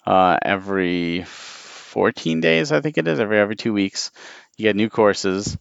[0.04, 4.10] uh, every 14 days, I think it is, every every two weeks.
[4.58, 5.56] You get new courses.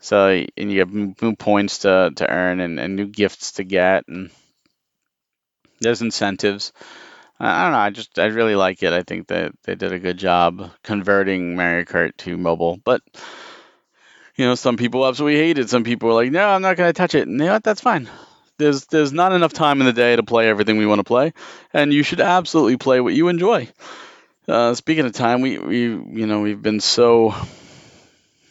[0.00, 4.06] So and you have new points to, to earn and, and new gifts to get
[4.06, 4.30] and
[5.80, 6.74] there's incentives.
[7.40, 7.78] I don't know.
[7.78, 8.92] I just I really like it.
[8.92, 12.78] I think that they did a good job converting Mario Kart to mobile.
[12.84, 13.00] But
[14.36, 15.70] you know, some people absolutely hate it.
[15.70, 17.64] Some people are like, "No, I'm not going to touch it." And you know what?
[17.64, 18.10] That's fine.
[18.58, 21.32] There's there's not enough time in the day to play everything we want to play,
[21.72, 23.68] and you should absolutely play what you enjoy.
[24.46, 27.34] Uh, speaking of time, we we you know we've been so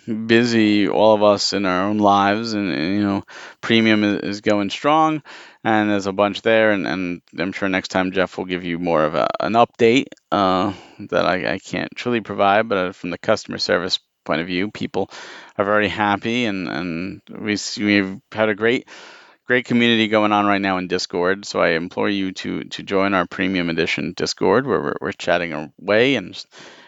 [0.06, 3.24] busy, all of us in our own lives, and, and you know,
[3.62, 5.24] premium is, is, going strong,
[5.64, 8.80] and there's a bunch there, and, and I'm sure next time Jeff will give you
[8.80, 10.74] more of a, an update uh,
[11.10, 14.72] that I, I can't truly provide, but uh, from the customer service point of view,
[14.72, 15.10] people
[15.58, 18.88] are very happy, and and we we've had a great
[19.46, 21.46] great community going on right now in Discord.
[21.46, 25.54] So I implore you to to join our premium edition Discord where we're, we're chatting
[25.54, 26.42] away and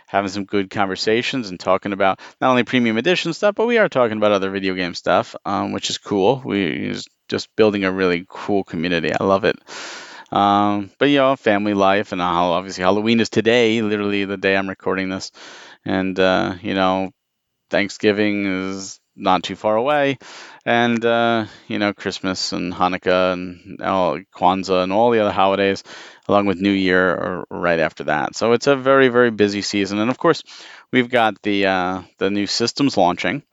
[0.07, 3.90] having some good conversations and talking about not only premium edition stuff, but we are
[3.90, 6.41] talking about other video game stuff, um, which is cool.
[6.45, 6.95] We
[7.27, 9.11] just building a really cool community.
[9.11, 9.57] I love it.
[10.32, 14.69] Um, but you know, family life, and obviously Halloween is today, literally the day I'm
[14.69, 15.32] recording this,
[15.86, 17.11] and uh, you know,
[17.69, 20.18] Thanksgiving is not too far away,
[20.66, 25.84] and uh, you know, Christmas and Hanukkah and all, Kwanzaa and all the other holidays
[26.28, 28.36] along with New Year or right after that.
[28.36, 30.44] So it's a very very busy season, and of course
[30.92, 33.44] we've got the uh, the new systems launching.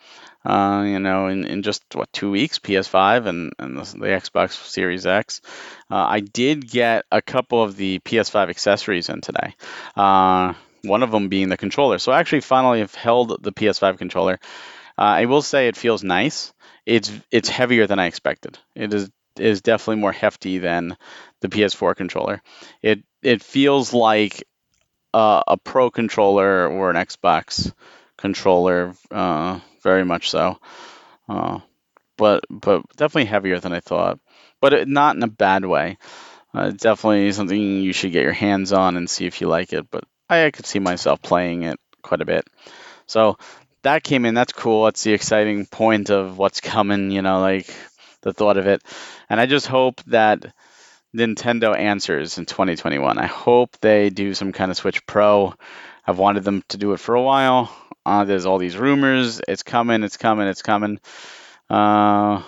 [0.45, 4.55] Uh, you know, in, in just what two weeks, PS5 and, and the, the Xbox
[4.55, 5.41] Series X.
[5.89, 9.55] Uh, I did get a couple of the PS5 accessories in today.
[9.95, 11.99] Uh, one of them being the controller.
[11.99, 14.41] So I actually finally have held the PS5 controller.
[14.99, 16.53] Uh, I will say it feels nice.
[16.87, 18.59] It's it's heavier than I expected.
[18.75, 20.97] It is is definitely more hefty than
[21.41, 22.43] the PS4 controller.
[22.83, 24.45] It it feels like
[25.15, 27.73] uh, a Pro controller or an Xbox
[28.17, 30.59] controller, uh, very much so.
[31.29, 31.61] Uh,
[32.17, 34.19] but but definitely heavier than I thought.
[34.61, 35.99] But it, not in a bad way.
[36.55, 39.91] Uh, definitely something you should get your hands on and see if you like it.
[39.91, 42.47] But I, I could see myself playing it quite a bit.
[43.07, 43.39] So
[43.83, 44.35] that came in.
[44.35, 44.85] That's cool.
[44.85, 47.11] That's the exciting point of what's coming.
[47.11, 47.75] You know, like
[48.23, 48.83] the thought of it.
[49.29, 50.55] And I just hope that
[51.15, 53.19] Nintendo answers in 2021.
[53.19, 55.55] I hope they do some kind of Switch Pro.
[56.07, 57.75] I've wanted them to do it for a while.
[58.05, 59.41] Uh, there's all these rumors.
[59.47, 60.03] It's coming.
[60.03, 60.49] It's coming.
[60.49, 60.99] It's coming.
[61.71, 62.43] Uh,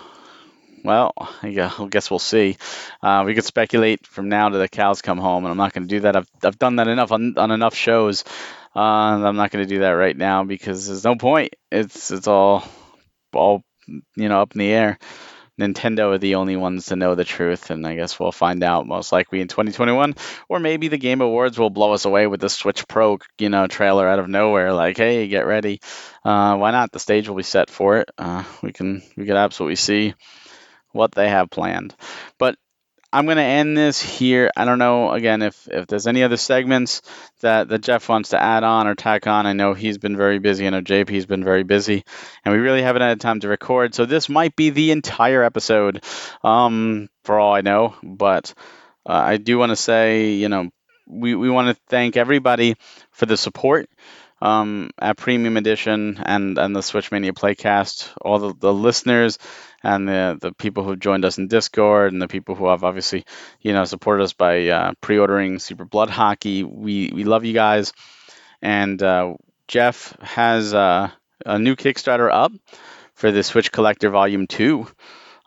[0.83, 1.49] well, I
[1.89, 2.57] guess we'll see.
[3.01, 5.87] Uh, we could speculate from now to the cows come home, and I'm not going
[5.87, 6.15] to do that.
[6.15, 8.23] I've, I've done that enough on, on enough shows.
[8.75, 11.55] Uh, I'm not going to do that right now because there's no point.
[11.71, 12.63] It's it's all
[13.33, 14.99] all you know up in the air.
[15.59, 18.87] Nintendo are the only ones to know the truth, and I guess we'll find out
[18.87, 20.15] most likely in 2021,
[20.49, 23.65] or maybe the Game Awards will blow us away with the Switch Pro, you know,
[23.67, 24.73] trailer out of nowhere.
[24.73, 25.79] Like, hey, get ready.
[26.25, 26.91] Uh, why not?
[26.91, 28.11] The stage will be set for it.
[28.17, 30.13] Uh, we can we can absolutely see
[30.91, 31.95] what they have planned.
[32.37, 32.57] But
[33.15, 34.51] I'm going to end this here.
[34.57, 37.01] I don't know, again, if, if there's any other segments
[37.39, 39.45] that, that Jeff wants to add on or tack on.
[39.45, 40.67] I know he's been very busy.
[40.67, 42.03] I know JP's been very busy,
[42.43, 43.95] and we really haven't had time to record.
[43.95, 46.03] So this might be the entire episode,
[46.43, 47.95] um, for all I know.
[48.03, 48.53] But
[49.05, 50.69] uh, I do want to say, you know,
[51.07, 52.75] we, we want to thank everybody
[53.11, 53.87] for the support
[54.41, 59.39] um, at Premium Edition and, and the Switch Mania Playcast, all the, the listeners
[59.85, 63.23] and the the people who've joined us in Discord and the people who have obviously
[63.61, 66.63] you know supported us by uh, pre-ordering Super Blood Hockey.
[66.63, 67.93] We we love you guys,
[68.63, 69.35] and uh,
[69.67, 71.11] Jeff has uh,
[71.45, 72.51] a new Kickstarter up
[73.13, 74.87] for the Switch Collector Volume Two,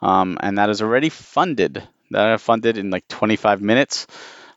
[0.00, 1.82] um, and that is already funded.
[2.12, 4.06] That I funded in like 25 minutes.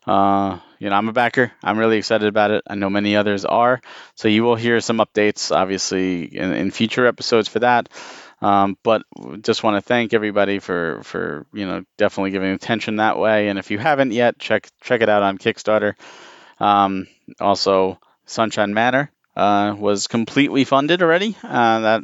[0.06, 1.52] Uh, you know, I'm a backer.
[1.62, 2.62] I'm really excited about it.
[2.66, 3.80] I know many others are.
[4.16, 7.88] So you will hear some updates, obviously, in, in future episodes for that.
[8.42, 9.02] Um, but
[9.40, 13.46] just want to thank everybody for for you know definitely giving attention that way.
[13.48, 15.94] And if you haven't yet, check check it out on Kickstarter.
[16.58, 17.06] Um,
[17.40, 21.36] also, Sunshine Manor uh, was completely funded already.
[21.42, 22.02] Uh, that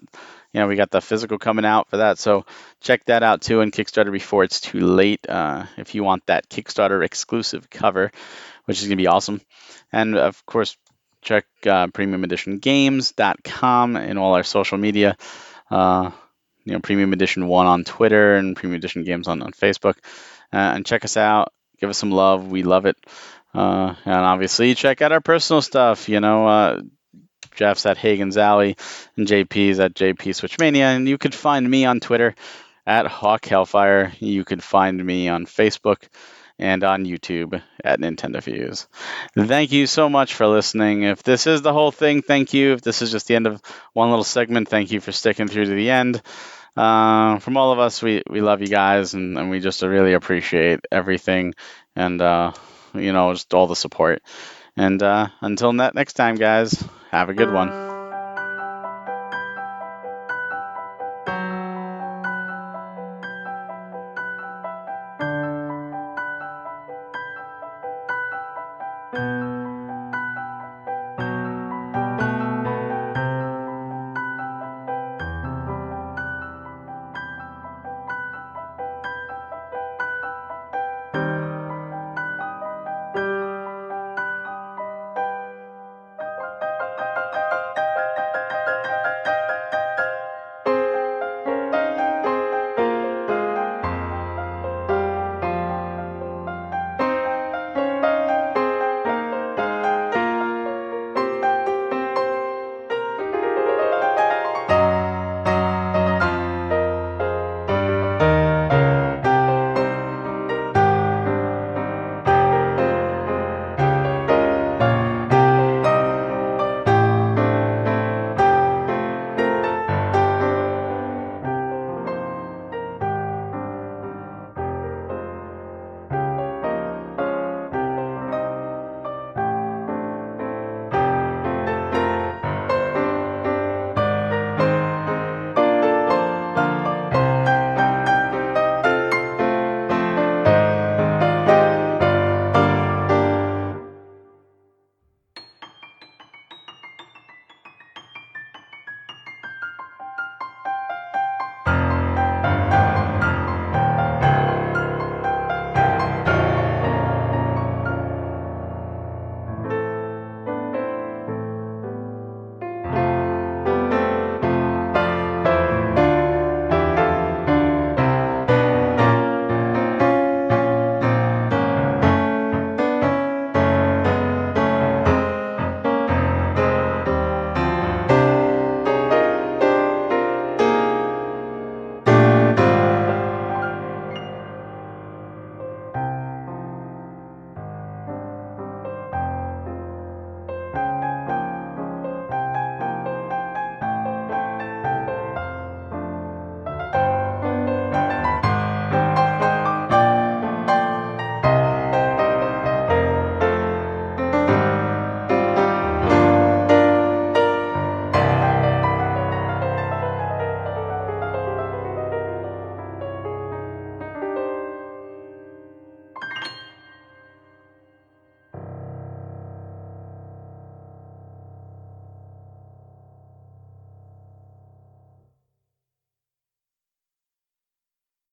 [0.53, 2.47] you know we got the physical coming out for that, so
[2.81, 5.29] check that out too on Kickstarter before it's too late.
[5.29, 8.13] Uh, if you want that Kickstarter exclusive cover,
[8.67, 9.41] which is gonna be awesome,
[9.93, 10.77] and of course
[11.21, 15.17] check uh, premiumeditiongames.com and all our social media.
[16.69, 19.97] You know, Premium Edition One on Twitter and Premium Edition Games on, on Facebook,
[20.53, 21.53] uh, and check us out.
[21.81, 22.49] Give us some love.
[22.51, 22.97] We love it.
[23.55, 26.11] Uh, and obviously, check out our personal stuff.
[26.11, 26.83] You know, uh,
[27.55, 28.77] Jeff's at Hagen's Alley,
[29.17, 30.95] and JP's at JP Switchmania.
[30.95, 32.35] And you could find me on Twitter
[32.87, 34.13] at Hawk Hellfire.
[34.21, 36.05] You could find me on Facebook
[36.59, 38.89] and on YouTube at Nintendo Fuse.
[39.37, 41.05] Thank you so much for listening.
[41.05, 42.73] If this is the whole thing, thank you.
[42.73, 43.63] If this is just the end of
[43.93, 46.21] one little segment, thank you for sticking through to the end.
[46.79, 50.15] Uh, from all of us, we, we love you guys and, and we just really
[50.15, 51.55] appreciate everything
[51.97, 52.53] and, uh,
[52.95, 54.23] you know, just all the support.
[54.77, 57.75] And uh, until next time, guys, have a good one.